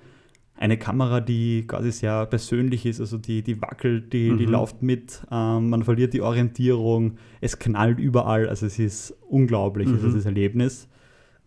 Eine 0.56 0.78
Kamera, 0.78 1.20
die 1.20 1.66
quasi 1.66 1.92
sehr 1.92 2.24
persönlich 2.24 2.86
ist, 2.86 3.00
also 3.00 3.18
die, 3.18 3.42
die 3.42 3.60
wackelt, 3.60 4.14
die, 4.14 4.30
mhm. 4.30 4.38
die 4.38 4.46
läuft 4.46 4.82
mit, 4.82 5.22
ähm, 5.30 5.68
man 5.68 5.84
verliert 5.84 6.14
die 6.14 6.22
Orientierung, 6.22 7.18
es 7.40 7.58
knallt 7.58 8.00
überall, 8.00 8.48
also 8.48 8.66
es 8.66 8.78
ist 8.78 9.14
unglaublich, 9.28 9.88
mhm. 9.88 10.00
das 10.02 10.24
Erlebnis. 10.24 10.88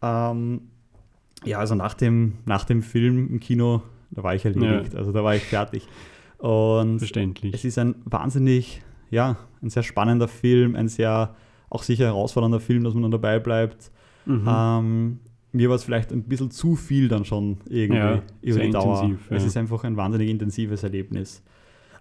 Ähm, 0.01 0.70
ja, 1.43 1.59
also 1.59 1.75
nach 1.75 1.93
dem, 1.93 2.33
nach 2.45 2.65
dem 2.65 2.81
Film 2.81 3.29
im 3.29 3.39
Kino, 3.39 3.81
da 4.11 4.23
war 4.23 4.35
ich 4.35 4.45
erledigt, 4.45 4.93
ja. 4.93 4.99
also 4.99 5.11
da 5.11 5.23
war 5.23 5.35
ich 5.35 5.43
fertig. 5.43 5.87
Und 6.37 6.99
Verständlich. 6.99 7.53
es 7.53 7.65
ist 7.65 7.77
ein 7.77 7.95
wahnsinnig, 8.05 8.81
ja, 9.09 9.37
ein 9.61 9.69
sehr 9.69 9.83
spannender 9.83 10.27
Film, 10.27 10.75
ein 10.75 10.87
sehr 10.87 11.35
auch 11.69 11.83
sicher 11.83 12.05
herausfordernder 12.05 12.59
Film, 12.59 12.83
dass 12.83 12.93
man 12.93 13.03
dann 13.03 13.11
dabei 13.11 13.39
bleibt. 13.39 13.91
Mhm. 14.25 14.45
Ähm, 14.47 15.19
mir 15.53 15.69
war 15.69 15.75
es 15.75 15.83
vielleicht 15.83 16.11
ein 16.11 16.23
bisschen 16.23 16.51
zu 16.51 16.75
viel 16.75 17.07
dann 17.07 17.25
schon 17.25 17.57
irgendwie 17.67 17.99
ja, 17.99 18.21
über 18.41 18.59
die 18.59 18.69
Dauer. 18.69 19.01
Intensiv, 19.01 19.29
ja. 19.29 19.37
Es 19.37 19.43
ist 19.43 19.57
einfach 19.57 19.83
ein 19.83 19.97
wahnsinnig 19.97 20.29
intensives 20.29 20.83
Erlebnis. 20.83 21.43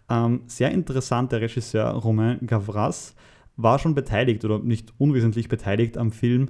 Ähm, 0.09 0.41
sehr 0.47 0.71
interessant, 0.71 1.33
der 1.33 1.41
Regisseur 1.41 1.89
Romain 1.91 2.39
Gavras 2.47 3.15
war 3.57 3.79
schon 3.79 3.95
beteiligt 3.95 4.45
oder 4.45 4.59
nicht 4.59 4.93
unwesentlich 4.99 5.49
beteiligt 5.49 5.99
am 5.99 6.13
Film 6.13 6.49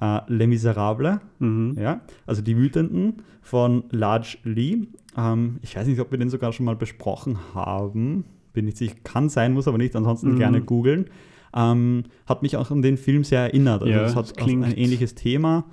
äh, 0.00 0.20
Les 0.28 0.46
Miserables, 0.46 1.18
mhm. 1.38 1.76
ja, 1.78 2.00
also 2.26 2.42
die 2.42 2.56
Wütenden 2.56 3.22
von 3.42 3.84
Large 3.90 4.38
Lee. 4.44 4.88
Ähm, 5.16 5.58
ich 5.62 5.76
weiß 5.76 5.86
nicht, 5.86 6.00
ob 6.00 6.10
wir 6.10 6.18
den 6.18 6.30
sogar 6.30 6.52
schon 6.52 6.66
mal 6.66 6.76
besprochen 6.76 7.38
haben. 7.54 8.24
Bin 8.52 8.64
nicht 8.64 8.76
sicher, 8.76 8.94
kann 9.04 9.28
sein, 9.28 9.52
muss 9.52 9.68
aber 9.68 9.78
nicht, 9.78 9.94
ansonsten 9.96 10.32
mhm. 10.32 10.38
gerne 10.38 10.60
googeln. 10.62 11.06
Ähm, 11.54 12.04
hat 12.26 12.42
mich 12.42 12.56
auch 12.56 12.70
an 12.70 12.82
den 12.82 12.96
Film 12.96 13.24
sehr 13.24 13.40
erinnert. 13.40 13.82
Also 13.82 13.92
ja, 13.92 14.04
es 14.04 14.16
hat 14.16 14.36
klingt 14.36 14.64
ein 14.64 14.76
ähnliches 14.76 15.14
Thema. 15.14 15.64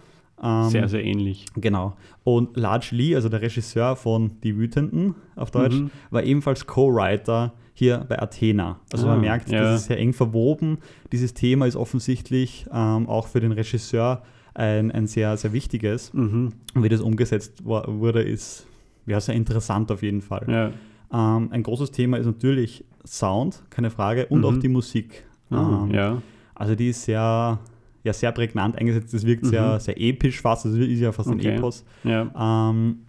Ähm, 0.41 0.69
sehr, 0.69 0.87
sehr 0.87 1.03
ähnlich. 1.03 1.45
Genau. 1.55 1.95
Und 2.23 2.55
Large 2.57 2.89
Lee, 2.91 3.15
also 3.15 3.29
der 3.29 3.41
Regisseur 3.41 3.95
von 3.95 4.39
Die 4.43 4.57
Wütenden 4.57 5.15
auf 5.35 5.51
Deutsch, 5.51 5.75
mhm. 5.75 5.89
war 6.09 6.23
ebenfalls 6.23 6.65
Co-Writer 6.67 7.53
hier 7.73 8.05
bei 8.07 8.21
Athena. 8.21 8.79
Also 8.91 9.07
ah, 9.07 9.11
man 9.11 9.21
merkt, 9.21 9.49
ja. 9.49 9.61
das 9.61 9.81
ist 9.81 9.87
sehr 9.87 9.97
eng 9.99 10.13
verwoben. 10.13 10.77
Dieses 11.11 11.33
Thema 11.33 11.65
ist 11.65 11.75
offensichtlich 11.75 12.67
ähm, 12.71 13.07
auch 13.07 13.27
für 13.27 13.39
den 13.39 13.51
Regisseur 13.51 14.21
ein, 14.53 14.91
ein 14.91 15.07
sehr, 15.07 15.35
sehr 15.37 15.53
wichtiges. 15.53 16.13
Mhm. 16.13 16.53
Und 16.75 16.83
wie 16.83 16.89
das 16.89 17.01
umgesetzt 17.01 17.65
wurde, 17.65 18.21
ist 18.21 18.67
ja, 19.05 19.19
sehr 19.19 19.35
interessant 19.35 19.91
auf 19.91 20.03
jeden 20.03 20.21
Fall. 20.21 20.45
Ja. 20.47 21.37
Ähm, 21.37 21.49
ein 21.51 21.63
großes 21.63 21.91
Thema 21.91 22.17
ist 22.17 22.25
natürlich 22.25 22.85
Sound, 23.05 23.63
keine 23.69 23.89
Frage, 23.89 24.27
und 24.27 24.39
mhm. 24.39 24.45
auch 24.45 24.57
die 24.57 24.69
Musik. 24.69 25.25
Mhm, 25.49 25.57
ähm, 25.57 25.91
ja. 25.93 26.21
Also 26.55 26.75
die 26.75 26.89
ist 26.89 27.03
sehr, 27.03 27.59
ja, 28.03 28.13
sehr 28.13 28.31
prägnant 28.31 28.77
eingesetzt. 28.77 29.13
Das 29.13 29.25
wirkt 29.25 29.45
sehr, 29.45 29.75
mhm. 29.75 29.79
sehr 29.79 29.99
episch 29.99 30.41
fast. 30.41 30.65
Das 30.65 30.73
ist 30.73 30.99
ja 30.99 31.11
fast 31.11 31.29
okay. 31.29 31.49
ein 31.49 31.57
Epos. 31.57 31.83
Ja. 32.03 32.69
Ähm, 32.69 32.99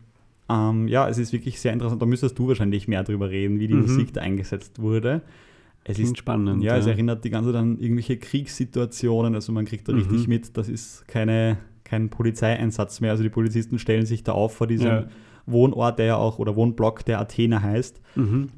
ähm, 0.48 0.88
ja, 0.88 1.08
es 1.08 1.18
ist 1.18 1.32
wirklich 1.32 1.60
sehr 1.60 1.72
interessant. 1.72 2.02
Da 2.02 2.06
müsstest 2.06 2.38
du 2.38 2.48
wahrscheinlich 2.48 2.88
mehr 2.88 3.02
darüber 3.02 3.30
reden, 3.30 3.58
wie 3.58 3.68
die 3.68 3.74
mhm. 3.74 3.82
Musik 3.82 4.12
da 4.12 4.20
eingesetzt 4.20 4.80
wurde. 4.80 5.22
Es 5.84 5.96
Klingt 5.96 6.10
ist 6.10 6.18
spannend. 6.18 6.62
Ja, 6.62 6.74
ja, 6.74 6.78
es 6.78 6.86
erinnert 6.86 7.24
die 7.24 7.30
ganze 7.30 7.52
Zeit 7.52 7.60
an 7.60 7.78
irgendwelche 7.78 8.16
Kriegssituationen. 8.16 9.34
Also 9.34 9.52
man 9.52 9.64
kriegt 9.64 9.88
da 9.88 9.92
mhm. 9.92 9.98
richtig 9.98 10.28
mit, 10.28 10.56
das 10.56 10.68
ist 10.68 11.06
keine, 11.08 11.58
kein 11.84 12.08
Polizeieinsatz 12.08 13.00
mehr. 13.00 13.10
Also 13.10 13.22
die 13.22 13.30
Polizisten 13.30 13.78
stellen 13.78 14.06
sich 14.06 14.22
da 14.22 14.32
auf 14.32 14.54
vor 14.54 14.66
diesem 14.66 14.86
ja. 14.86 15.06
Wohnort, 15.46 15.98
der 15.98 16.06
ja 16.06 16.16
auch, 16.16 16.38
oder 16.38 16.56
Wohnblock, 16.56 17.04
der 17.04 17.20
Athena 17.20 17.60
heißt. 17.60 18.00
Mhm. 18.16 18.48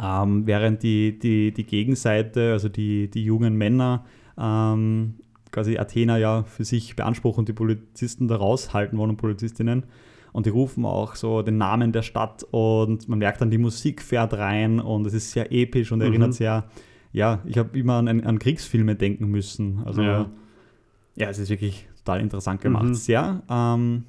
Ähm, 0.00 0.46
während 0.46 0.82
die, 0.82 1.18
die, 1.18 1.52
die 1.52 1.64
Gegenseite, 1.64 2.52
also 2.52 2.68
die, 2.68 3.10
die 3.10 3.24
jungen 3.24 3.56
Männer, 3.56 4.04
ähm, 4.38 5.14
quasi 5.50 5.78
Athena 5.78 6.18
ja 6.18 6.44
für 6.44 6.64
sich 6.64 6.94
beanspruchen 6.94 7.40
und 7.40 7.48
die 7.48 7.52
Polizisten 7.52 8.28
da 8.28 8.36
raushalten 8.36 8.96
wollen 8.98 9.10
und 9.10 9.16
Polizistinnen. 9.16 9.84
Und 10.32 10.46
die 10.46 10.50
rufen 10.50 10.84
auch 10.84 11.16
so 11.16 11.42
den 11.42 11.58
Namen 11.58 11.92
der 11.92 12.02
Stadt 12.02 12.44
und 12.50 13.08
man 13.08 13.18
merkt 13.18 13.40
dann, 13.40 13.50
die 13.50 13.58
Musik 13.58 14.02
fährt 14.02 14.34
rein 14.34 14.80
und 14.80 15.06
es 15.06 15.14
ist 15.14 15.32
sehr 15.32 15.52
episch 15.52 15.90
und 15.92 15.98
mhm. 15.98 16.06
erinnert 16.06 16.34
sehr, 16.34 16.64
ja, 17.12 17.40
ich 17.44 17.58
habe 17.58 17.76
immer 17.78 17.94
an, 17.94 18.08
an, 18.08 18.38
Kriegsfilme 18.38 18.94
denken 18.94 19.26
müssen. 19.26 19.82
Also 19.84 20.02
ja. 20.02 20.30
ja, 21.16 21.28
es 21.28 21.38
ist 21.38 21.50
wirklich 21.50 21.88
total 21.98 22.20
interessant 22.20 22.60
gemacht. 22.60 22.84
Mhm. 22.84 22.94
Sehr 22.94 23.42
ähm, 23.50 24.04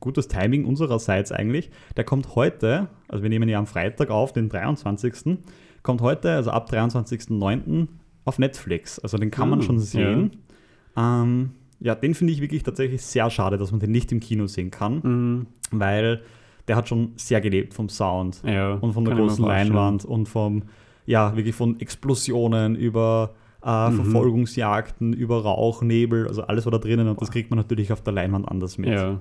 gutes 0.00 0.28
Timing 0.28 0.64
unsererseits 0.64 1.32
eigentlich. 1.32 1.70
Der 1.96 2.04
kommt 2.04 2.34
heute, 2.34 2.88
also 3.08 3.22
wir 3.22 3.30
nehmen 3.30 3.48
ja 3.48 3.58
am 3.58 3.66
Freitag 3.66 4.10
auf, 4.10 4.32
den 4.32 4.48
23. 4.48 5.38
Kommt 5.82 6.00
heute, 6.00 6.32
also 6.32 6.50
ab 6.50 6.70
23.09. 6.70 7.88
auf 8.24 8.38
Netflix. 8.38 8.98
Also 8.98 9.18
den 9.18 9.30
kann 9.30 9.48
man 9.48 9.60
mhm. 9.60 9.62
schon 9.62 9.78
sehen. 9.78 10.36
Ja. 10.96 11.22
Ähm, 11.22 11.52
ja, 11.80 11.94
den 11.94 12.14
finde 12.14 12.32
ich 12.32 12.40
wirklich 12.40 12.62
tatsächlich 12.62 13.02
sehr 13.02 13.28
schade, 13.30 13.58
dass 13.58 13.70
man 13.70 13.80
den 13.80 13.92
nicht 13.92 14.10
im 14.12 14.20
Kino 14.20 14.46
sehen 14.46 14.70
kann, 14.70 15.00
mhm. 15.02 15.46
weil 15.70 16.22
der 16.68 16.76
hat 16.76 16.88
schon 16.88 17.12
sehr 17.16 17.40
gelebt 17.40 17.74
vom 17.74 17.88
Sound 17.88 18.42
ja, 18.44 18.74
und 18.74 18.92
von 18.92 19.04
der 19.04 19.14
großen 19.14 19.44
Leinwand 19.44 20.04
und 20.04 20.28
vom, 20.28 20.64
ja, 21.04 21.36
wirklich 21.36 21.54
von 21.54 21.78
Explosionen 21.80 22.74
über 22.74 23.34
äh, 23.64 23.90
mhm. 23.90 23.96
Verfolgungsjagden, 23.96 25.12
über 25.12 25.42
Rauch, 25.42 25.82
Nebel, 25.82 26.26
also 26.28 26.42
alles 26.42 26.64
war 26.64 26.72
da 26.72 26.78
drinnen 26.78 27.08
und 27.08 27.20
das 27.20 27.30
kriegt 27.30 27.50
man 27.50 27.58
natürlich 27.58 27.92
auf 27.92 28.02
der 28.02 28.12
Leinwand 28.12 28.48
anders 28.48 28.78
mit. 28.78 28.90
Ja. 28.90 29.20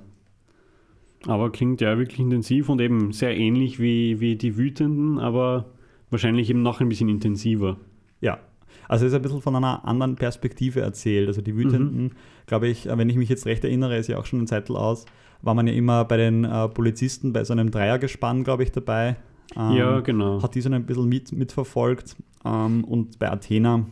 Aber 1.27 1.51
klingt 1.51 1.81
ja 1.81 1.97
wirklich 1.97 2.19
intensiv 2.19 2.69
und 2.69 2.79
eben 2.81 3.11
sehr 3.11 3.35
ähnlich 3.35 3.79
wie, 3.79 4.19
wie 4.19 4.35
die 4.35 4.57
Wütenden, 4.57 5.19
aber 5.19 5.65
wahrscheinlich 6.09 6.49
eben 6.49 6.61
noch 6.61 6.81
ein 6.81 6.89
bisschen 6.89 7.09
intensiver. 7.09 7.77
Ja, 8.21 8.39
also 8.87 9.05
es 9.05 9.11
ist 9.11 9.15
ein 9.15 9.21
bisschen 9.21 9.41
von 9.41 9.55
einer 9.55 9.85
anderen 9.85 10.15
Perspektive 10.15 10.81
erzählt. 10.81 11.27
Also 11.27 11.41
die 11.41 11.55
Wütenden, 11.55 12.03
mhm. 12.03 12.11
glaube 12.45 12.67
ich, 12.67 12.87
wenn 12.87 13.09
ich 13.09 13.15
mich 13.15 13.29
jetzt 13.29 13.45
recht 13.45 13.63
erinnere, 13.63 13.97
ist 13.97 14.07
ja 14.07 14.17
auch 14.17 14.25
schon 14.25 14.41
ein 14.41 14.47
Zeitl 14.47 14.75
aus, 14.75 15.05
war 15.41 15.53
man 15.53 15.67
ja 15.67 15.73
immer 15.73 16.05
bei 16.05 16.17
den 16.17 16.43
äh, 16.43 16.67
Polizisten 16.69 17.33
bei 17.33 17.43
so 17.43 17.53
einem 17.53 17.71
Dreiergespann, 17.71 18.43
glaube 18.43 18.63
ich, 18.63 18.71
dabei. 18.71 19.17
Ähm, 19.55 19.71
ja, 19.73 19.99
genau. 19.99 20.41
Hat 20.41 20.55
die 20.55 20.61
so 20.61 20.69
ein 20.69 20.85
bisschen 20.85 21.07
mit, 21.07 21.31
mitverfolgt. 21.31 22.15
Ähm, 22.43 22.83
und 22.83 23.19
bei 23.19 23.31
Athena, 23.31 23.85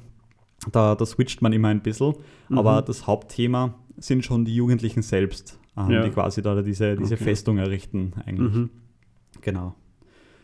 da, 0.71 0.95
da 0.95 1.05
switcht 1.05 1.41
man 1.41 1.53
immer 1.53 1.69
ein 1.69 1.81
bisschen. 1.81 2.15
Mhm. 2.49 2.57
Aber 2.57 2.81
das 2.81 3.07
Hauptthema 3.07 3.75
sind 3.97 4.25
schon 4.25 4.45
die 4.45 4.55
Jugendlichen 4.55 5.01
selbst, 5.01 5.59
ähm, 5.77 5.91
ja. 5.91 6.03
die 6.03 6.09
quasi 6.09 6.41
da 6.41 6.61
diese, 6.61 6.95
diese 6.95 7.15
okay. 7.15 7.23
Festung 7.23 7.57
errichten 7.57 8.13
eigentlich. 8.25 8.53
Mhm. 8.53 8.69
Genau. 9.41 9.75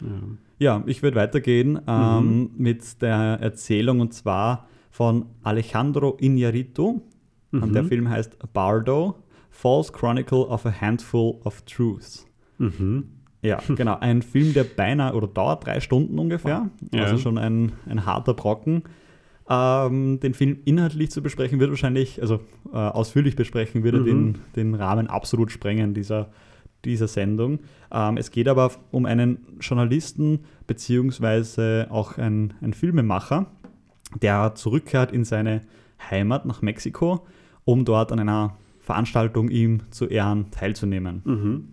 Ja. 0.02 0.78
ja 0.78 0.84
ich 0.86 1.04
würde 1.04 1.18
weitergehen 1.18 1.80
ähm, 1.88 2.26
mhm. 2.28 2.52
mit 2.58 3.02
der 3.02 3.40
Erzählung 3.42 4.00
und 4.00 4.14
zwar 4.14 4.68
von 4.92 5.26
Alejandro 5.44 6.18
Iñárritu. 6.20 7.02
Und 7.52 7.74
der 7.74 7.84
mhm. 7.84 7.88
Film 7.88 8.10
heißt 8.10 8.38
Bardo, 8.54 9.16
False 9.50 9.92
Chronicle 9.92 10.46
of 10.48 10.66
a 10.66 10.82
Handful 10.82 11.40
of 11.44 11.62
Truths. 11.64 12.28
Mhm. 12.60 13.06
Ja, 13.42 13.60
genau. 13.76 13.98
Ein 14.00 14.22
Film, 14.22 14.54
der 14.54 14.66
beinahe 14.66 15.14
oder 15.14 15.28
dauert 15.28 15.66
drei 15.66 15.80
Stunden 15.80 16.20
ungefähr. 16.20 16.70
Ja. 16.94 17.04
Also 17.04 17.18
schon 17.18 17.38
ein, 17.38 17.72
ein 17.88 18.06
harter 18.06 18.34
Brocken. 18.34 18.84
Ähm, 19.50 20.20
den 20.20 20.34
Film 20.34 20.60
inhaltlich 20.66 21.10
zu 21.10 21.24
besprechen, 21.24 21.60
wird 21.60 21.72
wahrscheinlich, 21.72 22.22
also 22.22 22.42
äh, 22.72 22.78
ausführlich 22.78 23.36
besprechen, 23.36 23.84
würde 23.84 24.00
mhm. 24.00 24.06
den, 24.06 24.38
den 24.56 24.76
Rahmen 24.76 25.08
absolut 25.08 25.52
sprengen 25.52 25.94
dieser, 25.94 26.30
dieser 26.86 27.08
Sendung. 27.08 27.60
Ähm, 27.92 28.18
es 28.18 28.32
geht 28.32 28.48
aber 28.48 28.72
um 28.92 29.06
einen 29.06 29.58
Journalisten 29.60 30.40
beziehungsweise 30.68 31.88
auch 31.90 32.18
ein, 32.18 32.54
ein 32.62 32.74
Filmemacher, 32.74 33.48
der 34.22 34.56
zurückkehrt 34.56 35.12
in 35.12 35.26
seine 35.26 35.62
Heimat 36.10 36.46
nach 36.46 36.62
Mexiko, 36.62 37.26
um 37.66 37.86
dort 37.86 38.12
an 38.12 38.20
einer 38.20 38.58
Veranstaltung 38.80 39.50
ihm 39.50 39.82
zu 39.92 40.08
Ehren 40.08 40.52
teilzunehmen. 40.52 41.22
Mhm. 41.26 41.68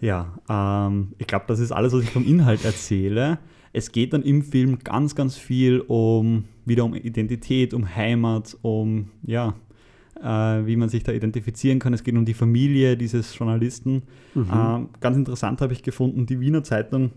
Ja, 0.00 0.38
ähm, 0.48 1.14
ich 1.18 1.26
glaube, 1.26 1.44
das 1.48 1.60
ist 1.60 1.72
alles, 1.72 1.92
was 1.92 2.02
ich 2.02 2.10
vom 2.10 2.26
Inhalt 2.26 2.64
erzähle. 2.64 3.38
Es 3.72 3.92
geht 3.92 4.12
dann 4.12 4.22
im 4.22 4.42
Film 4.42 4.80
ganz, 4.80 5.14
ganz 5.14 5.36
viel 5.36 5.80
um 5.80 6.44
wieder 6.64 6.84
um 6.84 6.94
Identität, 6.94 7.72
um 7.72 7.94
Heimat, 7.94 8.56
um 8.62 9.10
ja, 9.22 9.54
wie 10.22 10.76
man 10.76 10.88
sich 10.88 11.02
da 11.02 11.12
identifizieren 11.12 11.78
kann. 11.78 11.94
Es 11.94 12.04
geht 12.04 12.14
um 12.14 12.24
die 12.24 12.34
Familie 12.34 12.96
dieses 12.96 13.36
Journalisten. 13.36 14.02
Mhm. 14.34 14.46
Ähm, 14.52 14.88
ganz 15.00 15.16
interessant 15.16 15.60
habe 15.60 15.72
ich 15.72 15.82
gefunden, 15.82 16.26
die 16.26 16.40
Wiener 16.40 16.62
Zeitung 16.62 17.10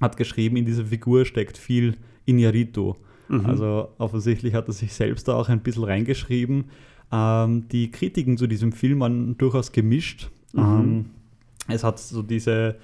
hat 0.00 0.16
geschrieben, 0.16 0.56
in 0.56 0.64
dieser 0.64 0.84
Figur 0.84 1.24
steckt 1.24 1.56
viel 1.56 1.96
Iñárritu. 2.26 2.96
Mhm. 3.28 3.46
Also 3.46 3.88
offensichtlich 3.98 4.54
hat 4.54 4.68
er 4.68 4.74
sich 4.74 4.92
selbst 4.92 5.28
da 5.28 5.34
auch 5.34 5.48
ein 5.48 5.60
bisschen 5.60 5.84
reingeschrieben. 5.84 6.64
Ähm, 7.10 7.68
die 7.68 7.90
Kritiken 7.90 8.36
zu 8.36 8.46
diesem 8.46 8.72
Film 8.72 9.00
waren 9.00 9.38
durchaus 9.38 9.72
gemischt. 9.72 10.30
Mhm. 10.52 10.60
Ähm, 10.60 11.04
es 11.68 11.84
hat 11.84 11.98
so 11.98 12.22
diese, 12.22 12.76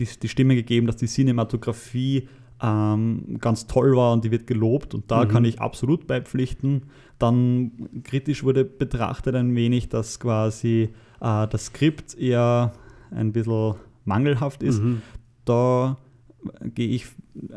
die, 0.00 0.06
die 0.20 0.28
Stimme 0.28 0.54
gegeben, 0.54 0.86
dass 0.86 0.96
die 0.96 1.06
Cinematografie 1.06 2.28
ähm, 2.62 3.38
ganz 3.40 3.66
toll 3.66 3.96
war 3.96 4.12
und 4.12 4.24
die 4.24 4.30
wird 4.30 4.46
gelobt 4.46 4.94
und 4.94 5.10
da 5.10 5.24
mhm. 5.24 5.28
kann 5.28 5.44
ich 5.44 5.60
absolut 5.60 6.06
beipflichten. 6.06 6.84
Dann 7.18 8.02
kritisch 8.04 8.44
wurde 8.44 8.64
betrachtet 8.64 9.34
ein 9.34 9.54
wenig, 9.54 9.88
dass 9.88 10.20
quasi 10.20 10.90
äh, 11.20 11.48
das 11.48 11.66
Skript 11.66 12.16
eher 12.16 12.72
ein 13.10 13.32
bisschen 13.32 13.74
mangelhaft 14.04 14.62
ist. 14.62 14.82
Mhm. 14.82 15.02
Da 15.44 15.96
gehe 16.74 16.88
ich 16.88 17.06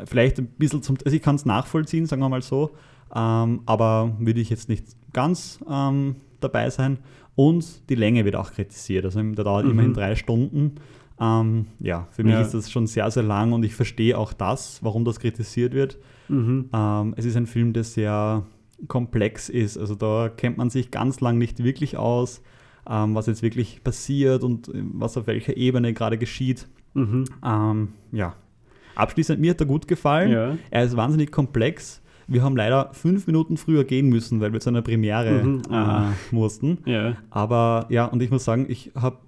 vielleicht 0.04 0.38
ein 0.38 0.46
bisschen 0.46 0.82
zum, 0.82 0.96
also 1.04 1.16
ich 1.16 1.22
kann 1.22 1.36
es 1.36 1.46
nachvollziehen, 1.46 2.06
sagen 2.06 2.22
wir 2.22 2.28
mal 2.28 2.42
so, 2.42 2.70
ähm, 3.14 3.60
aber 3.66 4.16
würde 4.18 4.40
ich 4.40 4.50
jetzt 4.50 4.68
nicht 4.68 4.84
ganz 5.12 5.60
ähm, 5.68 6.16
dabei 6.40 6.70
sein. 6.70 6.98
Und 7.36 7.88
die 7.88 7.94
Länge 7.94 8.24
wird 8.24 8.36
auch 8.36 8.52
kritisiert. 8.52 9.04
Also 9.04 9.22
der 9.22 9.44
dauert 9.44 9.64
mhm. 9.64 9.70
immerhin 9.70 9.94
drei 9.94 10.14
Stunden. 10.14 10.74
Ähm, 11.20 11.66
ja, 11.80 12.06
für 12.12 12.24
mich 12.24 12.32
ja. 12.32 12.40
ist 12.40 12.54
das 12.54 12.70
schon 12.70 12.86
sehr, 12.86 13.10
sehr 13.10 13.22
lang 13.22 13.52
und 13.52 13.62
ich 13.62 13.74
verstehe 13.74 14.16
auch 14.16 14.32
das, 14.32 14.82
warum 14.82 15.04
das 15.04 15.20
kritisiert 15.20 15.74
wird. 15.74 15.98
Mhm. 16.28 16.70
Ähm, 16.72 17.14
es 17.16 17.26
ist 17.26 17.36
ein 17.36 17.46
Film, 17.46 17.72
der 17.72 17.84
sehr 17.84 18.44
komplex 18.88 19.48
ist. 19.48 19.76
Also 19.76 19.94
da 19.94 20.30
kennt 20.34 20.56
man 20.56 20.70
sich 20.70 20.90
ganz 20.90 21.20
lang 21.20 21.36
nicht 21.36 21.62
wirklich 21.62 21.98
aus, 21.98 22.42
ähm, 22.88 23.14
was 23.14 23.26
jetzt 23.26 23.42
wirklich 23.42 23.84
passiert 23.84 24.42
und 24.42 24.68
äh, 24.68 24.82
was 24.94 25.16
auf 25.18 25.26
welcher 25.26 25.56
Ebene 25.56 25.92
gerade 25.92 26.16
geschieht. 26.16 26.66
Mhm. 26.94 27.24
Ähm, 27.44 27.88
ja. 28.12 28.34
Abschließend, 28.94 29.40
mir 29.40 29.50
hat 29.50 29.60
er 29.60 29.66
gut 29.66 29.88
gefallen. 29.88 30.30
Ja. 30.30 30.56
Er 30.70 30.84
ist 30.84 30.96
wahnsinnig 30.96 31.30
komplex. 31.30 32.02
Wir 32.26 32.42
haben 32.42 32.56
leider 32.56 32.90
fünf 32.92 33.26
Minuten 33.26 33.56
früher 33.56 33.84
gehen 33.84 34.08
müssen, 34.08 34.40
weil 34.40 34.52
wir 34.52 34.60
zu 34.60 34.70
einer 34.70 34.82
Premiere 34.82 35.42
mhm. 35.42 35.62
äh, 35.70 36.34
mussten. 36.34 36.78
Ja. 36.86 37.16
Aber 37.28 37.86
ja, 37.90 38.06
und 38.06 38.22
ich 38.22 38.30
muss 38.30 38.44
sagen, 38.44 38.66
ich 38.68 38.92
habe 38.94 39.18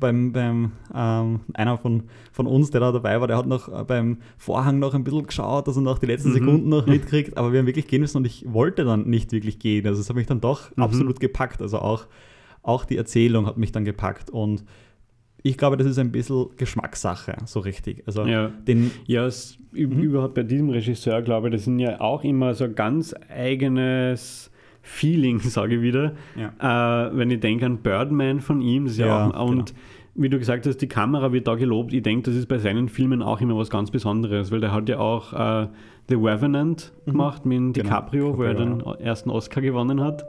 beim, 0.00 0.32
beim 0.32 0.72
ähm, 0.94 1.40
einer 1.54 1.78
von, 1.78 2.04
von 2.32 2.46
uns, 2.46 2.70
der 2.70 2.80
da 2.80 2.92
dabei 2.92 3.20
war, 3.20 3.26
der 3.26 3.36
hat 3.36 3.46
noch 3.46 3.68
äh, 3.68 3.84
beim 3.84 4.18
Vorhang 4.36 4.78
noch 4.78 4.94
ein 4.94 5.04
bisschen 5.04 5.26
geschaut, 5.26 5.66
dass 5.66 5.76
er 5.76 5.82
noch 5.82 5.98
die 5.98 6.06
letzten 6.06 6.30
mhm. 6.30 6.34
Sekunden 6.34 6.68
noch 6.68 6.86
mitkriegt, 6.86 7.36
aber 7.36 7.52
wir 7.52 7.58
haben 7.58 7.66
wirklich 7.66 7.88
gehen 7.88 8.00
müssen 8.00 8.18
und 8.18 8.26
ich 8.26 8.44
wollte 8.52 8.84
dann 8.84 9.08
nicht 9.08 9.32
wirklich 9.32 9.58
gehen. 9.58 9.86
Also 9.86 10.00
es 10.00 10.08
hat 10.08 10.16
mich 10.16 10.26
dann 10.26 10.40
doch 10.40 10.74
mhm. 10.76 10.82
absolut 10.82 11.18
gepackt. 11.20 11.60
Also 11.60 11.78
auch, 11.80 12.06
auch 12.62 12.84
die 12.84 12.96
Erzählung 12.96 13.46
hat 13.46 13.58
mich 13.58 13.72
dann 13.72 13.84
gepackt 13.84 14.30
und 14.30 14.64
ich 15.42 15.56
glaube, 15.56 15.76
das 15.76 15.86
ist 15.86 15.98
ein 15.98 16.12
bisschen 16.12 16.46
Geschmackssache, 16.56 17.36
so 17.46 17.60
richtig. 17.60 18.02
Also 18.06 18.26
ja, 18.26 18.48
den, 18.48 18.90
ja 19.06 19.26
es, 19.26 19.58
mhm. 19.72 20.00
überhaupt 20.00 20.34
bei 20.34 20.42
diesem 20.42 20.70
Regisseur, 20.70 21.22
glaube 21.22 21.48
ich, 21.48 21.54
das 21.54 21.64
sind 21.64 21.78
ja 21.78 22.00
auch 22.00 22.24
immer 22.24 22.54
so 22.54 22.70
ganz 22.70 23.14
eigenes 23.28 24.47
Feeling, 24.88 25.38
sage 25.40 25.76
ich 25.76 25.82
wieder. 25.82 26.14
Ja. 26.34 27.06
Äh, 27.06 27.16
wenn 27.16 27.30
ich 27.30 27.38
denke 27.40 27.66
an 27.66 27.78
Birdman 27.78 28.40
von 28.40 28.62
ihm, 28.62 28.86
ist 28.86 28.98
ja, 28.98 29.06
ja 29.06 29.34
auch, 29.34 29.48
und 29.48 29.66
genau. 29.66 29.78
wie 30.14 30.30
du 30.30 30.38
gesagt 30.38 30.66
hast, 30.66 30.78
die 30.78 30.88
Kamera 30.88 31.32
wird 31.32 31.46
da 31.46 31.54
gelobt. 31.54 31.92
Ich 31.92 32.02
denke, 32.02 32.30
das 32.30 32.34
ist 32.34 32.46
bei 32.46 32.58
seinen 32.58 32.88
Filmen 32.88 33.22
auch 33.22 33.40
immer 33.40 33.56
was 33.56 33.70
ganz 33.70 33.90
Besonderes, 33.90 34.50
weil 34.50 34.60
der 34.60 34.72
hat 34.72 34.88
ja 34.88 34.98
auch 34.98 35.32
äh, 35.32 35.68
The 36.08 36.14
Revenant 36.14 36.92
mhm. 37.04 37.10
gemacht 37.10 37.44
mit 37.44 37.58
genau. 37.58 37.72
DiCaprio, 37.74 38.32
genau. 38.32 38.38
wo 38.38 38.42
er 38.42 38.54
den 38.54 38.80
ersten 39.00 39.30
Oscar 39.30 39.60
gewonnen 39.60 40.00
hat. 40.00 40.24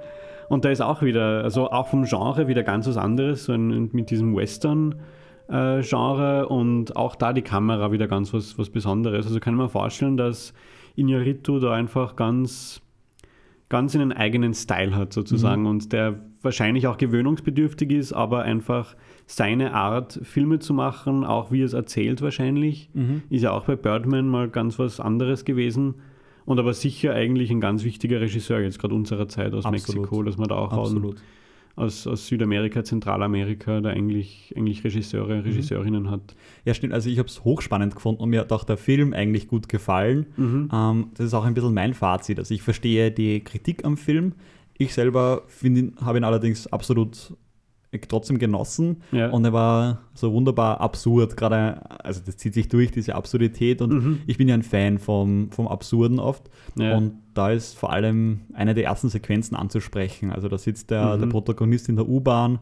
Und 0.49 0.66
da 0.66 0.70
ist 0.70 0.82
auch 0.82 1.01
wieder, 1.01 1.43
also 1.43 1.72
auch 1.72 1.88
vom 1.88 2.03
Genre 2.03 2.47
wieder 2.47 2.64
ganz 2.64 2.88
was 2.88 2.97
anderes, 2.97 3.45
so 3.45 3.53
ein, 3.53 3.89
mit 3.93 4.10
diesem 4.10 4.36
Western-Genre 4.36 6.41
äh, 6.41 6.45
und 6.45 6.97
auch 6.97 7.16
da 7.16 7.34
die 7.34 7.43
Kamera 7.43 7.91
wieder 7.91 8.07
ganz 8.07 8.34
was, 8.34 8.57
was 8.57 8.70
Besonderes. 8.70 9.28
Also 9.28 9.39
kann 9.39 9.53
ich 9.53 9.60
mir 9.60 9.70
vorstellen, 9.70 10.18
dass 10.18 10.53
Iñárritu 10.97 11.60
da 11.60 11.72
einfach 11.72 12.16
ganz, 12.16 12.82
ganz 13.70 13.96
einen 13.96 14.12
eigenen 14.12 14.54
Style 14.54 14.96
hat 14.96 15.14
sozusagen 15.14 15.62
mhm. 15.62 15.68
und 15.68 15.94
der 15.94 16.20
wahrscheinlich 16.42 16.88
auch 16.88 16.98
gewöhnungsbedürftig 16.98 17.92
ist, 17.92 18.14
aber 18.14 18.42
einfach 18.42 18.96
seine 19.28 19.74
Art, 19.74 20.20
Filme 20.24 20.60
zu 20.60 20.74
machen, 20.74 21.24
auch 21.24 21.52
wie 21.52 21.62
er 21.62 21.66
es 21.66 21.74
erzählt 21.74 22.22
wahrscheinlich, 22.22 22.90
mhm. 22.94 23.22
ist 23.30 23.44
ja 23.44 23.52
auch 23.52 23.66
bei 23.66 23.76
Birdman 23.76 24.28
mal 24.28 24.50
ganz 24.50 24.80
was 24.80 25.00
anderes 25.00 25.46
gewesen. 25.46 25.96
Und 26.46 26.58
aber 26.58 26.74
sicher 26.74 27.14
eigentlich 27.14 27.52
ein 27.52 27.62
ganz 27.62 27.84
wichtiger 27.84 28.22
Regisseur 28.22 28.60
jetzt 28.62 28.80
gerade 28.80 28.96
unserer 28.96 29.28
Zeit 29.28 29.54
aus 29.54 29.66
Absolut. 29.66 30.02
Mexiko, 30.02 30.24
dass 30.24 30.38
man 30.38 30.48
da 30.48 30.56
auch 30.56 30.72
aus, 31.76 32.06
aus 32.08 32.28
Südamerika, 32.28 32.84
Zentralamerika 32.84 33.82
da 33.82 33.90
eigentlich, 33.90 34.54
eigentlich 34.56 34.84
Regisseure, 34.84 35.38
mhm. 35.38 35.42
Regisseurinnen 35.42 36.04
mhm. 36.04 36.12
hat. 36.12 36.36
Ja, 36.66 36.74
stimmt. 36.74 36.94
Also 36.94 37.10
ich 37.10 37.20
habe 37.20 37.30
es 37.30 37.44
hochspannend 37.44 37.96
gefunden 37.96 38.22
und 38.22 38.30
mir 38.30 38.42
hat 38.42 38.52
auch 38.52 38.64
der 38.64 38.78
Film 38.78 39.14
eigentlich 39.14 39.48
gut 39.48 39.70
gefallen. 39.70 40.26
Mhm. 40.38 40.70
Ähm, 40.74 41.08
das 41.16 41.28
ist 41.28 41.34
auch 41.34 41.46
ein 41.46 41.54
bisschen 41.54 41.74
mein 41.74 41.94
Fazit. 41.94 42.40
Also 42.40 42.54
ich 42.54 42.62
verstehe 42.62 43.12
die 43.12 43.44
Kritik 43.44 43.86
am 43.86 43.98
Film. 43.98 44.34
Ich 44.78 44.94
selber 44.94 45.44
habe 46.02 46.18
ihn 46.18 46.24
allerdings 46.24 46.68
absolut 46.68 47.34
trotzdem 48.08 48.38
genossen 48.38 49.02
ja. 49.12 49.30
und 49.30 49.44
er 49.46 49.54
war 49.54 50.02
so 50.14 50.32
wunderbar 50.32 50.80
absurd, 50.80 51.36
gerade, 51.38 51.82
also 52.04 52.22
das 52.26 52.38
zieht 52.38 52.54
sich 52.54 52.68
durch, 52.68 52.92
diese 52.92 53.16
Absurdität 53.16 53.82
und 53.82 53.92
mhm. 53.92 54.22
ich 54.28 54.38
bin 54.38 54.48
ja 54.48 54.54
ein 54.54 54.64
Fan 54.64 55.00
vom, 55.00 55.52
vom 55.52 55.68
Absurden 55.68 56.20
oft 56.20 56.50
ja. 56.76 56.96
und 56.96 57.14
da 57.34 57.52
ist 57.52 57.78
vor 57.78 57.92
allem 57.92 58.42
eine 58.54 58.74
der 58.74 58.86
ersten 58.86 59.10
Sequenzen 59.10 59.56
anzusprechen, 59.56 60.32
also 60.32 60.48
da 60.48 60.58
sitzt 60.58 60.92
der, 60.92 61.16
mhm. 61.16 61.22
der 61.22 61.28
Protagonist 61.28 61.90
in 61.90 61.96
der 61.96 62.08
U-Bahn 62.08 62.60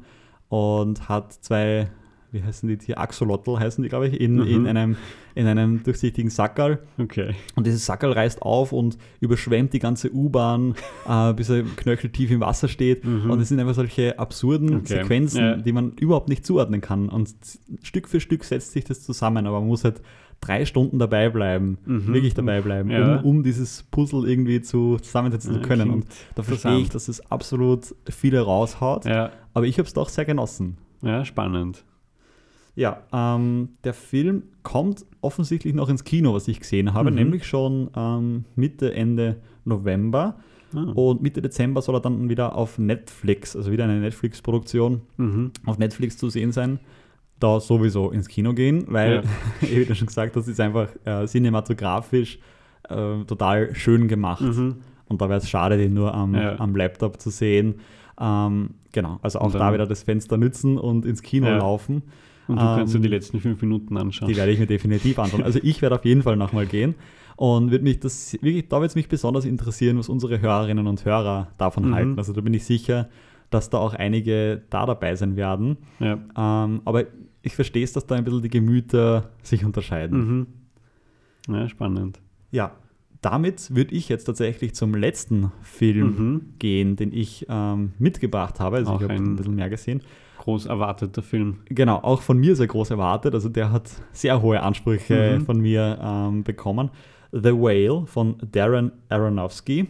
und 0.49 1.09
hat 1.09 1.33
zwei 1.33 1.89
wie 2.37 2.43
heißen 2.43 2.67
die 2.69 2.77
Tiere? 2.77 2.97
Axolotl 2.97 3.59
heißen 3.59 3.81
die, 3.83 3.89
glaube 3.89 4.07
ich, 4.07 4.19
in, 4.19 4.35
mhm. 4.35 4.47
in, 4.47 4.67
einem, 4.67 4.95
in 5.35 5.47
einem 5.47 5.83
durchsichtigen 5.83 6.29
Sackerl. 6.29 6.79
Okay. 6.97 7.35
Und 7.55 7.67
dieses 7.67 7.85
Sackerl 7.85 8.11
reißt 8.11 8.41
auf 8.41 8.71
und 8.71 8.97
überschwemmt 9.19 9.73
die 9.73 9.79
ganze 9.79 10.13
U-Bahn, 10.13 10.75
äh, 11.07 11.33
bis 11.33 11.49
er 11.49 11.63
knöcheltief 11.63 12.31
im 12.31 12.41
Wasser 12.41 12.67
steht. 12.67 13.05
Mhm. 13.05 13.29
Und 13.29 13.39
es 13.39 13.49
sind 13.49 13.59
einfach 13.59 13.75
solche 13.75 14.17
absurden 14.19 14.77
okay. 14.77 15.01
Sequenzen, 15.01 15.39
ja. 15.39 15.57
die 15.57 15.71
man 15.71 15.93
überhaupt 15.93 16.29
nicht 16.29 16.45
zuordnen 16.45 16.81
kann. 16.81 17.09
Und 17.09 17.33
Stück 17.81 18.07
für 18.07 18.19
Stück 18.19 18.43
setzt 18.43 18.71
sich 18.71 18.85
das 18.85 19.03
zusammen, 19.03 19.47
aber 19.47 19.59
man 19.59 19.69
muss 19.69 19.83
halt 19.83 20.01
drei 20.41 20.65
Stunden 20.65 20.99
dabei 20.99 21.29
bleiben, 21.29 21.77
mhm. 21.85 22.13
wirklich 22.13 22.33
dabei 22.33 22.61
bleiben, 22.61 22.89
ja. 22.89 23.17
um, 23.19 23.25
um, 23.25 23.43
dieses 23.43 23.83
Puzzle 23.83 24.29
irgendwie 24.29 24.61
zu, 24.61 24.97
zusammensetzen 24.97 25.53
zu 25.53 25.61
können. 25.61 25.89
Und 25.89 26.05
da 26.35 26.43
verstehe 26.43 26.79
ich, 26.79 26.89
dass 26.89 27.07
es 27.07 27.31
absolut 27.31 27.95
viele 28.09 28.41
raushaut. 28.41 29.05
Ja. 29.05 29.31
Aber 29.53 29.65
ich 29.65 29.77
habe 29.79 29.87
es 29.87 29.93
doch 29.93 30.09
sehr 30.09 30.25
genossen. 30.25 30.77
Ja, 31.01 31.25
spannend. 31.25 31.83
Ja, 32.77 33.01
ähm, 33.11 33.69
der 33.83 33.93
Film 33.95 34.43
kommt 34.61 35.03
offensichtlich 35.21 35.73
noch 35.73 35.89
ins 35.89 36.03
Kino, 36.03 36.33
was 36.35 36.47
ich 36.47 36.59
gesehen 36.59 36.93
habe, 36.93 37.09
Mhm. 37.09 37.15
nämlich 37.15 37.45
schon 37.47 37.89
ähm, 37.95 38.45
Mitte, 38.55 38.93
Ende 38.93 39.37
November. 39.65 40.35
Ah. 40.75 40.91
Und 40.93 41.21
Mitte 41.23 41.41
Dezember 41.41 41.81
soll 41.81 41.95
er 41.95 42.01
dann 42.01 42.29
wieder 42.29 42.55
auf 42.55 42.77
Netflix, 42.77 43.55
also 43.55 43.71
wieder 43.71 43.85
eine 43.85 43.99
Netflix-Produktion, 43.99 45.01
Mhm. 45.17 45.51
auf 45.65 45.79
Netflix 45.79 46.17
zu 46.17 46.29
sehen 46.29 46.51
sein. 46.51 46.79
Da 47.39 47.59
sowieso 47.59 48.11
ins 48.11 48.27
Kino 48.27 48.53
gehen, 48.53 48.85
weil, 48.89 49.23
wie 49.61 49.83
du 49.85 49.95
schon 49.95 50.07
gesagt 50.07 50.35
hast, 50.35 50.47
ist 50.47 50.59
einfach 50.59 50.89
äh, 51.05 51.25
cinematografisch 51.25 52.37
äh, 52.89 53.23
total 53.25 53.73
schön 53.75 54.07
gemacht. 54.07 54.41
Mhm. 54.41 54.75
Und 55.05 55.19
da 55.21 55.29
wäre 55.29 55.39
es 55.39 55.49
schade, 55.49 55.77
den 55.77 55.93
nur 55.95 56.13
am, 56.13 56.35
Ja. 56.35 56.59
am 56.59 56.75
Laptop 56.75 57.19
zu 57.19 57.31
sehen. 57.31 57.75
Ähm, 58.19 58.71
genau, 58.91 59.17
also 59.23 59.39
auch 59.39 59.51
da 59.51 59.73
wieder 59.73 59.85
das 59.87 60.03
Fenster 60.03 60.37
nützen 60.37 60.77
und 60.77 61.05
ins 61.05 61.21
Kino 61.23 61.47
Ja. 61.47 61.57
laufen. 61.57 62.03
Und 62.47 62.55
du 62.59 62.63
kannst 62.65 62.93
dir 62.93 62.97
Ähm, 62.97 63.03
die 63.03 63.09
letzten 63.09 63.39
fünf 63.41 63.61
Minuten 63.61 63.97
anschauen. 63.97 64.29
Die 64.29 64.35
werde 64.37 64.51
ich 64.51 64.59
mir 64.59 64.67
definitiv 64.67 65.19
anschauen. 65.19 65.43
Also 65.43 65.59
ich 65.61 65.81
werde 65.81 65.95
auf 65.95 66.05
jeden 66.05 66.21
Fall 66.23 66.35
nochmal 66.37 66.65
gehen 66.65 66.95
und 67.35 67.71
wird 67.71 67.83
mich 67.83 67.99
das 67.99 68.33
wirklich, 68.41 68.67
da 68.69 68.79
wird 68.79 68.89
es 68.91 68.95
mich 68.95 69.09
besonders 69.09 69.45
interessieren, 69.45 69.97
was 69.97 70.07
unsere 70.09 70.39
Hörerinnen 70.41 70.87
und 70.87 71.03
Hörer 71.05 71.49
davon 71.57 71.89
Mhm. 71.89 71.93
halten. 71.95 72.17
Also 72.17 72.33
da 72.33 72.41
bin 72.41 72.53
ich 72.53 72.63
sicher, 72.65 73.09
dass 73.49 73.69
da 73.69 73.77
auch 73.79 73.93
einige 73.93 74.61
da 74.69 74.85
dabei 74.85 75.15
sein 75.15 75.35
werden. 75.35 75.77
Ja. 75.99 76.13
Ähm, 76.37 76.81
aber 76.85 77.03
ich 77.41 77.55
verstehe 77.55 77.83
es, 77.83 77.93
dass 77.93 78.05
da 78.05 78.15
ein 78.15 78.23
bisschen 78.23 78.41
die 78.41 78.49
Gemüter 78.49 79.29
sich 79.43 79.63
unterscheiden. 79.65 80.47
Mhm. 81.47 81.53
ja, 81.55 81.67
spannend. 81.69 82.19
Ja, 82.51 82.71
damit 83.21 83.75
würde 83.75 83.95
ich 83.95 84.09
jetzt 84.09 84.25
tatsächlich 84.25 84.73
zum 84.75 84.93
letzten 84.93 85.51
Film 85.61 86.07
Mhm. 86.07 86.41
gehen, 86.59 86.95
den 86.95 87.11
ich 87.13 87.45
ähm, 87.49 87.91
mitgebracht 87.99 88.59
habe. 88.59 88.77
Also 88.77 88.91
Auch 88.91 88.97
ich 89.01 89.03
habe 89.03 89.13
ein 89.15 89.35
bisschen 89.35 89.55
mehr 89.55 89.69
gesehen. 89.69 90.01
Groß 90.47 90.65
erwarteter 90.67 91.21
Film. 91.21 91.57
Genau, 91.65 91.97
auch 91.97 92.21
von 92.21 92.37
mir 92.37 92.55
sehr 92.55 92.67
groß 92.67 92.91
erwartet. 92.91 93.33
Also 93.33 93.49
der 93.49 93.69
hat 93.69 93.91
sehr 94.13 94.41
hohe 94.41 94.63
Ansprüche 94.63 95.39
Mhm. 95.39 95.45
von 95.45 95.59
mir 95.59 95.99
ähm, 96.01 96.43
bekommen. 96.45 96.89
The 97.33 97.51
Whale 97.51 98.05
von 98.05 98.37
Darren 98.53 98.93
Aronofsky. 99.09 99.87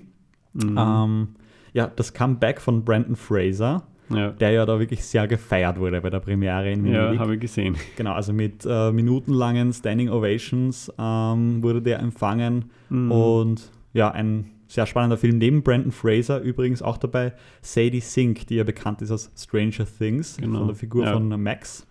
Mhm. 0.54 0.76
Ähm, 0.76 1.28
ja, 1.74 1.92
das 1.96 2.12
Comeback 2.12 2.60
von 2.60 2.84
Brandon 2.84 3.16
Fraser, 3.16 3.84
ja, 4.10 4.30
der 4.32 4.50
ja 4.50 4.66
da 4.66 4.80
wirklich 4.80 5.04
sehr 5.06 5.28
gefeiert 5.28 5.78
wurde 5.80 6.02
bei 6.02 6.10
der 6.10 6.22
Premiere 6.22 6.72
in 6.72 6.88
ja 6.88 7.02
Venedig. 7.04 7.20
habe 7.20 7.36
ich 7.36 7.40
gesehen. 7.42 7.76
genau, 7.96 8.14
also 8.14 8.34
mit 8.34 8.66
äh, 8.68 8.92
minutenlangen 8.92 9.72
Standing 9.74 10.10
Ovations 10.10 10.92
ähm, 10.98 11.62
wurde 11.62 11.84
der 11.84 12.00
empfangen. 12.00 12.72
Mhm. 12.90 13.12
Und 13.12 13.72
ja, 13.94 14.10
ein 14.10 14.46
sehr 14.68 14.86
spannender 14.86 15.18
Film. 15.18 15.38
Neben 15.38 15.64
Brandon 15.64 15.92
Fraser 15.92 16.40
übrigens 16.42 16.82
auch 16.82 16.98
dabei 16.98 17.34
Sadie 17.62 18.00
Sink, 18.02 18.48
die 18.48 18.56
ja 18.56 18.64
bekannt 18.64 19.02
ist 19.02 19.12
aus 19.12 19.32
Stranger 19.38 19.86
Things, 19.86 20.38
Genau, 20.38 20.60
von 20.60 20.68
der 20.68 20.76
Figur 20.76 21.06
ja. 21.06 21.14
von 21.14 21.42
Max. 21.42 21.86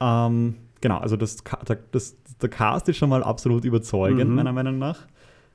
Ähm, 0.00 0.56
genau, 0.80 0.98
also 0.98 1.16
das, 1.16 1.38
das, 1.92 2.16
der 2.40 2.48
Cast 2.48 2.88
ist 2.88 2.96
schon 2.96 3.08
mal 3.10 3.22
absolut 3.22 3.64
überzeugend, 3.64 4.30
Mhm. 4.30 4.36
meiner 4.36 4.52
Meinung 4.52 4.78
nach. 4.78 5.06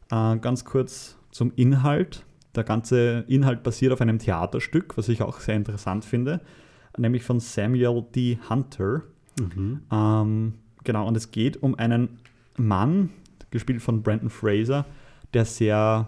Äh, 0.10 0.38
ganz 0.40 0.64
kurz 0.66 1.18
zum 1.32 1.52
Inhalt. 1.56 2.24
Der 2.56 2.64
ganze 2.64 3.26
Inhalt 3.28 3.62
basiert 3.62 3.92
auf 3.94 4.02
einem 4.02 4.18
Theaterstück, 4.20 4.98
was 4.98 5.10
ich 5.10 5.22
auch 5.22 5.40
sehr 5.40 5.56
interessant 5.56 6.06
finde, 6.06 6.42
nämlich 6.98 7.24
von 7.24 7.40
Samuel 7.40 8.04
D. 8.16 8.40
Hunter. 8.50 9.04
Mhm. 9.40 9.82
Ähm, 9.92 10.54
genau, 10.84 11.08
und 11.08 11.16
es 11.18 11.30
geht 11.32 11.62
um 11.62 11.76
einen 11.76 12.18
Mann, 12.58 13.10
gespielt 13.52 13.82
von 13.84 14.02
Brandon 14.02 14.30
Fraser, 14.32 14.86
der 15.34 15.46
sehr, 15.46 16.08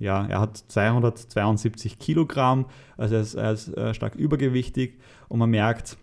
ja, 0.00 0.26
er 0.26 0.40
hat 0.40 0.56
272 0.56 1.98
Kilogramm, 1.98 2.64
also 2.96 3.14
er 3.14 3.20
ist, 3.20 3.34
er 3.34 3.52
ist 3.52 3.68
äh, 3.76 3.94
stark 3.94 4.16
übergewichtig 4.16 4.98
und 5.28 5.38
man 5.38 5.50
merkt, 5.50 5.98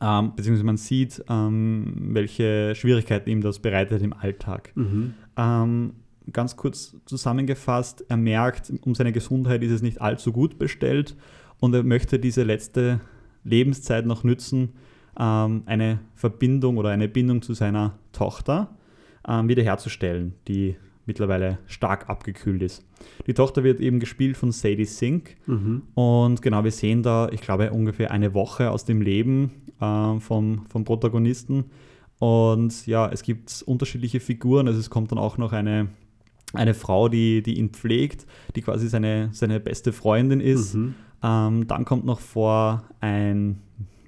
ähm, 0.00 0.32
beziehungsweise 0.36 0.64
man 0.64 0.76
sieht, 0.76 1.24
ähm, 1.28 1.92
welche 2.12 2.74
Schwierigkeiten 2.74 3.28
ihm 3.28 3.40
das 3.40 3.58
bereitet 3.58 4.00
im 4.02 4.12
Alltag. 4.12 4.70
Mhm. 4.76 5.14
Ähm, 5.36 5.92
ganz 6.32 6.56
kurz 6.56 6.96
zusammengefasst, 7.04 8.04
er 8.08 8.16
merkt, 8.16 8.72
um 8.82 8.94
seine 8.94 9.12
Gesundheit 9.12 9.62
ist 9.62 9.72
es 9.72 9.82
nicht 9.82 10.00
allzu 10.00 10.32
gut 10.32 10.58
bestellt 10.58 11.16
und 11.58 11.74
er 11.74 11.82
möchte 11.82 12.20
diese 12.20 12.44
letzte 12.44 13.00
Lebenszeit 13.42 14.06
noch 14.06 14.22
nützen, 14.22 14.74
ähm, 15.18 15.64
eine 15.66 15.98
Verbindung 16.14 16.76
oder 16.76 16.90
eine 16.90 17.08
Bindung 17.08 17.42
zu 17.42 17.54
seiner 17.54 17.98
Tochter 18.12 18.76
ähm, 19.26 19.48
wiederherzustellen, 19.48 20.34
die 20.46 20.76
mittlerweile 21.06 21.58
stark 21.66 22.08
abgekühlt 22.10 22.62
ist. 22.62 22.84
Die 23.26 23.34
Tochter 23.34 23.64
wird 23.64 23.80
eben 23.80 24.00
gespielt 24.00 24.36
von 24.36 24.52
Sadie 24.52 24.84
Sink 24.84 25.36
Mhm. 25.46 25.82
und 25.94 26.42
genau, 26.42 26.64
wir 26.64 26.72
sehen 26.72 27.02
da, 27.02 27.28
ich 27.30 27.40
glaube, 27.40 27.70
ungefähr 27.72 28.10
eine 28.10 28.34
Woche 28.34 28.70
aus 28.70 28.84
dem 28.84 29.00
Leben 29.00 29.50
ähm, 29.80 30.20
vom, 30.20 30.66
vom 30.66 30.84
Protagonisten. 30.84 31.66
Und 32.18 32.86
ja, 32.86 33.08
es 33.12 33.22
gibt 33.22 33.62
unterschiedliche 33.66 34.20
Figuren. 34.20 34.68
Also 34.68 34.80
es 34.80 34.88
kommt 34.90 35.12
dann 35.12 35.18
auch 35.18 35.36
noch 35.36 35.52
eine, 35.52 35.88
eine 36.54 36.72
Frau, 36.74 37.08
die, 37.08 37.42
die 37.42 37.58
ihn 37.58 37.70
pflegt, 37.70 38.26
die 38.54 38.62
quasi 38.62 38.88
seine, 38.88 39.28
seine 39.32 39.60
beste 39.60 39.92
Freundin 39.92 40.40
ist. 40.40 40.74
Mhm. 40.74 40.94
Ähm, 41.22 41.66
dann 41.66 41.84
kommt 41.84 42.06
noch 42.06 42.20
vor 42.20 42.84
ein, 43.00 43.58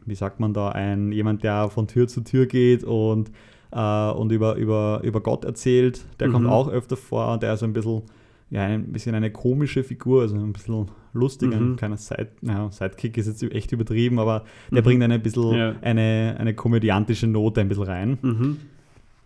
wie 0.07 0.15
sagt 0.15 0.41
man 0.41 0.55
da, 0.55 0.71
ein 0.71 1.13
jemand, 1.13 1.43
der 1.45 1.69
von 1.69 1.87
Tür 1.87 2.09
zu 2.09 2.23
Tür 2.23 2.47
geht 2.47 2.83
und, 2.83 3.31
äh, 3.73 4.11
und 4.13 4.33
über, 4.33 4.55
über, 4.57 5.01
über 5.03 5.21
Gott 5.21 5.45
erzählt. 5.45 6.05
Der 6.21 6.29
kommt 6.31 6.45
Mhm. 6.45 6.51
auch 6.51 6.69
öfter 6.69 6.97
vor. 6.97 7.39
Der 7.39 7.55
ist 7.55 7.63
ein 7.63 7.73
bisschen, 7.73 8.03
ja, 8.51 8.63
ein 8.65 8.93
bisschen 8.93 9.15
eine 9.15 9.31
komische 9.31 9.85
Figur, 9.85 10.23
also 10.23 10.37
ein 10.37 10.53
bisschen 10.53 10.87
lustig, 11.13 11.53
ein 11.55 11.71
Mhm. 11.73 11.77
kleiner 11.77 11.97
Side, 11.97 12.29
ja, 12.43 12.71
Sidekick 12.71 13.17
ist 13.19 13.27
jetzt 13.27 13.43
echt 13.43 13.73
übertrieben, 13.73 14.19
aber 14.19 14.45
der 14.71 14.83
Mhm. 14.83 14.85
bringt 14.85 15.03
eine 15.03 15.19
bisschen 15.19 15.53
Ja. 15.55 15.75
eine, 15.83 16.37
eine 16.39 16.55
komödiantische 16.55 17.27
Note 17.27 17.61
ein 17.61 17.69
bisschen 17.69 17.85
rein. 17.85 18.19
Mhm. 18.23 18.57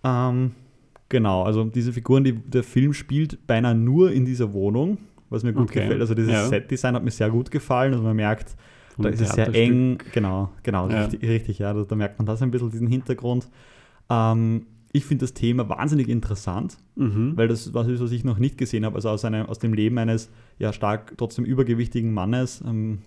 Ähm, 0.04 0.52
genau, 1.08 1.42
also 1.42 1.64
diese 1.64 1.92
Figuren, 1.92 2.24
die, 2.24 2.32
der 2.32 2.62
Film 2.62 2.92
spielt 2.92 3.46
beinahe 3.46 3.74
nur 3.74 4.10
in 4.12 4.24
dieser 4.24 4.52
Wohnung, 4.52 4.98
was 5.30 5.42
mir 5.44 5.52
gut 5.52 5.70
Okay, 5.70 5.80
gefällt. 5.82 6.00
Also 6.00 6.14
dieses 6.14 6.32
ja. 6.32 6.46
Set-Design 6.46 6.94
hat 6.94 7.04
mir 7.04 7.10
sehr 7.10 7.30
gut 7.30 7.50
gefallen. 7.50 7.92
Also 7.92 8.04
man 8.04 8.16
merkt, 8.16 8.56
da 8.98 9.08
ein 9.08 9.14
ist 9.14 9.20
es 9.20 9.32
sehr 9.32 9.54
eng. 9.54 9.98
Genau, 10.12 10.50
genau, 10.62 10.88
Ja. 10.88 11.02
richtig, 11.04 11.22
richtig, 11.28 11.58
ja. 11.60 11.72
Da, 11.72 11.82
da 11.84 11.94
merkt 11.96 12.18
man 12.18 12.26
das 12.26 12.42
ein 12.42 12.50
bisschen, 12.50 12.70
diesen 12.70 12.86
Hintergrund. 12.88 13.48
Ähm, 14.12 14.66
ich 14.94 15.06
finde 15.06 15.22
das 15.22 15.32
Thema 15.32 15.68
wahnsinnig 15.70 16.08
interessant, 16.08 16.76
Mhm. 16.96 17.32
weil 17.36 17.48
das 17.48 17.72
was 17.72 17.88
ist, 17.88 18.00
was 18.02 18.12
ich 18.12 18.24
noch 18.24 18.38
nicht 18.38 18.58
gesehen 18.58 18.84
habe. 18.84 18.96
Also 18.96 19.08
aus, 19.08 19.24
einem, 19.24 19.46
aus 19.46 19.58
dem 19.58 19.72
Leben 19.72 19.96
eines 19.96 20.30
ja 20.58 20.72
stark 20.74 21.14
trotzdem 21.16 21.46
übergewichtigen 21.46 22.12
Mannes. 22.12 22.62
Ähm, 22.66 22.98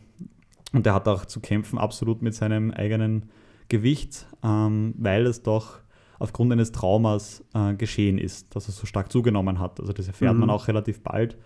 und 0.73 0.85
der 0.85 0.95
hat 0.95 1.07
auch 1.07 1.25
zu 1.25 1.39
kämpfen, 1.41 1.77
absolut 1.77 2.21
mit 2.23 2.33
seinem 2.33 2.71
eigenen 2.71 3.29
Gewicht, 3.69 4.25
ähm, 4.43 4.95
weil 4.97 5.25
es 5.27 5.43
doch 5.43 5.79
aufgrund 6.17 6.51
eines 6.53 6.71
Traumas 6.71 7.43
äh, 7.53 7.75
geschehen 7.75 8.17
ist, 8.17 8.55
dass 8.55 8.67
er 8.67 8.71
so 8.73 8.85
stark 8.87 9.11
zugenommen 9.11 9.59
hat. 9.59 9.79
Also 9.79 9.93
das 9.93 10.07
erfährt 10.07 10.33
Mhm. 10.33 10.39
man 10.41 10.49
auch 10.49 10.67
relativ 10.67 11.01
bald. 11.03 11.37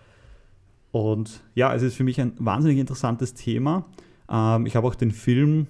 Und 0.92 1.42
ja, 1.54 1.74
es 1.74 1.82
ist 1.82 1.94
für 1.96 2.04
mich 2.04 2.20
ein 2.20 2.32
wahnsinnig 2.38 2.78
interessantes 2.78 3.34
Thema. 3.34 3.84
Ähm, 4.30 4.66
ich 4.66 4.74
habe 4.76 4.86
auch 4.86 4.94
den 4.94 5.10
Film 5.10 5.66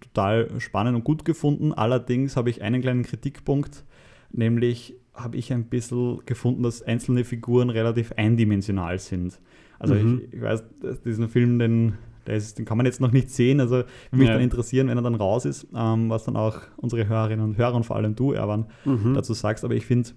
total 0.00 0.48
spannend 0.60 0.96
und 0.96 1.04
gut 1.04 1.24
gefunden. 1.24 1.72
Allerdings 1.72 2.36
habe 2.36 2.50
ich 2.50 2.62
einen 2.62 2.80
kleinen 2.82 3.02
Kritikpunkt, 3.02 3.84
nämlich 4.32 4.94
habe 5.14 5.36
ich 5.36 5.52
ein 5.52 5.64
bisschen 5.64 6.20
gefunden, 6.26 6.62
dass 6.62 6.82
einzelne 6.82 7.24
Figuren 7.24 7.70
relativ 7.70 8.12
eindimensional 8.16 8.98
sind. 8.98 9.40
Also 9.78 9.94
Mhm. 9.94 10.20
ich, 10.30 10.34
ich 10.34 10.42
weiß, 10.42 10.64
diesen 11.04 11.28
Film, 11.28 11.58
den, 11.58 11.94
ist, 12.26 12.58
den 12.58 12.64
kann 12.64 12.76
man 12.76 12.86
jetzt 12.86 13.00
noch 13.00 13.12
nicht 13.12 13.30
sehen. 13.30 13.60
Also 13.60 13.76
würde 13.76 13.86
mich 14.12 14.28
Ja. 14.28 14.34
dann 14.34 14.42
interessieren, 14.42 14.88
wenn 14.88 14.98
er 14.98 15.02
dann 15.02 15.14
raus 15.14 15.44
ist, 15.44 15.68
ähm, 15.74 16.10
was 16.10 16.24
dann 16.24 16.36
auch 16.36 16.58
unsere 16.76 17.08
Hörerinnen 17.08 17.44
und 17.44 17.56
Hörer 17.56 17.74
und 17.74 17.84
vor 17.84 17.96
allem 17.96 18.14
du, 18.14 18.32
Erwan, 18.32 18.66
Mhm. 18.84 19.14
dazu 19.14 19.32
sagst. 19.32 19.64
Aber 19.64 19.74
ich 19.74 19.86
finde, 19.86 20.10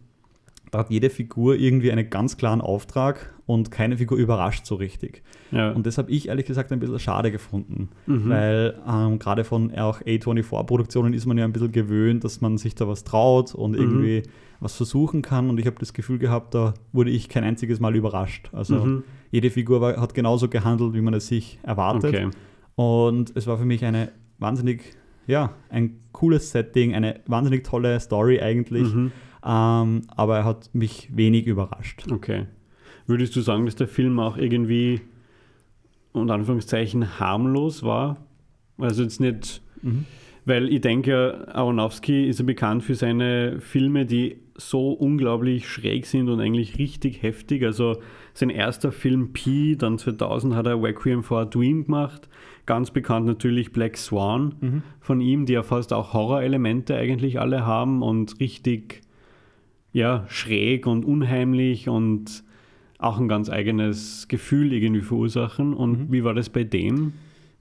da 0.72 0.80
hat 0.80 0.90
jede 0.92 1.10
Figur 1.10 1.56
irgendwie 1.56 1.92
einen 1.92 2.10
ganz 2.10 2.38
klaren 2.38 2.62
Auftrag 2.62 3.34
und 3.46 3.72
keine 3.72 3.98
Figur 3.98 4.18
überrascht 4.18 4.66
so 4.66 4.76
richtig. 4.76 5.24
Ja. 5.52 5.72
Und 5.72 5.86
das 5.88 5.98
habe 5.98 6.12
ich 6.12 6.28
ehrlich 6.28 6.46
gesagt 6.46 6.72
ein 6.72 6.80
bisschen 6.80 7.00
schade 7.00 7.32
gefunden, 7.32 7.90
Mhm. 8.06 8.30
weil 8.30 8.76
ähm, 8.88 9.18
gerade 9.20 9.44
von 9.44 9.74
auch 9.76 10.02
A24-Produktionen 10.02 11.14
ist 11.14 11.26
man 11.26 11.38
ja 11.38 11.46
ein 11.46 11.52
bisschen 11.54 11.72
gewöhnt, 11.72 12.24
dass 12.24 12.42
man 12.42 12.58
sich 12.58 12.76
da 12.76 12.88
was 12.88 13.04
traut 13.04 13.56
und 13.56 13.72
Mhm. 13.72 13.78
irgendwie 13.78 14.24
was 14.60 14.76
versuchen 14.76 15.22
kann. 15.22 15.50
Und 15.50 15.60
ich 15.60 15.66
habe 15.66 15.78
das 15.80 15.94
Gefühl 15.94 16.20
gehabt, 16.20 16.54
da 16.54 16.74
wurde 16.92 17.10
ich 17.10 17.30
kein 17.30 17.44
einziges 17.44 17.80
Mal 17.80 17.96
überrascht. 17.96 18.50
Also 18.52 18.76
Mhm. 18.76 19.04
jede 19.32 19.50
Figur 19.50 19.82
war, 19.82 19.98
hat 19.98 20.14
genauso 20.14 20.50
gehandelt, 20.50 20.94
wie 20.94 21.02
man 21.02 21.14
es 21.14 21.28
sich 21.28 21.60
erwartet. 21.64 22.14
Okay. 22.14 22.28
Und 22.76 23.36
es 23.36 23.48
war 23.48 23.58
für 23.58 23.66
mich 23.66 23.84
eine 23.86 24.12
wahnsinnig, 24.38 24.82
ja, 25.28 25.54
ein 25.70 26.00
cooles 26.12 26.52
Setting, 26.52 26.94
eine 26.94 27.22
wahnsinnig 27.28 27.64
tolle 27.64 28.00
Story 28.00 28.40
eigentlich. 28.42 28.94
Ähm, 29.46 30.02
aber 30.08 30.38
er 30.38 30.46
hat 30.46 30.74
mich 30.74 31.10
wenig 31.16 31.48
überrascht. 31.48 32.06
Okay. 32.12 32.46
Würdest 33.08 33.36
du 33.36 33.42
sagen, 33.42 33.66
dass 33.66 33.76
der 33.76 33.88
Film 33.88 34.20
auch 34.20 34.38
irgendwie 34.38 35.02
unter 36.12 36.34
Anführungszeichen 36.34 37.20
harmlos 37.20 37.84
war? 37.84 38.18
Also 38.78 39.04
jetzt 39.04 39.20
nicht, 39.20 39.62
Mhm. 39.82 40.06
Weil 40.46 40.70
ich 40.70 40.82
denke, 40.82 41.48
Aronofsky 41.54 42.28
ist 42.28 42.40
ja 42.40 42.46
bekannt 42.46 42.84
für 42.84 42.96
seine 42.96 43.60
Filme, 43.60 44.06
die 44.06 44.38
so 44.56 44.92
unglaublich 44.92 45.70
schräg 45.70 46.06
sind 46.06 46.30
und 46.30 46.40
eigentlich 46.40 46.78
richtig 46.78 47.22
heftig. 47.22 47.64
Also 47.64 47.98
sein 48.34 48.50
erster 48.50 48.92
Film 48.92 49.32
Pi, 49.32 49.78
dann 49.78 49.98
2000 49.98 50.56
hat 50.56 50.66
er 50.66 50.82
Requiem 50.82 51.24
for 51.24 51.40
a 51.40 51.46
Dream 51.46 51.86
gemacht. 51.86 52.28
Ganz 52.66 52.92
bekannt 52.92 53.26
natürlich 53.26 53.72
Black 53.72 53.98
Swan 53.98 54.56
mhm. 54.60 54.84
von 55.00 55.22
ihm, 55.22 55.46
die 55.46 55.54
ja 55.54 55.64
fast 55.64 55.94
auch 55.94 56.14
Horrorelemente 56.14 56.96
eigentlich 56.96 57.40
alle 57.40 57.66
haben 57.66 58.02
und 58.02 58.40
richtig 58.40 59.02
ja, 59.92 60.26
schräg 60.28 60.88
und 60.88 61.06
unheimlich 61.06 61.90
und 61.90 62.44
auch 63.00 63.20
ein 63.20 63.28
ganz 63.28 63.50
eigenes 63.50 64.28
Gefühl 64.28 64.74
irgendwie 64.74 65.02
verursachen. 65.02 65.74
Und 65.74 65.92
mhm. 65.92 66.12
wie 66.12 66.24
war 66.24 66.34
das 66.34 66.50
bei 66.50 66.64
dem? 66.64 67.14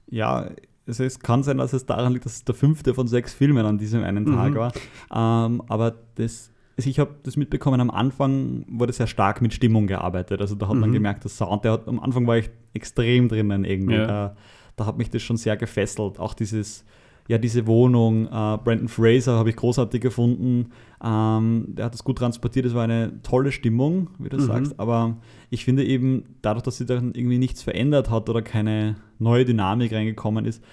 Ja, 0.09 0.49
also 0.85 1.03
es 1.03 1.19
kann 1.19 1.43
sein, 1.43 1.57
dass 1.57 1.73
es 1.73 1.85
daran 1.85 2.13
liegt, 2.13 2.25
dass 2.25 2.35
es 2.35 2.43
der 2.43 2.55
fünfte 2.55 2.93
von 2.93 3.07
sechs 3.07 3.33
Filmen 3.33 3.65
an 3.65 3.77
diesem 3.77 4.03
einen 4.03 4.25
Tag 4.25 4.51
mhm. 4.51 4.55
war. 4.55 4.71
Ähm, 5.13 5.61
aber 5.67 5.95
das, 6.15 6.51
also 6.77 6.89
ich 6.89 6.99
habe 6.99 7.15
das 7.23 7.37
mitbekommen, 7.37 7.79
am 7.79 7.91
Anfang 7.91 8.65
wurde 8.67 8.91
sehr 8.91 9.07
stark 9.07 9.41
mit 9.41 9.53
Stimmung 9.53 9.87
gearbeitet. 9.87 10.41
Also 10.41 10.55
da 10.55 10.67
hat 10.67 10.75
mhm. 10.75 10.81
man 10.81 10.91
gemerkt, 10.91 11.23
der 11.23 11.31
Sound, 11.31 11.63
der 11.63 11.73
hat, 11.73 11.87
am 11.87 11.99
Anfang 11.99 12.27
war 12.27 12.37
ich 12.37 12.49
extrem 12.73 13.29
drinnen 13.29 13.65
irgendwie. 13.65 13.95
Ja. 13.95 14.07
Da, 14.07 14.35
da 14.75 14.85
hat 14.85 14.97
mich 14.97 15.09
das 15.09 15.21
schon 15.21 15.37
sehr 15.37 15.57
gefesselt. 15.57 16.19
Auch 16.19 16.33
dieses, 16.33 16.83
ja, 17.29 17.37
diese 17.37 17.67
Wohnung, 17.67 18.25
äh, 18.25 18.29
Brandon 18.29 18.87
Fraser 18.87 19.37
habe 19.37 19.51
ich 19.51 19.55
großartig 19.55 20.01
gefunden. 20.01 20.71
Ähm, 21.01 21.65
der 21.67 21.85
hat 21.85 21.93
das 21.93 22.03
gut 22.03 22.17
transportiert, 22.17 22.65
es 22.65 22.73
war 22.73 22.83
eine 22.83 23.21
tolle 23.21 23.51
Stimmung, 23.51 24.09
wie 24.17 24.29
du 24.29 24.37
mhm. 24.37 24.41
sagst. 24.41 24.79
Aber 24.79 25.15
ich 25.51 25.63
finde 25.63 25.85
eben, 25.85 26.23
dadurch, 26.41 26.63
dass 26.63 26.77
sich 26.77 26.87
dann 26.87 27.13
irgendwie 27.13 27.37
nichts 27.37 27.61
verändert 27.61 28.09
hat 28.09 28.29
oder 28.29 28.41
keine 28.41 28.95
neue 29.19 29.45
Dynamik 29.45 29.93
reingekommen 29.93 30.45
ist, 30.45 30.63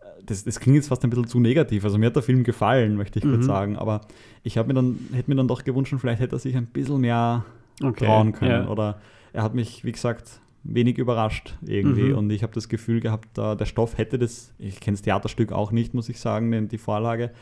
äh, 0.00 0.04
das, 0.26 0.44
das 0.44 0.60
klingt 0.60 0.76
jetzt 0.76 0.88
fast 0.88 1.02
ein 1.02 1.08
bisschen 1.08 1.28
zu 1.28 1.40
negativ. 1.40 1.82
Also 1.82 1.96
mir 1.96 2.06
hat 2.06 2.16
der 2.16 2.22
Film 2.22 2.44
gefallen, 2.44 2.94
möchte 2.96 3.18
ich 3.18 3.24
mhm. 3.24 3.30
kurz 3.30 3.46
sagen. 3.46 3.76
Aber 3.76 4.02
ich 4.42 4.56
mir 4.56 4.74
dann, 4.74 4.98
hätte 5.14 5.30
mir 5.30 5.36
dann 5.36 5.48
doch 5.48 5.64
gewünscht, 5.64 5.94
vielleicht 5.98 6.20
hätte 6.20 6.36
er 6.36 6.40
sich 6.40 6.54
ein 6.54 6.66
bisschen 6.66 7.00
mehr 7.00 7.46
okay. 7.82 8.04
trauen 8.04 8.32
können. 8.32 8.66
Ja. 8.66 8.68
Oder 8.68 9.00
er 9.32 9.42
hat 9.42 9.54
mich, 9.54 9.82
wie 9.82 9.92
gesagt, 9.92 10.42
wenig 10.64 10.98
überrascht 10.98 11.56
irgendwie. 11.62 12.10
Mhm. 12.10 12.18
Und 12.18 12.30
ich 12.30 12.42
habe 12.42 12.52
das 12.52 12.68
Gefühl 12.68 13.00
gehabt, 13.00 13.36
der 13.36 13.64
Stoff 13.66 13.98
hätte 13.98 14.18
das, 14.18 14.54
ich 14.58 14.80
kenne 14.80 14.96
das 14.96 15.02
Theaterstück 15.02 15.52
auch 15.52 15.72
nicht, 15.72 15.94
muss 15.94 16.08
ich 16.08 16.20
sagen, 16.20 16.68
die 16.68 16.78
Vorlage, 16.78 17.32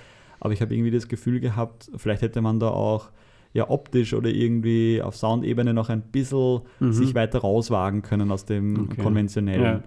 aber 0.41 0.53
ich 0.53 0.62
habe 0.62 0.75
irgendwie 0.75 0.91
das 0.91 1.09
Gefühl 1.09 1.41
gehabt, 1.41 1.91
vielleicht 1.97 2.23
hätte 2.23 2.41
man 2.41 2.61
da 2.61 2.68
auch 2.68 3.11
ja 3.53 3.68
optisch 3.68 4.14
oder 4.14 4.31
irgendwie 4.31 5.03
auf 5.03 5.16
Soundebene 5.16 5.75
noch 5.75 5.89
ein 5.89 6.03
bisschen 6.03 6.62
mhm. 6.79 6.93
sich 6.93 7.14
weiter 7.14 7.41
rauswagen 7.41 8.03
können 8.03 8.31
aus 8.31 8.45
dem 8.45 8.85
okay. 8.85 9.03
konventionellen. 9.03 9.83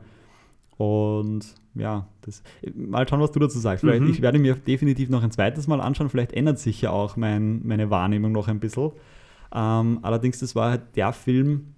Ja. 0.78 0.86
Und 0.86 1.56
ja, 1.76 2.08
das, 2.22 2.44
mal 2.76 3.08
schauen, 3.08 3.22
was 3.22 3.32
du 3.32 3.40
dazu 3.40 3.58
sagst. 3.60 3.84
Mhm. 3.84 4.10
Ich 4.10 4.22
werde 4.22 4.38
mir 4.38 4.56
definitiv 4.56 5.10
noch 5.10 5.24
ein 5.24 5.32
zweites 5.32 5.68
Mal 5.68 5.82
anschauen. 5.82 6.10
Vielleicht 6.10 6.34
ändert 6.34 6.60
sich 6.60 6.82
ja 6.82 6.92
auch 6.92 7.16
mein, 7.16 7.66
meine 7.66 7.90
Wahrnehmung 7.90 8.32
noch 8.32 8.48
ein 8.48 8.60
bisschen. 8.60 8.92
Ähm, 9.56 10.00
allerdings, 10.02 10.40
das 10.40 10.56
war 10.56 10.72
halt 10.72 10.96
der 10.96 11.14
Film, 11.14 11.74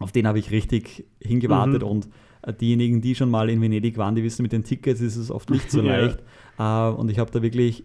auf 0.00 0.10
den 0.10 0.26
habe 0.26 0.40
ich 0.40 0.50
richtig 0.50 1.06
hingewartet 1.20 1.82
mhm. 1.82 1.88
und 1.88 2.08
äh, 2.42 2.52
diejenigen, 2.52 3.00
die 3.00 3.14
schon 3.14 3.30
mal 3.30 3.48
in 3.48 3.60
Venedig 3.60 3.96
waren, 3.98 4.16
die 4.16 4.24
wissen, 4.24 4.42
mit 4.42 4.52
den 4.52 4.64
Tickets 4.64 5.00
ist 5.00 5.16
es 5.16 5.30
oft 5.30 5.50
nicht 5.50 5.70
so 5.70 5.80
leicht. 5.82 6.18
ja. 6.58 6.88
äh, 6.88 6.92
und 6.92 7.10
ich 7.10 7.20
habe 7.20 7.30
da 7.30 7.42
wirklich 7.42 7.84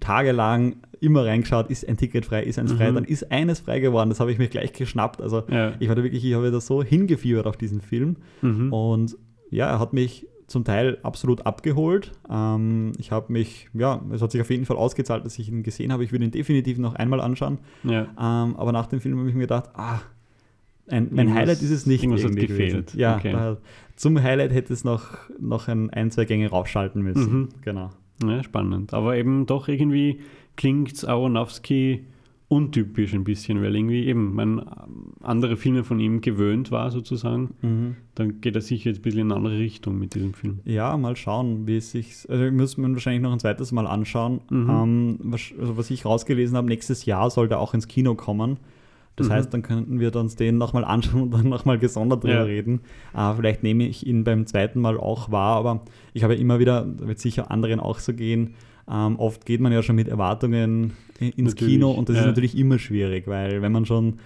tagelang 0.00 0.76
immer 1.00 1.26
reingeschaut, 1.26 1.68
ist 1.68 1.86
ein 1.86 1.96
Ticket 1.96 2.24
frei, 2.24 2.42
ist 2.44 2.58
eins 2.58 2.72
mhm. 2.72 2.76
frei, 2.78 2.90
dann 2.92 3.04
ist 3.04 3.30
eines 3.30 3.60
frei 3.60 3.80
geworden, 3.80 4.08
das 4.08 4.20
habe 4.20 4.32
ich 4.32 4.38
mir 4.38 4.48
gleich 4.48 4.72
geschnappt. 4.72 5.20
Also 5.20 5.42
ja. 5.50 5.74
ich 5.78 5.88
war 5.88 5.96
da 5.96 6.02
wirklich, 6.02 6.24
ich 6.24 6.34
habe 6.34 6.50
da 6.50 6.60
so 6.60 6.82
hingefiebert 6.82 7.46
auf 7.46 7.56
diesen 7.56 7.80
Film 7.80 8.16
mhm. 8.42 8.72
und 8.72 9.16
ja, 9.50 9.68
er 9.68 9.78
hat 9.78 9.92
mich 9.92 10.26
zum 10.46 10.64
Teil 10.64 10.98
absolut 11.02 11.44
abgeholt. 11.44 12.12
Ähm, 12.30 12.92
ich 12.98 13.10
habe 13.10 13.32
mich, 13.32 13.68
ja, 13.74 14.00
es 14.12 14.22
hat 14.22 14.32
sich 14.32 14.40
auf 14.40 14.50
jeden 14.50 14.64
Fall 14.64 14.76
ausgezahlt, 14.76 15.24
dass 15.24 15.38
ich 15.38 15.48
ihn 15.48 15.62
gesehen 15.62 15.92
habe. 15.92 16.04
Ich 16.04 16.12
würde 16.12 16.24
ihn 16.24 16.30
definitiv 16.30 16.78
noch 16.78 16.94
einmal 16.94 17.20
anschauen. 17.20 17.58
Ja. 17.82 18.02
Ähm, 18.02 18.56
aber 18.56 18.72
nach 18.72 18.86
dem 18.86 19.00
Film 19.00 19.18
habe 19.18 19.28
ich 19.28 19.34
mir 19.34 19.42
gedacht, 19.42 19.70
ah, 19.74 20.00
ein, 20.88 21.08
mein 21.10 21.34
Highlight 21.34 21.62
ist 21.62 21.70
es 21.70 21.86
nicht. 21.86 22.02
Irgendwas 22.02 22.24
hat 22.24 22.36
gefehlt. 22.36 22.86
Gewesen. 22.88 22.98
Ja, 22.98 23.16
okay. 23.16 23.56
zum 23.96 24.22
Highlight 24.22 24.52
hätte 24.52 24.72
es 24.72 24.84
noch, 24.84 25.18
noch 25.38 25.68
ein, 25.68 25.90
ein, 25.90 26.10
zwei 26.10 26.24
Gänge 26.24 26.48
raufschalten 26.48 27.02
müssen. 27.02 27.40
Mhm. 27.40 27.48
Genau. 27.62 27.90
Ja, 28.24 28.42
spannend. 28.42 28.94
Aber 28.94 29.16
eben 29.16 29.46
doch 29.46 29.68
irgendwie 29.68 30.20
klingt 30.56 31.06
Aronofsky 31.06 32.04
untypisch 32.48 33.12
ein 33.12 33.24
bisschen, 33.24 33.60
weil 33.60 33.74
irgendwie 33.74 34.06
eben 34.06 34.34
man 34.34 34.64
andere 35.20 35.56
Filme 35.56 35.82
von 35.82 35.98
ihm 35.98 36.20
gewöhnt 36.20 36.70
war 36.70 36.92
sozusagen. 36.92 37.54
Mhm. 37.60 37.96
Dann 38.14 38.40
geht 38.40 38.54
er 38.54 38.60
sicher 38.60 38.90
jetzt 38.90 39.00
ein 39.00 39.02
bisschen 39.02 39.20
in 39.20 39.32
eine 39.32 39.36
andere 39.36 39.58
Richtung 39.58 39.98
mit 39.98 40.14
diesem 40.14 40.32
Film. 40.32 40.60
Ja, 40.64 40.96
mal 40.96 41.16
schauen, 41.16 41.66
wie 41.66 41.78
es 41.78 41.90
sich. 41.90 42.24
Also 42.28 42.50
müssen 42.52 42.82
wir 42.82 42.92
wahrscheinlich 42.92 43.22
noch 43.22 43.32
ein 43.32 43.40
zweites 43.40 43.72
Mal 43.72 43.86
anschauen. 43.86 44.40
Mhm. 44.48 44.70
Ähm, 44.70 45.18
was, 45.22 45.52
also 45.58 45.76
was 45.76 45.90
ich 45.90 46.04
rausgelesen 46.04 46.56
habe, 46.56 46.68
nächstes 46.68 47.04
Jahr 47.04 47.30
soll 47.30 47.48
der 47.48 47.58
auch 47.58 47.74
ins 47.74 47.88
Kino 47.88 48.14
kommen. 48.14 48.58
Das 49.16 49.28
mhm. 49.28 49.32
heißt, 49.32 49.54
dann 49.54 49.62
könnten 49.62 49.98
wir 49.98 50.14
uns 50.14 50.36
den 50.36 50.58
nochmal 50.58 50.84
anschauen 50.84 51.22
und 51.22 51.30
dann 51.32 51.48
nochmal 51.48 51.78
gesondert 51.78 52.22
drüber 52.22 52.34
ja. 52.34 52.42
reden. 52.42 52.80
Äh, 53.14 53.34
vielleicht 53.34 53.62
nehme 53.62 53.86
ich 53.86 54.06
ihn 54.06 54.24
beim 54.24 54.46
zweiten 54.46 54.80
Mal 54.80 54.98
auch 54.98 55.30
wahr, 55.30 55.56
aber 55.56 55.84
ich 56.12 56.22
habe 56.22 56.34
immer 56.34 56.58
wieder, 56.58 56.86
wird 56.98 57.18
sicher 57.18 57.50
anderen 57.50 57.80
auch 57.80 57.98
so 57.98 58.12
gehen, 58.12 58.54
ähm, 58.88 59.16
oft 59.18 59.44
geht 59.46 59.60
man 59.60 59.72
ja 59.72 59.82
schon 59.82 59.96
mit 59.96 60.08
Erwartungen 60.08 60.92
ins 61.18 61.54
natürlich, 61.54 61.74
Kino 61.74 61.90
und 61.90 62.08
das 62.08 62.16
ja. 62.16 62.22
ist 62.22 62.28
natürlich 62.28 62.56
immer 62.56 62.78
schwierig, 62.78 63.26
weil 63.26 63.62
wenn 63.62 63.72
man 63.72 63.84
schon 63.84 64.18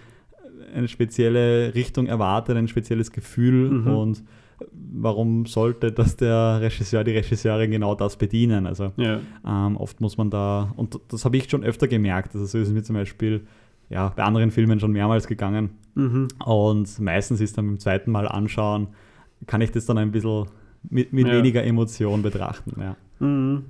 eine 0.75 0.89
spezielle 0.89 1.75
Richtung 1.75 2.07
erwartet, 2.07 2.57
ein 2.57 2.69
spezielles 2.69 3.11
Gefühl 3.11 3.71
mhm. 3.71 3.87
und 3.87 4.25
warum 4.73 5.47
sollte 5.47 5.93
das 5.93 6.17
der 6.17 6.59
Regisseur, 6.61 7.05
die 7.05 7.13
Regisseurin 7.13 7.71
genau 7.71 7.95
das 7.95 8.17
bedienen? 8.17 8.67
Also 8.67 8.93
ja. 8.97 9.21
ähm, 9.47 9.77
oft 9.77 10.01
muss 10.01 10.19
man 10.19 10.31
da, 10.31 10.75
und 10.77 11.01
das 11.09 11.25
habe 11.25 11.37
ich 11.39 11.49
schon 11.49 11.65
öfter 11.65 11.89
gemerkt, 11.89 12.35
also 12.35 12.45
so 12.45 12.59
ist 12.59 12.69
es 12.69 12.75
mir 12.75 12.83
zum 12.83 12.97
Beispiel 12.97 13.47
ja, 13.91 14.13
bei 14.17 14.23
anderen 14.23 14.51
Filmen 14.51 14.81
schon 14.81 14.93
mehrmals 14.93 15.27
gegangen. 15.27 15.71
Mhm. 15.95 16.29
Und 16.45 17.01
meistens 17.01 17.41
ist 17.41 17.59
dann 17.59 17.67
beim 17.67 17.79
zweiten 17.79 18.11
Mal 18.11 18.27
anschauen, 18.27 18.89
kann 19.47 19.61
ich 19.61 19.73
das 19.73 19.85
dann 19.85 19.99
ein 19.99 20.13
bisschen 20.13 20.47
mit, 20.89 21.13
mit 21.13 21.27
ja. 21.27 21.35
weniger 21.35 21.65
Emotion 21.65 22.23
betrachten. 22.23 22.81
Ja, 22.81 22.97
mhm. 23.19 23.65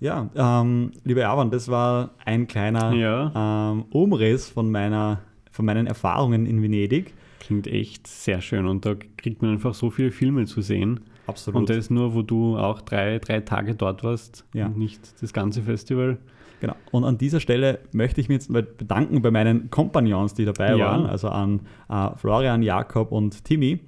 ja 0.00 0.30
ähm, 0.34 0.92
lieber 1.04 1.22
Erwan, 1.22 1.50
das 1.50 1.68
war 1.68 2.10
ein 2.24 2.46
kleiner 2.46 2.92
ja. 2.94 3.72
ähm, 3.72 3.84
Umriss 3.90 4.48
von, 4.48 4.70
meiner, 4.70 5.20
von 5.50 5.66
meinen 5.66 5.86
Erfahrungen 5.86 6.46
in 6.46 6.62
Venedig. 6.62 7.12
Klingt 7.40 7.66
echt 7.66 8.06
sehr 8.06 8.40
schön 8.40 8.66
und 8.66 8.86
da 8.86 8.94
kriegt 9.18 9.42
man 9.42 9.52
einfach 9.52 9.74
so 9.74 9.90
viele 9.90 10.10
Filme 10.10 10.46
zu 10.46 10.62
sehen. 10.62 11.00
Absolut. 11.26 11.60
Und 11.60 11.70
das 11.70 11.76
ist 11.76 11.90
nur, 11.90 12.14
wo 12.14 12.22
du 12.22 12.56
auch 12.56 12.80
drei, 12.80 13.18
drei 13.18 13.40
Tage 13.40 13.74
dort 13.74 14.02
warst 14.02 14.46
ja. 14.54 14.66
und 14.66 14.78
nicht 14.78 15.22
das 15.22 15.32
ganze 15.32 15.62
Festival. 15.62 16.18
Genau. 16.66 16.76
Und 16.90 17.04
an 17.04 17.18
dieser 17.18 17.40
Stelle 17.40 17.80
möchte 17.92 18.20
ich 18.20 18.28
mich 18.28 18.36
jetzt 18.36 18.52
bedanken 18.52 19.22
bei 19.22 19.30
meinen 19.30 19.70
Kompagnons, 19.70 20.34
die 20.34 20.44
dabei 20.44 20.76
ja. 20.76 20.86
waren, 20.86 21.06
also 21.06 21.28
an 21.28 21.60
äh, 21.88 22.10
Florian, 22.16 22.62
Jakob 22.62 23.12
und 23.12 23.44
Timmy. 23.44 23.80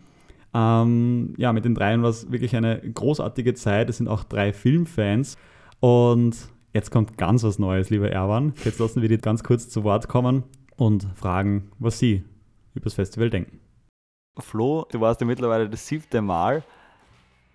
Ähm, 0.54 1.34
ja, 1.36 1.52
mit 1.52 1.64
den 1.64 1.74
dreien 1.74 2.02
war 2.02 2.10
es 2.10 2.30
wirklich 2.30 2.56
eine 2.56 2.80
großartige 2.80 3.54
Zeit. 3.54 3.90
Es 3.90 3.98
sind 3.98 4.08
auch 4.08 4.24
drei 4.24 4.52
Filmfans. 4.52 5.36
Und 5.80 6.36
jetzt 6.72 6.90
kommt 6.90 7.18
ganz 7.18 7.44
was 7.44 7.58
Neues, 7.58 7.90
lieber 7.90 8.10
Erwan. 8.10 8.54
Jetzt 8.64 8.78
lassen 8.78 9.02
wir 9.02 9.08
die 9.08 9.18
ganz 9.18 9.42
kurz 9.42 9.68
zu 9.68 9.84
Wort 9.84 10.08
kommen 10.08 10.44
und 10.76 11.06
fragen, 11.14 11.70
was 11.78 11.98
sie 11.98 12.24
über 12.74 12.84
das 12.84 12.94
Festival 12.94 13.30
denken. 13.30 13.60
Flo, 14.38 14.86
du 14.90 15.00
warst 15.00 15.20
ja 15.20 15.26
mittlerweile 15.26 15.68
das 15.68 15.86
siebte 15.86 16.20
Mal. 16.20 16.62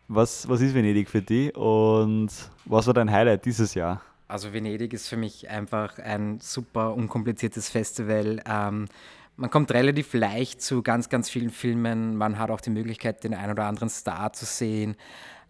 Was, 0.08 0.50
was 0.50 0.62
ist 0.62 0.76
Venedig 0.76 1.10
für 1.10 1.22
dich 1.22 1.56
und 1.56 2.30
was 2.66 2.88
war 2.88 2.94
dein 2.94 3.10
Highlight 3.10 3.46
dieses 3.46 3.74
Jahr? 3.74 4.02
Also 4.32 4.54
Venedig 4.54 4.94
ist 4.94 5.10
für 5.10 5.18
mich 5.18 5.50
einfach 5.50 6.00
ein 6.00 6.40
super 6.40 6.94
unkompliziertes 6.96 7.68
Festival. 7.68 8.42
Ähm, 8.50 8.88
man 9.36 9.50
kommt 9.50 9.74
relativ 9.74 10.14
leicht 10.14 10.62
zu 10.62 10.84
ganz, 10.84 11.10
ganz 11.10 11.30
vielen 11.30 11.50
Filmen. 11.50 12.16
Man 12.16 12.40
hat 12.40 12.50
auch 12.50 12.62
die 12.62 12.70
Möglichkeit, 12.70 13.26
den 13.26 13.34
einen 13.34 13.52
oder 13.52 13.66
anderen 13.66 13.90
Star 13.90 14.32
zu 14.32 14.46
sehen. 14.46 14.96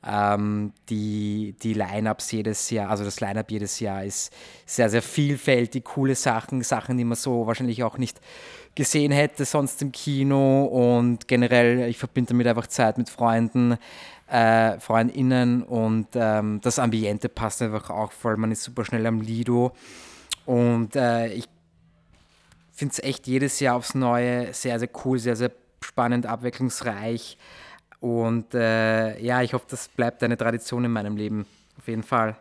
Ähm, 0.03 0.73
die 0.89 1.53
die 1.61 1.73
Line-Ups 1.73 2.32
jedes 2.32 2.71
Jahr, 2.71 2.89
also 2.89 3.03
das 3.03 3.19
Line-Up 3.19 3.51
jedes 3.51 3.79
Jahr 3.79 4.03
ist 4.03 4.34
sehr, 4.65 4.89
sehr 4.89 5.03
vielfältig, 5.03 5.86
coole 5.86 6.15
Sachen, 6.15 6.63
Sachen, 6.63 6.97
die 6.97 7.03
man 7.03 7.15
so 7.15 7.45
wahrscheinlich 7.45 7.84
auch 7.84 7.99
nicht 7.99 8.19
gesehen 8.73 9.11
hätte 9.11 9.45
sonst 9.45 9.79
im 9.84 9.91
Kino 9.91 10.63
und 10.63 11.27
generell, 11.27 11.88
ich 11.88 11.99
verbinde 11.99 12.29
damit 12.29 12.47
einfach 12.47 12.65
Zeit 12.65 12.97
mit 12.97 13.09
Freunden 13.09 13.77
äh, 14.32 14.79
FreundInnen 14.79 15.63
und 15.63 16.07
ähm, 16.15 16.61
das 16.61 16.79
Ambiente 16.79 17.27
passt 17.27 17.61
einfach 17.61 17.89
auch 17.89 18.11
voll. 18.13 18.38
Man 18.38 18.51
ist 18.51 18.63
super 18.63 18.86
schnell 18.86 19.05
am 19.05 19.19
Lido 19.19 19.73
und 20.45 20.95
äh, 20.95 21.27
ich 21.34 21.49
finde 22.71 22.93
es 22.93 23.03
echt 23.03 23.27
jedes 23.27 23.59
Jahr 23.59 23.75
aufs 23.75 23.93
Neue 23.93 24.53
sehr, 24.53 24.79
sehr 24.79 24.89
cool, 25.03 25.19
sehr, 25.19 25.36
sehr 25.36 25.51
spannend, 25.84 26.25
abwechslungsreich 26.25 27.38
und 27.99 28.53
äh, 28.53 29.19
ja, 29.19 29.41
ich 29.41 29.53
hoffe, 29.53 29.65
das 29.67 29.89
bleibt 29.89 30.23
eine 30.23 30.38
Tradition 30.38 30.86
in 30.86 30.91
meinem 30.91 31.17
Leben, 31.17 31.45
auf 31.77 31.88
jeden 31.88 32.03
Fall. 32.03 32.38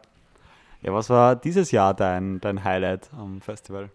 Ja, 0.82 0.94
was 0.94 1.10
war 1.10 1.34
dieses 1.34 1.72
Jahr 1.72 1.92
dein, 1.92 2.40
dein 2.40 2.62
Highlight 2.62 3.10
am 3.12 3.40
Festival? 3.40 3.90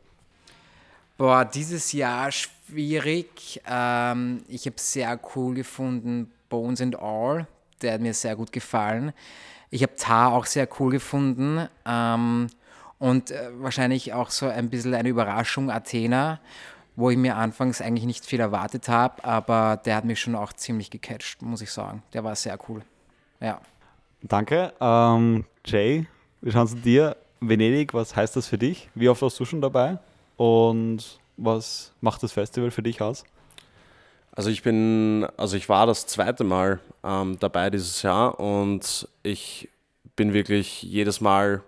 Boah, 1.17 1.45
dieses 1.45 1.93
Jahr 1.93 2.29
schwierig. 2.31 3.61
Ähm, 3.65 4.43
ich 4.49 4.65
habe 4.65 4.75
sehr 4.77 5.17
cool 5.35 5.55
gefunden 5.55 6.29
Bones 6.49 6.81
and 6.81 6.99
All 6.99 7.47
der 7.82 7.93
hat 7.93 8.01
mir 8.01 8.13
sehr 8.13 8.36
gut 8.36 8.51
gefallen. 8.51 9.13
Ich 9.69 9.82
habe 9.84 9.95
Tar 9.95 10.34
auch 10.34 10.45
sehr 10.45 10.67
cool 10.80 10.91
gefunden 10.91 11.67
ähm, 11.86 12.47
und 12.99 13.32
äh, 13.32 13.49
wahrscheinlich 13.59 14.13
auch 14.13 14.30
so 14.30 14.47
ein 14.47 14.69
bisschen 14.69 14.93
eine 14.93 15.09
Überraschung 15.09 15.69
Athena, 15.69 16.39
wo 16.95 17.09
ich 17.09 17.17
mir 17.17 17.36
anfangs 17.36 17.82
eigentlich 17.82 18.05
nicht 18.05 18.26
viel 18.26 18.39
erwartet 18.39 18.88
habe, 18.88 19.23
aber 19.26 19.82
der 19.84 19.97
hat 19.97 20.05
mich 20.05 20.19
schon 20.19 20.36
auch 20.36 20.53
ziemlich 20.53 20.89
gecatcht, 20.89 21.41
muss 21.41 21.61
ich 21.61 21.71
sagen. 21.71 22.03
Der 22.13 22.23
war 22.23 22.36
sehr 22.36 22.57
cool. 22.69 22.84
Ja. 23.41 23.59
Danke. 24.21 24.73
Ähm, 24.80 25.45
Jay, 25.65 26.07
wie 26.41 26.51
schauen 26.51 26.67
Sie 26.67 26.80
dir? 26.80 27.17
Venedig, 27.41 27.93
was 27.93 28.15
heißt 28.15 28.36
das 28.36 28.47
für 28.47 28.57
dich? 28.57 28.89
Wie 28.95 29.09
oft 29.09 29.21
warst 29.21 29.39
du 29.39 29.45
schon 29.45 29.61
dabei? 29.61 29.99
Und 30.38 31.19
was 31.38 31.91
macht 32.01 32.23
das 32.23 32.32
Festival 32.32 32.71
für 32.71 32.82
dich 32.82 33.01
aus? 33.01 33.23
Also 34.36 34.49
ich 34.49 34.63
bin, 34.63 35.25
also 35.38 35.55
ich 35.55 35.69
war 35.69 35.88
das 35.88 36.07
zweite 36.07 36.43
Mal 36.43 36.79
ähm, 37.03 37.38
dabei 37.39 37.69
dieses 37.69 38.01
Jahr 38.01 38.39
und 38.39 39.07
ich 39.23 39.69
bin 40.17 40.33
wirklich 40.33 40.83
jedes 40.83 41.21
Mal 41.21 41.63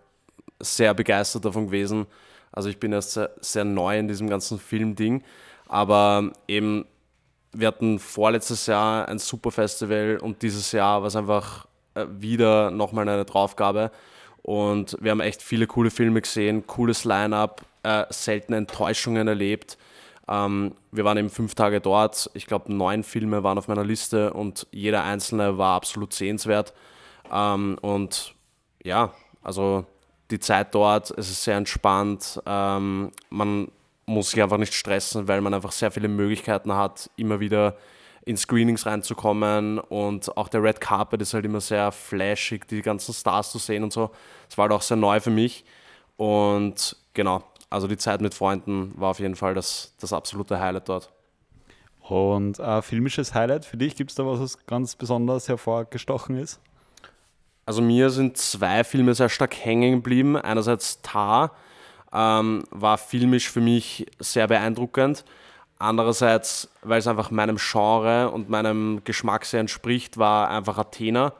sehr 0.60 0.94
begeistert 0.94 1.46
davon 1.46 1.68
gewesen. 1.68 2.08
Also 2.52 2.68
ich 2.70 2.78
bin 2.80 2.92
erst 2.92 3.14
sehr, 3.14 3.32
sehr 3.40 3.64
neu 3.64 3.98
in 3.98 4.08
diesem 4.08 4.30
ganzen 4.30 4.60
Filmding, 4.60 5.24
aber 5.68 6.32
eben 6.48 6.86
wir 7.54 7.68
hatten 7.68 8.00
vorletztes 8.00 8.68
Jahr 8.68 9.08
ein 9.08 9.20
super 9.20 9.52
Festival 9.52 10.18
und 10.22 10.42
dieses 10.42 10.72
Jahr 10.72 11.02
war 11.02 11.08
es 11.08 11.16
einfach 11.16 11.68
äh, 11.96 12.06
wieder 12.10 12.72
nochmal 12.72 13.08
eine 13.08 13.26
Draufgabe. 13.26 13.92
Und 14.44 14.98
wir 15.02 15.12
haben 15.12 15.20
echt 15.20 15.42
viele 15.42 15.68
coole 15.68 15.90
Filme 15.90 16.22
gesehen, 16.22 16.68
cooles 16.68 17.04
Line-up, 17.04 17.64
äh, 17.84 18.06
seltene 18.10 18.58
Enttäuschungen 18.58 19.28
erlebt. 19.28 19.78
Ähm, 20.28 20.74
wir 20.92 21.06
waren 21.06 21.18
eben 21.18 21.30
fünf 21.30 21.56
Tage 21.56 21.80
dort. 21.80 22.30
Ich 22.34 22.48
glaube, 22.48 22.74
neun 22.74 23.04
Filme 23.04 23.44
waren 23.44 23.58
auf 23.58 23.68
meiner 23.68 23.86
Liste 23.86 24.34
und 24.34 24.68
jeder 24.72 25.04
einzelne 25.04 25.58
war 25.58 25.76
absolut 25.76 26.14
sehenswert. 26.14 26.74
Ähm, 27.32 27.78
und 27.82 28.36
ja, 28.84 29.14
also 29.44 29.86
die 30.32 30.40
Zeit 30.40 30.76
dort, 30.76 31.12
es 31.12 31.30
ist 31.30 31.44
sehr 31.44 31.58
entspannt. 31.58 32.42
Ähm, 32.46 33.12
man 33.30 33.70
muss 34.06 34.32
sich 34.32 34.42
einfach 34.42 34.58
nicht 34.58 34.74
stressen, 34.74 35.28
weil 35.28 35.42
man 35.42 35.54
einfach 35.54 35.72
sehr 35.72 35.92
viele 35.92 36.08
Möglichkeiten 36.08 36.74
hat, 36.74 37.10
immer 37.16 37.40
wieder 37.40 37.76
in 38.26 38.36
Screenings 38.36 38.86
reinzukommen 38.86 39.80
und 39.80 40.36
auch 40.36 40.50
der 40.50 40.62
Red 40.62 40.82
Carpet 40.82 41.22
ist 41.22 41.34
halt 41.34 41.46
immer 41.46 41.62
sehr 41.62 41.94
flashig, 41.94 42.68
die 42.68 42.82
ganzen 42.82 43.14
Stars 43.14 43.54
zu 43.54 43.58
sehen 43.58 43.84
und 43.84 43.94
so. 43.94 44.12
Das 44.50 44.58
war 44.58 44.64
halt 44.64 44.74
auch 44.74 44.82
sehr 44.82 44.98
neu 44.98 45.22
für 45.22 45.30
mich 45.30 45.64
und 46.18 46.98
genau, 47.14 47.44
also 47.70 47.88
die 47.88 47.98
Zeit 47.98 48.22
mit 48.22 48.34
Freunden 48.34 48.94
war 48.96 49.12
auf 49.12 49.20
jeden 49.20 49.36
Fall 49.36 49.54
das, 49.54 49.94
das 50.00 50.14
absolute 50.14 50.60
Highlight 50.60 50.90
dort. 50.90 51.12
Und 52.08 52.60
ein 52.60 52.82
filmisches 52.84 53.34
Highlight 53.34 53.66
für 53.66 53.78
dich, 53.78 53.96
gibt 53.96 54.12
es 54.12 54.16
da 54.16 54.26
was, 54.26 54.40
was 54.40 54.66
ganz 54.66 54.96
besonders 54.96 55.50
hervorgestochen 55.50 56.38
ist? 56.38 56.60
Also 57.66 57.82
mir 57.82 58.10
sind 58.10 58.38
zwei 58.38 58.86
Filme 58.86 59.14
sehr 59.14 59.28
stark 59.28 59.56
hängen 59.56 59.96
geblieben. 59.96 60.38
Einerseits 60.38 61.02
Tar 61.02 61.52
ähm, 62.14 62.64
war 62.72 62.98
filmisch 62.98 63.50
für 63.50 63.60
mich 63.60 64.06
sehr 64.20 64.48
beeindruckend. 64.48 65.26
Andererseits, 65.78 66.70
weil 66.82 67.00
es 67.00 67.08
einfach 67.08 67.30
meinem 67.30 67.58
Genre 67.58 68.32
und 68.32 68.50
meinem 68.50 69.02
Geschmack 69.04 69.44
sehr 69.44 69.60
entspricht, 69.60 70.18
war 70.18 70.50
einfach 70.50 70.78
Athena, 70.78 71.34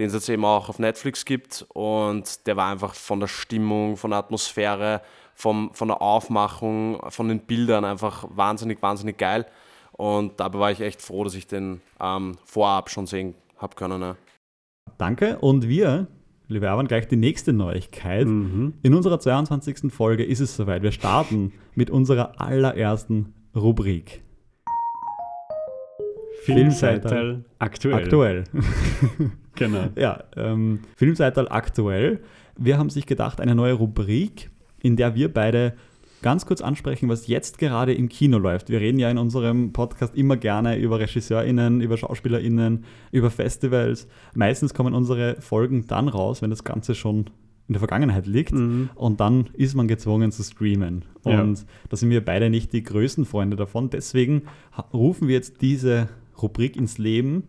den 0.00 0.08
es 0.08 0.14
jetzt 0.14 0.28
eben 0.28 0.44
auch 0.44 0.68
auf 0.68 0.80
Netflix 0.80 1.24
gibt. 1.24 1.64
Und 1.68 2.44
der 2.48 2.56
war 2.56 2.72
einfach 2.72 2.94
von 2.94 3.20
der 3.20 3.28
Stimmung, 3.28 3.96
von 3.96 4.10
der 4.10 4.18
Atmosphäre, 4.18 5.00
vom, 5.38 5.70
von 5.72 5.86
der 5.86 6.02
Aufmachung, 6.02 7.00
von 7.10 7.28
den 7.28 7.38
Bildern 7.38 7.84
einfach 7.84 8.26
wahnsinnig, 8.34 8.82
wahnsinnig 8.82 9.18
geil. 9.18 9.46
Und 9.92 10.40
dabei 10.40 10.58
war 10.58 10.72
ich 10.72 10.80
echt 10.80 11.00
froh, 11.00 11.22
dass 11.22 11.36
ich 11.36 11.46
den 11.46 11.80
ähm, 12.00 12.36
vorab 12.44 12.90
schon 12.90 13.06
sehen 13.06 13.34
habe 13.56 13.76
können. 13.76 14.02
Ja. 14.02 14.16
Danke. 14.98 15.38
Und 15.38 15.68
wir, 15.68 16.08
liebe 16.48 16.66
Erwan, 16.66 16.88
gleich 16.88 17.06
die 17.06 17.16
nächste 17.16 17.52
Neuigkeit. 17.52 18.26
Mhm. 18.26 18.74
In 18.82 18.94
unserer 18.94 19.20
22. 19.20 19.92
Folge 19.92 20.24
ist 20.24 20.40
es 20.40 20.56
soweit. 20.56 20.82
Wir 20.82 20.90
starten 20.90 21.52
mit 21.76 21.88
unserer 21.88 22.40
allerersten 22.40 23.32
Rubrik. 23.54 24.24
Filmseital 26.42 27.44
aktuell. 27.60 27.94
Aktuell. 27.94 28.44
genau. 29.54 29.88
Ja, 29.94 30.24
ähm, 30.36 30.80
Filmseital 30.96 31.46
aktuell. 31.48 32.24
Wir 32.56 32.76
haben 32.76 32.90
sich 32.90 33.06
gedacht, 33.06 33.40
eine 33.40 33.54
neue 33.54 33.74
Rubrik 33.74 34.50
in 34.80 34.96
der 34.96 35.14
wir 35.14 35.32
beide 35.32 35.74
ganz 36.22 36.46
kurz 36.46 36.60
ansprechen, 36.60 37.08
was 37.08 37.26
jetzt 37.26 37.58
gerade 37.58 37.94
im 37.94 38.08
Kino 38.08 38.38
läuft. 38.38 38.70
Wir 38.70 38.80
reden 38.80 38.98
ja 38.98 39.10
in 39.10 39.18
unserem 39.18 39.72
Podcast 39.72 40.14
immer 40.16 40.36
gerne 40.36 40.78
über 40.78 40.98
RegisseurInnen, 40.98 41.80
über 41.80 41.96
SchauspielerInnen, 41.96 42.84
über 43.12 43.30
Festivals. 43.30 44.08
Meistens 44.34 44.74
kommen 44.74 44.94
unsere 44.94 45.40
Folgen 45.40 45.86
dann 45.86 46.08
raus, 46.08 46.42
wenn 46.42 46.50
das 46.50 46.64
Ganze 46.64 46.94
schon 46.94 47.30
in 47.68 47.74
der 47.74 47.80
Vergangenheit 47.80 48.26
liegt 48.26 48.52
mhm. 48.52 48.88
und 48.94 49.20
dann 49.20 49.50
ist 49.52 49.74
man 49.74 49.88
gezwungen 49.88 50.32
zu 50.32 50.42
streamen. 50.42 51.04
Und 51.22 51.58
ja. 51.58 51.64
da 51.90 51.96
sind 51.96 52.08
wir 52.08 52.24
beide 52.24 52.48
nicht 52.48 52.72
die 52.72 52.82
größten 52.82 53.26
Freunde 53.26 53.56
davon. 53.56 53.90
Deswegen 53.90 54.42
rufen 54.92 55.28
wir 55.28 55.34
jetzt 55.34 55.60
diese 55.60 56.08
Rubrik 56.40 56.76
ins 56.76 56.96
Leben 56.96 57.44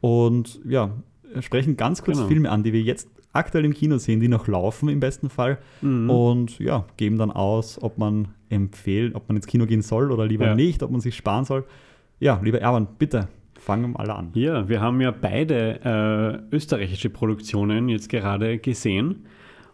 und 0.00 0.60
ja, 0.66 0.94
sprechen 1.40 1.76
ganz 1.76 2.02
kurz 2.02 2.16
genau. 2.16 2.28
Filme 2.28 2.50
an, 2.50 2.62
die 2.62 2.72
wir 2.72 2.80
jetzt 2.80 3.08
aktuell 3.32 3.64
im 3.64 3.74
Kino 3.74 3.98
sehen, 3.98 4.20
die 4.20 4.28
noch 4.28 4.46
laufen 4.48 4.88
im 4.88 5.00
besten 5.00 5.30
Fall. 5.30 5.58
Mhm. 5.80 6.10
Und 6.10 6.58
ja, 6.58 6.86
geben 6.96 7.18
dann 7.18 7.30
aus, 7.30 7.80
ob 7.82 7.98
man 7.98 8.28
empfehlt, 8.48 9.14
ob 9.14 9.28
man 9.28 9.36
ins 9.36 9.46
Kino 9.46 9.66
gehen 9.66 9.82
soll 9.82 10.10
oder 10.10 10.26
lieber 10.26 10.46
ja. 10.46 10.54
nicht, 10.54 10.82
ob 10.82 10.90
man 10.90 11.00
sich 11.00 11.16
sparen 11.16 11.44
soll. 11.44 11.64
Ja, 12.20 12.40
lieber 12.42 12.60
Erwan, 12.60 12.88
bitte, 12.98 13.28
fangen 13.54 13.92
wir 13.92 14.00
alle 14.00 14.14
an. 14.14 14.30
Ja, 14.34 14.68
wir 14.68 14.80
haben 14.80 15.00
ja 15.00 15.10
beide 15.10 16.42
äh, 16.50 16.54
österreichische 16.54 17.10
Produktionen 17.10 17.88
jetzt 17.88 18.08
gerade 18.08 18.58
gesehen. 18.58 19.26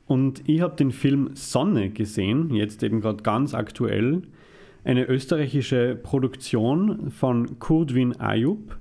Und 0.06 0.46
ich 0.46 0.60
habe 0.60 0.76
den 0.76 0.90
Film 0.90 1.30
Sonne 1.34 1.90
gesehen, 1.90 2.54
jetzt 2.54 2.82
eben 2.82 3.00
gerade 3.00 3.22
ganz 3.22 3.54
aktuell. 3.54 4.22
Eine 4.84 5.06
österreichische 5.06 5.94
Produktion 5.94 7.10
von 7.10 7.58
Kurdwin 7.58 8.20
Ayub, 8.20 8.76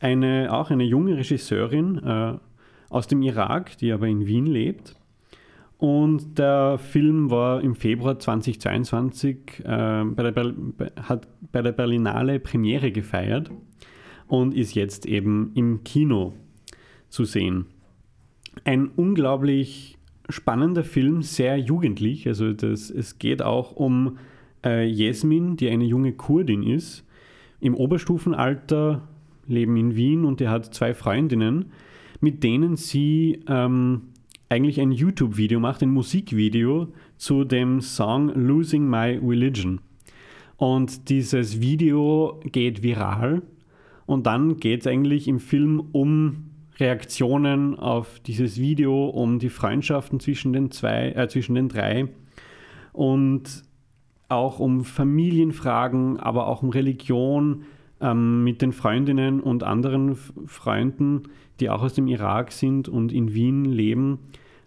eine, 0.00 0.48
auch 0.50 0.70
eine 0.70 0.84
junge 0.84 1.18
Regisseurin, 1.18 1.98
äh, 1.98 2.34
aus 2.92 3.06
dem 3.06 3.22
Irak, 3.22 3.76
die 3.78 3.90
aber 3.90 4.06
in 4.06 4.26
Wien 4.26 4.46
lebt. 4.46 4.94
Und 5.78 6.38
der 6.38 6.78
Film 6.78 7.30
war 7.30 7.60
im 7.60 7.74
Februar 7.74 8.18
2022 8.18 9.64
äh, 9.64 10.04
bei, 10.04 10.30
der 10.30 10.54
hat 11.02 11.26
bei 11.50 11.62
der 11.62 11.72
Berlinale 11.72 12.38
Premiere 12.38 12.92
gefeiert 12.92 13.50
und 14.28 14.54
ist 14.54 14.74
jetzt 14.74 15.06
eben 15.06 15.50
im 15.54 15.82
Kino 15.82 16.34
zu 17.08 17.24
sehen. 17.24 17.66
Ein 18.64 18.88
unglaublich 18.94 19.98
spannender 20.28 20.84
Film, 20.84 21.22
sehr 21.22 21.58
jugendlich. 21.58 22.28
Also 22.28 22.52
das, 22.52 22.90
es 22.90 23.18
geht 23.18 23.42
auch 23.42 23.72
um 23.72 24.18
äh, 24.64 24.86
Jesmin, 24.86 25.56
die 25.56 25.68
eine 25.68 25.84
junge 25.84 26.12
Kurdin 26.12 26.62
ist, 26.62 27.04
im 27.60 27.74
Oberstufenalter, 27.74 29.08
leben 29.48 29.76
in 29.76 29.96
Wien 29.96 30.24
und 30.24 30.40
die 30.40 30.48
hat 30.48 30.72
zwei 30.72 30.94
Freundinnen 30.94 31.72
mit 32.22 32.42
denen 32.44 32.76
sie 32.76 33.40
ähm, 33.48 34.02
eigentlich 34.48 34.80
ein 34.80 34.92
YouTube-Video 34.92 35.60
macht, 35.60 35.82
ein 35.82 35.90
Musikvideo 35.90 36.88
zu 37.16 37.44
dem 37.44 37.80
Song 37.80 38.28
Losing 38.28 38.88
My 38.88 39.18
Religion. 39.22 39.80
Und 40.56 41.08
dieses 41.08 41.60
Video 41.60 42.40
geht 42.44 42.82
viral 42.82 43.42
und 44.06 44.26
dann 44.26 44.58
geht 44.58 44.82
es 44.82 44.86
eigentlich 44.86 45.26
im 45.26 45.40
Film 45.40 45.82
um 45.92 46.50
Reaktionen 46.78 47.76
auf 47.78 48.20
dieses 48.20 48.60
Video, 48.60 49.06
um 49.08 49.40
die 49.40 49.48
Freundschaften 49.48 50.20
zwischen 50.20 50.52
den 50.52 50.70
zwei, 50.70 51.10
äh, 51.12 51.28
zwischen 51.28 51.56
den 51.56 51.68
drei 51.68 52.08
und 52.92 53.64
auch 54.28 54.60
um 54.60 54.84
Familienfragen, 54.84 56.20
aber 56.20 56.46
auch 56.46 56.62
um 56.62 56.70
Religion 56.70 57.64
ähm, 58.00 58.44
mit 58.44 58.62
den 58.62 58.72
Freundinnen 58.72 59.40
und 59.40 59.62
anderen 59.62 60.14
Freunden 60.46 61.24
die 61.62 61.70
auch 61.70 61.82
aus 61.82 61.94
dem 61.94 62.08
Irak 62.08 62.50
sind 62.50 62.88
und 62.88 63.12
in 63.12 63.32
Wien 63.34 63.64
leben, 63.64 64.18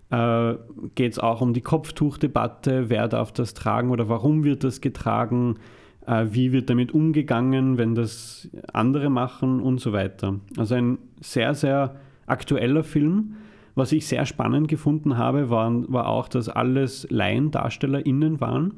äh, 0.10 0.56
geht 0.96 1.12
es 1.12 1.20
auch 1.20 1.42
um 1.42 1.54
die 1.54 1.62
Kopftuchdebatte, 1.62 2.90
wer 2.90 3.10
darf 3.10 3.34
das 3.34 3.54
tragen 3.54 3.92
oder 3.92 4.08
warum 4.08 4.46
wird 4.46 4.64
das 4.64 4.80
getragen, 4.80 5.58
äh, 6.08 6.28
wie 6.30 6.54
wird 6.54 6.70
damit 6.70 6.94
umgegangen, 6.94 7.78
wenn 7.78 7.96
das 7.96 8.50
andere 8.72 9.10
machen 9.10 9.60
und 9.60 9.82
so 9.82 9.92
weiter. 9.92 10.40
Also 10.58 10.76
ein 10.76 11.00
sehr, 11.20 11.54
sehr 11.54 11.96
aktueller 12.28 12.84
Film. 12.84 13.36
Was 13.76 13.92
ich 13.92 14.08
sehr 14.08 14.26
spannend 14.26 14.70
gefunden 14.70 15.18
habe, 15.18 15.50
war, 15.50 15.70
war 15.92 16.08
auch, 16.08 16.30
dass 16.30 16.48
alles 16.48 17.06
LaiendarstellerInnen 17.10 18.40
waren. 18.40 18.76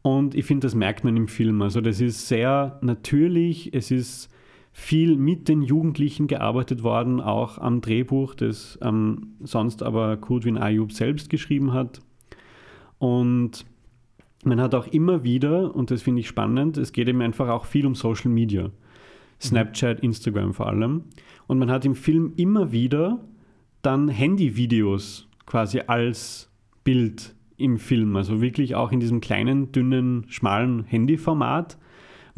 Und 0.00 0.34
ich 0.34 0.46
finde, 0.46 0.66
das 0.66 0.74
merkt 0.74 1.04
man 1.04 1.14
im 1.14 1.28
Film. 1.28 1.60
Also 1.60 1.82
das 1.82 2.00
ist 2.00 2.26
sehr 2.26 2.78
natürlich, 2.80 3.74
es 3.74 3.90
ist 3.90 4.30
viel 4.78 5.16
mit 5.16 5.48
den 5.48 5.60
Jugendlichen 5.60 6.28
gearbeitet 6.28 6.84
worden, 6.84 7.20
auch 7.20 7.58
am 7.58 7.80
Drehbuch, 7.80 8.36
das 8.36 8.78
ähm, 8.80 9.34
sonst 9.40 9.82
aber 9.82 10.16
Kudwin 10.16 10.56
Ayub 10.56 10.92
selbst 10.92 11.30
geschrieben 11.30 11.72
hat. 11.72 12.00
Und 12.98 13.66
man 14.44 14.60
hat 14.60 14.76
auch 14.76 14.86
immer 14.86 15.24
wieder, 15.24 15.74
und 15.74 15.90
das 15.90 16.02
finde 16.02 16.20
ich 16.20 16.28
spannend, 16.28 16.76
es 16.76 16.92
geht 16.92 17.08
eben 17.08 17.20
einfach 17.22 17.48
auch 17.48 17.64
viel 17.64 17.86
um 17.86 17.96
Social 17.96 18.30
Media. 18.30 18.70
Snapchat, 19.40 19.98
Instagram 20.00 20.54
vor 20.54 20.68
allem. 20.68 21.02
Und 21.48 21.58
man 21.58 21.72
hat 21.72 21.84
im 21.84 21.96
Film 21.96 22.32
immer 22.36 22.70
wieder 22.70 23.18
dann 23.82 24.08
Handyvideos 24.08 25.28
quasi 25.44 25.82
als 25.88 26.52
Bild 26.84 27.34
im 27.56 27.78
Film. 27.78 28.14
Also 28.14 28.40
wirklich 28.40 28.76
auch 28.76 28.92
in 28.92 29.00
diesem 29.00 29.20
kleinen, 29.20 29.72
dünnen, 29.72 30.24
schmalen 30.28 30.84
Handyformat, 30.84 31.78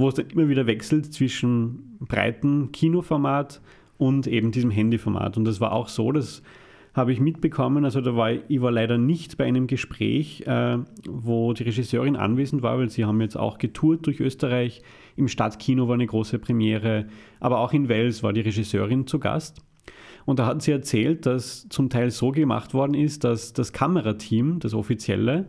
wo 0.01 0.09
es 0.09 0.14
dann 0.14 0.28
immer 0.30 0.48
wieder 0.48 0.66
wechselt 0.66 1.12
zwischen 1.12 1.98
breiten 2.01 2.72
Kinoformat 2.72 3.61
und 3.98 4.26
eben 4.26 4.51
diesem 4.51 4.70
Handyformat. 4.70 5.36
Und 5.36 5.44
das 5.44 5.61
war 5.61 5.72
auch 5.72 5.88
so, 5.88 6.11
dass 6.12 6.42
habe 6.92 7.12
ich 7.12 7.20
mitbekommen, 7.20 7.84
also 7.84 8.01
da 8.01 8.16
war 8.16 8.32
ich 8.32 8.61
war 8.61 8.72
leider 8.72 8.98
nicht 8.98 9.36
bei 9.36 9.44
einem 9.44 9.66
Gespräch, 9.68 10.42
äh, 10.46 10.78
wo 11.09 11.53
die 11.53 11.62
Regisseurin 11.62 12.16
anwesend 12.16 12.62
war, 12.62 12.78
weil 12.78 12.90
sie 12.90 13.05
haben 13.05 13.20
jetzt 13.20 13.36
auch 13.36 13.59
getourt 13.59 14.07
durch 14.07 14.18
Österreich. 14.18 14.82
Im 15.16 15.28
Stadtkino 15.28 15.86
war 15.86 15.94
eine 15.94 16.07
große 16.07 16.38
Premiere, 16.40 17.07
aber 17.38 17.59
auch 17.61 17.72
in 17.72 17.88
Wels 17.88 18.22
war 18.22 18.32
die 18.32 18.40
Regisseurin 18.40 19.07
zu 19.07 19.20
Gast. 19.20 19.62
Und 20.26 20.38
da 20.38 20.46
hat 20.46 20.62
sie 20.62 20.72
erzählt, 20.72 21.26
dass 21.26 21.68
zum 21.68 21.90
Teil 21.90 22.11
so 22.11 22.32
gemacht 22.32 22.74
worden 22.74 22.94
ist, 22.94 23.24
dass 23.24 23.53
das 23.53 23.72
Kamerateam, 23.72 24.59
das 24.59 24.74
offizielle, 24.74 25.46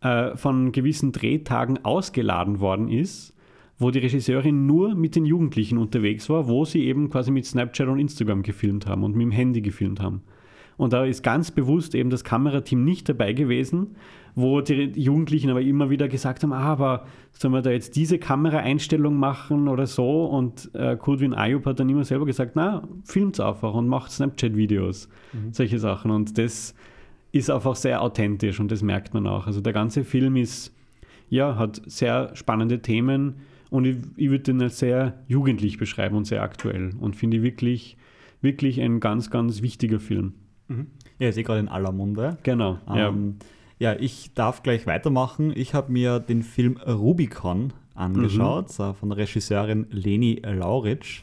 äh, 0.00 0.36
von 0.36 0.70
gewissen 0.70 1.12
Drehtagen 1.12 1.84
ausgeladen 1.84 2.60
worden 2.60 2.88
ist, 2.88 3.34
wo 3.78 3.90
die 3.90 4.00
Regisseurin 4.00 4.66
nur 4.66 4.94
mit 4.94 5.16
den 5.16 5.24
Jugendlichen 5.24 5.78
unterwegs 5.78 6.28
war, 6.28 6.48
wo 6.48 6.64
sie 6.64 6.84
eben 6.84 7.10
quasi 7.10 7.30
mit 7.30 7.46
Snapchat 7.46 7.88
und 7.88 7.98
Instagram 7.98 8.42
gefilmt 8.42 8.86
haben 8.86 9.04
und 9.04 9.16
mit 9.16 9.24
dem 9.24 9.30
Handy 9.30 9.60
gefilmt 9.60 10.00
haben. 10.00 10.22
Und 10.76 10.92
da 10.92 11.04
ist 11.04 11.22
ganz 11.22 11.50
bewusst 11.50 11.94
eben 11.94 12.08
das 12.08 12.22
Kamerateam 12.22 12.84
nicht 12.84 13.08
dabei 13.08 13.32
gewesen, 13.32 13.96
wo 14.36 14.60
die 14.60 14.92
Jugendlichen 14.94 15.50
aber 15.50 15.60
immer 15.60 15.90
wieder 15.90 16.06
gesagt 16.06 16.44
haben, 16.44 16.52
ah, 16.52 16.60
aber 16.60 17.06
sollen 17.32 17.52
wir 17.52 17.62
da 17.62 17.70
jetzt 17.70 17.96
diese 17.96 18.18
Kameraeinstellung 18.18 19.16
machen 19.16 19.66
oder 19.66 19.86
so? 19.86 20.26
Und 20.26 20.70
äh, 20.74 20.96
Kudwin 20.96 21.34
Ayub 21.34 21.66
hat 21.66 21.80
dann 21.80 21.88
immer 21.88 22.04
selber 22.04 22.26
gesagt, 22.26 22.52
na, 22.54 22.86
filmt 23.02 23.40
einfach 23.40 23.74
und 23.74 23.88
macht 23.88 24.12
Snapchat-Videos, 24.12 25.08
mhm. 25.32 25.52
solche 25.52 25.80
Sachen. 25.80 26.12
Und 26.12 26.38
das 26.38 26.76
ist 27.32 27.50
einfach 27.50 27.74
sehr 27.74 28.00
authentisch 28.00 28.60
und 28.60 28.70
das 28.70 28.82
merkt 28.82 29.14
man 29.14 29.26
auch. 29.26 29.48
Also 29.48 29.60
der 29.60 29.72
ganze 29.72 30.04
Film 30.04 30.36
ist, 30.36 30.72
ja, 31.28 31.56
hat 31.56 31.82
sehr 31.86 32.30
spannende 32.34 32.80
Themen 32.80 33.34
und 33.70 33.84
ich, 33.84 33.96
ich 34.16 34.30
würde 34.30 34.44
den 34.44 34.62
als 34.62 34.78
sehr 34.78 35.14
jugendlich 35.26 35.78
beschreiben 35.78 36.16
und 36.16 36.26
sehr 36.26 36.42
aktuell 36.42 36.92
und 37.00 37.16
finde 37.16 37.42
wirklich, 37.42 37.96
wirklich 38.40 38.80
ein 38.80 39.00
ganz, 39.00 39.30
ganz 39.30 39.62
wichtiger 39.62 40.00
Film. 40.00 40.34
Mhm. 40.68 40.88
Ja, 41.18 41.28
ist 41.28 41.38
eh 41.38 41.42
gerade 41.42 41.60
in 41.60 41.68
aller 41.68 41.92
Munde. 41.92 42.38
Genau. 42.42 42.78
Ähm, 42.88 43.36
ja. 43.78 43.92
ja. 43.92 44.00
ich 44.00 44.32
darf 44.34 44.62
gleich 44.62 44.86
weitermachen. 44.86 45.52
Ich 45.54 45.74
habe 45.74 45.92
mir 45.92 46.20
den 46.20 46.42
Film 46.42 46.76
Rubicon 46.76 47.72
angeschaut, 47.94 48.78
mhm. 48.78 48.94
von 48.94 49.08
der 49.08 49.18
Regisseurin 49.18 49.86
Leni 49.90 50.40
Lauritsch. 50.44 51.22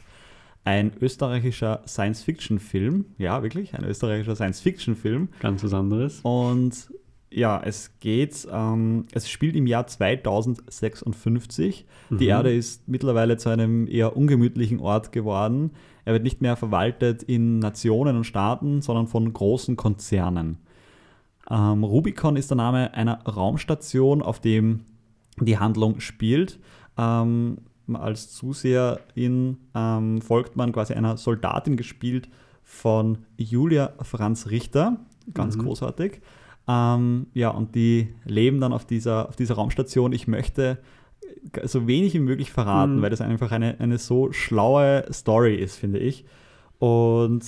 Ein 0.64 0.90
österreichischer 1.00 1.82
Science-Fiction-Film. 1.86 3.04
Ja, 3.18 3.42
wirklich, 3.44 3.74
ein 3.74 3.84
österreichischer 3.84 4.34
Science-Fiction-Film. 4.34 5.28
Ganz 5.38 5.62
was 5.62 5.72
anderes. 5.72 6.20
Und 6.22 6.90
ja, 7.30 7.60
es 7.62 7.98
geht, 7.98 8.46
ähm, 8.50 9.06
es 9.12 9.28
spielt 9.28 9.56
im 9.56 9.66
Jahr 9.66 9.86
2056. 9.86 11.86
Mhm. 12.10 12.18
Die 12.18 12.26
Erde 12.26 12.54
ist 12.54 12.88
mittlerweile 12.88 13.36
zu 13.36 13.48
einem 13.48 13.88
eher 13.88 14.16
ungemütlichen 14.16 14.80
Ort 14.80 15.12
geworden. 15.12 15.72
Er 16.04 16.12
wird 16.12 16.22
nicht 16.22 16.40
mehr 16.40 16.56
verwaltet 16.56 17.22
in 17.24 17.58
Nationen 17.58 18.16
und 18.16 18.24
Staaten, 18.24 18.80
sondern 18.80 19.08
von 19.08 19.32
großen 19.32 19.76
Konzernen. 19.76 20.58
Ähm, 21.50 21.84
Rubicon 21.84 22.36
ist 22.36 22.50
der 22.50 22.56
Name 22.56 22.94
einer 22.94 23.22
Raumstation, 23.24 24.22
auf 24.22 24.40
dem 24.40 24.84
die 25.40 25.58
Handlung 25.58 26.00
spielt. 26.00 26.58
Ähm, 26.96 27.58
als 27.92 28.32
Zuseherin 28.32 29.58
ähm, 29.74 30.20
folgt 30.20 30.56
man 30.56 30.72
quasi 30.72 30.94
einer 30.94 31.16
Soldatin 31.16 31.76
gespielt 31.76 32.28
von 32.62 33.18
Julia 33.36 33.92
Franz 34.02 34.48
Richter. 34.48 34.98
Ganz 35.34 35.56
mhm. 35.56 35.62
großartig. 35.62 36.20
Ähm, 36.68 37.26
ja, 37.32 37.50
und 37.50 37.74
die 37.74 38.14
leben 38.24 38.60
dann 38.60 38.72
auf 38.72 38.84
dieser, 38.84 39.28
auf 39.28 39.36
dieser 39.36 39.54
Raumstation. 39.54 40.12
Ich 40.12 40.26
möchte 40.26 40.78
so 41.64 41.86
wenig 41.86 42.14
wie 42.14 42.20
möglich 42.20 42.50
verraten, 42.50 42.96
mhm. 42.96 43.02
weil 43.02 43.10
das 43.10 43.20
einfach 43.20 43.52
eine, 43.52 43.78
eine 43.80 43.98
so 43.98 44.32
schlaue 44.32 45.04
Story 45.12 45.54
ist, 45.56 45.76
finde 45.76 45.98
ich. 45.98 46.24
Und 46.78 47.44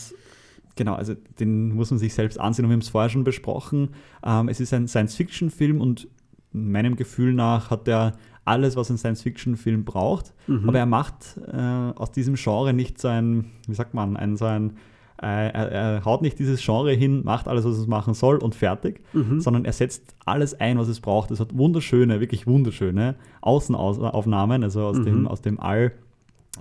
genau, 0.77 0.95
also 0.95 1.15
den 1.39 1.75
muss 1.75 1.91
man 1.91 1.99
sich 1.99 2.15
selbst 2.15 2.39
ansehen 2.39 2.65
und 2.65 2.71
wir 2.71 2.75
haben 2.75 2.81
es 2.81 2.89
vorher 2.89 3.11
schon 3.11 3.25
besprochen. 3.25 3.91
Ähm, 4.25 4.49
es 4.49 4.61
ist 4.61 4.73
ein 4.73 4.89
Science-Fiction-Film 4.89 5.81
und 5.81 6.09
meinem 6.53 6.97
Gefühl 6.97 7.35
nach 7.35 7.71
hat 7.71 7.87
er 7.89 8.13
alles, 8.45 8.77
was 8.77 8.91
ein 8.91 8.99
Science-Fiction-Film 8.99 9.85
braucht. 9.85 10.33
Mhm. 10.47 10.69
Aber 10.69 10.79
er 10.79 10.87
macht 10.87 11.39
äh, 11.47 11.93
aus 11.95 12.13
diesem 12.13 12.37
Genre 12.37 12.73
nicht 12.73 12.99
so 13.01 13.09
ein, 13.09 13.47
wie 13.67 13.75
sagt 13.75 13.95
man, 13.95 14.17
ein 14.17 14.37
so 14.37 14.47
ein 14.47 14.77
äh, 15.21 15.27
er, 15.27 15.73
er, 15.73 16.05
haut 16.05 16.23
nicht 16.23 16.39
dieses 16.39 16.65
Genre 16.65 16.93
hin, 16.93 17.25
macht 17.25 17.49
alles, 17.49 17.65
was 17.65 17.77
es 17.77 17.87
machen 17.87 18.15
soll 18.15 18.37
und 18.37 18.55
fertig, 18.55 19.01
mhm. 19.13 19.41
sondern 19.41 19.65
er 19.65 19.73
setzt 19.73 20.15
alles 20.25 20.59
ein, 20.59 20.79
was 20.79 20.89
es 20.89 21.01
braucht. 21.01 21.31
Es 21.31 21.41
hat 21.41 21.57
wunderschöne, 21.57 22.21
wirklich 22.21 22.47
wunderschöne 22.47 23.17
Außenaufnahmen, 23.41 24.63
also 24.63 24.83
aus, 24.83 24.99
mhm. 24.99 25.05
dem, 25.05 25.29
aus 25.29 25.43
dem 25.43 25.59
All. 25.59 25.93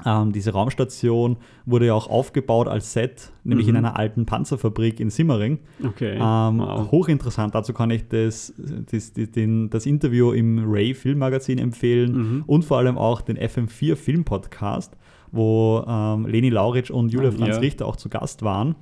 Ähm, 0.06 0.32
diese 0.32 0.52
Raumstation 0.52 1.38
wurde 1.66 1.88
ja 1.88 1.94
auch 1.94 2.08
aufgebaut 2.10 2.68
als 2.68 2.94
Set, 2.94 3.32
nämlich 3.44 3.68
mhm. 3.68 3.72
in 3.72 3.78
einer 3.78 3.98
alten 3.98 4.26
Panzerfabrik 4.26 5.00
in 5.00 5.10
Simmering. 5.10 5.60
Okay. 5.84 6.16
Ähm, 6.16 6.60
wow. 6.60 6.92
Hochinteressant. 6.92 7.56
Dazu 7.56 7.74
kann 7.74 7.90
ich 7.90 8.08
das, 8.08 8.54
das, 8.58 9.14
das, 9.14 9.32
den, 9.32 9.70
das 9.70 9.86
Interview 9.86 10.32
im 10.32 10.64
Ray 10.72 10.94
Filmmagazin 10.94 11.58
empfehlen 11.58 12.12
mhm. 12.12 12.44
und 12.46 12.66
vor 12.66 12.78
allem 12.78 12.98
auch 12.98 13.22
den 13.22 13.38
FM4 13.38 13.96
Film 13.96 14.24
Podcast 14.24 14.96
wo 15.38 15.86
ähm, 15.88 16.26
Leni 16.26 16.50
Lauritsch 16.50 16.92
und 16.92 17.10
Julia 17.10 17.32
Franz 17.32 17.56
ja. 17.56 17.60
Richter 17.60 17.86
auch 17.86 17.96
zu 17.96 18.10
Gast 18.10 18.42
waren. 18.42 18.76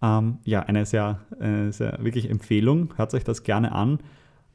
Ähm, 0.00 0.38
ja, 0.44 0.60
eine 0.60 0.86
sehr, 0.86 1.20
äh, 1.40 1.70
sehr 1.72 1.98
wirklich 2.00 2.30
Empfehlung. 2.30 2.94
Hört 2.96 3.12
euch 3.14 3.24
das 3.24 3.42
gerne 3.42 3.72
an. 3.72 3.98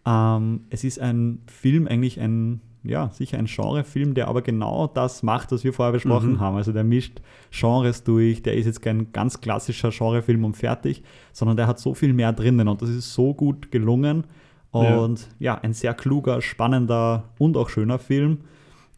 Ähm, 0.05 0.61
es 0.69 0.83
ist 0.83 0.99
ein 0.99 1.41
Film, 1.47 1.87
eigentlich 1.87 2.19
ein, 2.19 2.61
ja, 2.83 3.09
sicher 3.11 3.37
ein 3.37 3.45
Genrefilm, 3.45 4.13
der 4.13 4.27
aber 4.29 4.41
genau 4.41 4.87
das 4.87 5.21
macht, 5.21 5.51
was 5.51 5.63
wir 5.63 5.73
vorher 5.73 5.91
besprochen 5.91 6.33
mhm. 6.33 6.39
haben. 6.39 6.57
Also 6.57 6.71
der 6.71 6.83
mischt 6.83 7.21
Genres 7.51 8.03
durch, 8.03 8.41
der 8.41 8.55
ist 8.55 8.65
jetzt 8.65 8.81
kein 8.81 9.11
ganz 9.11 9.41
klassischer 9.41 9.89
Genrefilm 9.89 10.45
und 10.45 10.55
fertig, 10.55 11.03
sondern 11.33 11.57
der 11.57 11.67
hat 11.67 11.79
so 11.79 11.93
viel 11.93 12.13
mehr 12.13 12.33
drinnen 12.33 12.67
und 12.67 12.81
das 12.81 12.89
ist 12.89 13.13
so 13.13 13.33
gut 13.33 13.71
gelungen. 13.71 14.25
Und 14.71 15.27
ja, 15.39 15.55
ja 15.55 15.61
ein 15.61 15.73
sehr 15.73 15.93
kluger, 15.93 16.41
spannender 16.41 17.25
und 17.37 17.57
auch 17.57 17.69
schöner 17.69 17.99
Film. 17.99 18.39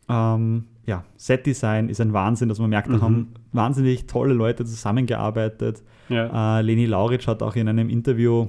Ähm, 0.08 0.66
ja, 0.86 1.03
Set-Design 1.17 1.89
ist 1.89 1.99
ein 1.99 2.13
Wahnsinn, 2.13 2.49
dass 2.49 2.59
man 2.59 2.69
merkt, 2.69 2.89
da 2.89 2.97
mhm. 2.97 3.01
haben 3.01 3.27
wahnsinnig 3.51 4.05
tolle 4.05 4.33
Leute 4.33 4.65
zusammengearbeitet. 4.65 5.83
Ja. 6.09 6.59
Äh, 6.59 6.61
Leni 6.61 6.86
Lauritsch 6.86 7.27
hat 7.27 7.41
auch 7.41 7.55
in 7.55 7.67
einem 7.67 7.89
Interview 7.89 8.47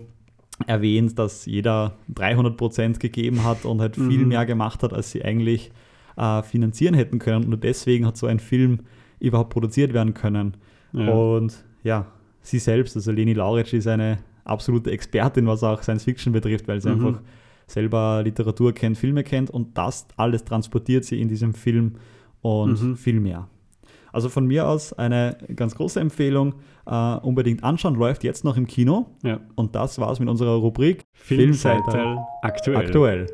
erwähnt, 0.67 1.19
dass 1.19 1.47
jeder 1.47 1.97
300 2.15 2.57
Prozent 2.57 3.01
gegeben 3.01 3.45
hat 3.45 3.65
und 3.65 3.81
halt 3.81 3.97
mhm. 3.97 4.11
viel 4.11 4.27
mehr 4.27 4.47
gemacht 4.47 4.83
hat, 4.83 4.93
als 4.93 5.11
sie 5.11 5.25
eigentlich 5.25 5.71
äh, 6.17 6.43
finanzieren 6.43 6.95
hätten 6.95 7.19
können. 7.19 7.45
Und 7.45 7.51
nur 7.51 7.59
deswegen 7.59 8.07
hat 8.07 8.17
so 8.17 8.27
ein 8.27 8.39
Film 8.39 8.81
überhaupt 9.19 9.51
produziert 9.51 9.93
werden 9.93 10.15
können. 10.15 10.57
Ja. 10.93 11.11
Und 11.11 11.65
ja, 11.83 12.07
sie 12.43 12.59
selbst, 12.59 12.97
also 12.97 13.13
Leni 13.13 13.33
Lauritsch, 13.33 13.73
ist 13.73 13.87
eine 13.87 14.19
absolute 14.45 14.91
Expertin, 14.91 15.47
was 15.47 15.63
auch 15.63 15.83
Science 15.83 16.05
Fiction 16.05 16.33
betrifft, 16.33 16.69
weil 16.69 16.81
sie 16.81 16.91
mhm. 16.91 17.07
einfach 17.07 17.23
selber 17.67 18.23
Literatur 18.23 18.73
kennt, 18.73 18.97
Filme 18.97 19.25
kennt 19.25 19.51
und 19.51 19.77
das 19.77 20.07
alles 20.17 20.45
transportiert 20.45 21.05
sie 21.05 21.21
in 21.21 21.29
diesem 21.29 21.53
Film 21.53 21.97
und 22.43 22.83
mhm. 22.83 22.97
viel 22.97 23.21
mehr. 23.21 23.49
Also 24.13 24.31
von 24.31 24.47
mir 24.47 24.67
aus 24.67 24.95
eine 24.95 25.37
ganz 25.55 25.75
große 25.75 26.01
Empfehlung. 26.01 26.55
Uh, 26.89 27.19
unbedingt 27.23 27.65
anschauen, 27.65 27.97
läuft 27.97 28.23
jetzt 28.23 28.45
noch 28.45 28.57
im 28.57 28.69
Kino. 28.69 29.11
Ja. 29.25 29.41
Und 29.57 29.75
das 29.75 29.99
war's 29.99 30.21
mit 30.21 30.29
unserer 30.29 30.55
Rubrik 30.55 31.05
Filmseitel 31.13 32.19
aktuell. 32.43 32.77
aktuell. 32.77 33.27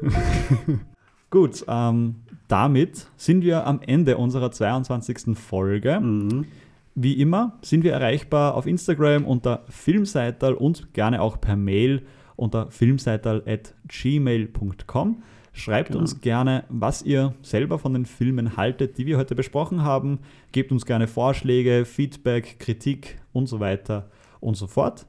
Gut, 1.31 1.63
ähm, 1.69 2.23
damit 2.49 3.09
sind 3.17 3.45
wir 3.45 3.67
am 3.67 3.81
Ende 3.81 4.17
unserer 4.17 4.51
22. 4.51 5.39
Folge. 5.39 6.01
Mhm. 6.01 6.47
Wie 6.95 7.21
immer 7.21 7.59
sind 7.63 7.85
wir 7.85 7.93
erreichbar 7.93 8.55
auf 8.55 8.67
Instagram 8.67 9.25
unter 9.25 9.65
Filmseitel 9.69 10.55
und 10.55 10.93
gerne 10.95 11.23
auch 11.23 11.41
per 11.41 11.55
Mail 11.57 12.03
unter 12.37 12.71
filmseitel.gmail.com. 12.71 15.23
Schreibt 15.53 15.89
genau. 15.89 16.01
uns 16.01 16.21
gerne, 16.21 16.65
was 16.69 17.03
ihr 17.03 17.35
selber 17.43 17.79
von 17.79 17.93
den 17.93 18.07
Filmen 18.07 18.57
haltet, 18.57 18.97
die 18.97 19.07
wir 19.07 19.19
heute 19.19 19.35
besprochen 19.35 19.83
haben. 19.83 20.21
Gebt 20.53 20.73
uns 20.73 20.87
gerne 20.87 21.07
Vorschläge, 21.07 21.85
Feedback, 21.85 22.59
Kritik 22.59 23.21
und 23.33 23.47
so 23.47 23.61
weiter 23.61 24.11
und 24.41 24.57
so 24.57 24.67
fort. 24.67 25.07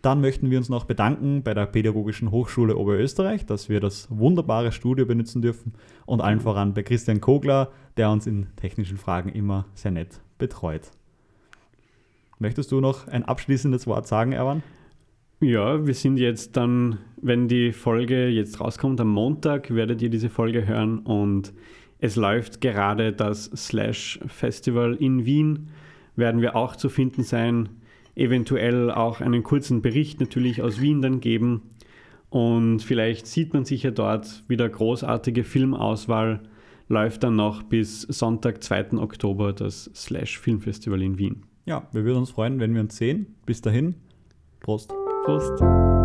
Dann 0.00 0.20
möchten 0.20 0.50
wir 0.50 0.58
uns 0.58 0.68
noch 0.68 0.84
bedanken 0.84 1.42
bei 1.42 1.54
der 1.54 1.66
Pädagogischen 1.66 2.30
Hochschule 2.30 2.76
Oberösterreich, 2.76 3.46
dass 3.46 3.68
wir 3.68 3.80
das 3.80 4.06
wunderbare 4.10 4.72
Studio 4.72 5.06
benutzen 5.06 5.40
dürfen 5.40 5.72
und 6.04 6.20
allen 6.20 6.38
genau. 6.38 6.50
voran 6.50 6.74
bei 6.74 6.82
Christian 6.82 7.20
Kogler, 7.20 7.70
der 7.96 8.10
uns 8.10 8.26
in 8.26 8.48
technischen 8.56 8.98
Fragen 8.98 9.30
immer 9.30 9.66
sehr 9.74 9.92
nett 9.92 10.20
betreut. 10.36 10.90
Möchtest 12.38 12.72
du 12.72 12.80
noch 12.80 13.08
ein 13.08 13.24
abschließendes 13.24 13.86
Wort 13.86 14.06
sagen, 14.06 14.32
Erwan? 14.32 14.62
Ja, 15.40 15.86
wir 15.86 15.94
sind 15.94 16.16
jetzt 16.16 16.56
dann, 16.56 16.98
wenn 17.20 17.48
die 17.48 17.72
Folge 17.72 18.28
jetzt 18.28 18.60
rauskommt, 18.60 19.00
am 19.00 19.08
Montag 19.08 19.74
werdet 19.74 20.00
ihr 20.00 20.10
diese 20.10 20.30
Folge 20.30 20.66
hören 20.66 21.00
und 21.00 21.52
es 21.98 22.16
läuft 22.16 22.60
gerade 22.60 23.12
das 23.12 23.50
Slash 23.56 24.20
Festival 24.26 24.94
in 24.94 25.26
Wien. 25.26 25.68
Werden 26.16 26.40
wir 26.40 26.56
auch 26.56 26.76
zu 26.76 26.88
finden 26.88 27.22
sein. 27.22 27.68
eventuell 28.16 28.90
auch 28.90 29.20
einen 29.20 29.42
kurzen 29.42 29.82
Bericht 29.82 30.20
natürlich 30.20 30.62
aus 30.62 30.80
Wien 30.80 31.02
dann 31.02 31.20
geben. 31.20 31.62
Und 32.30 32.80
vielleicht 32.80 33.26
sieht 33.26 33.52
man 33.54 33.64
sich 33.64 33.82
ja 33.82 33.90
dort 33.90 34.44
wieder 34.48 34.68
großartige 34.68 35.44
Filmauswahl. 35.44 36.42
Läuft 36.88 37.24
dann 37.24 37.36
noch 37.36 37.62
bis 37.62 38.02
Sonntag, 38.02 38.62
2. 38.62 38.98
Oktober, 38.98 39.52
das 39.52 39.90
Slash 39.94 40.38
Filmfestival 40.38 41.02
in 41.02 41.18
Wien. 41.18 41.42
Ja, 41.64 41.88
wir 41.92 42.04
würden 42.04 42.18
uns 42.18 42.30
freuen, 42.30 42.60
wenn 42.60 42.74
wir 42.74 42.82
uns 42.82 42.96
sehen. 42.96 43.34
Bis 43.46 43.60
dahin, 43.60 43.94
Prost. 44.60 44.92
Prost. 45.24 46.03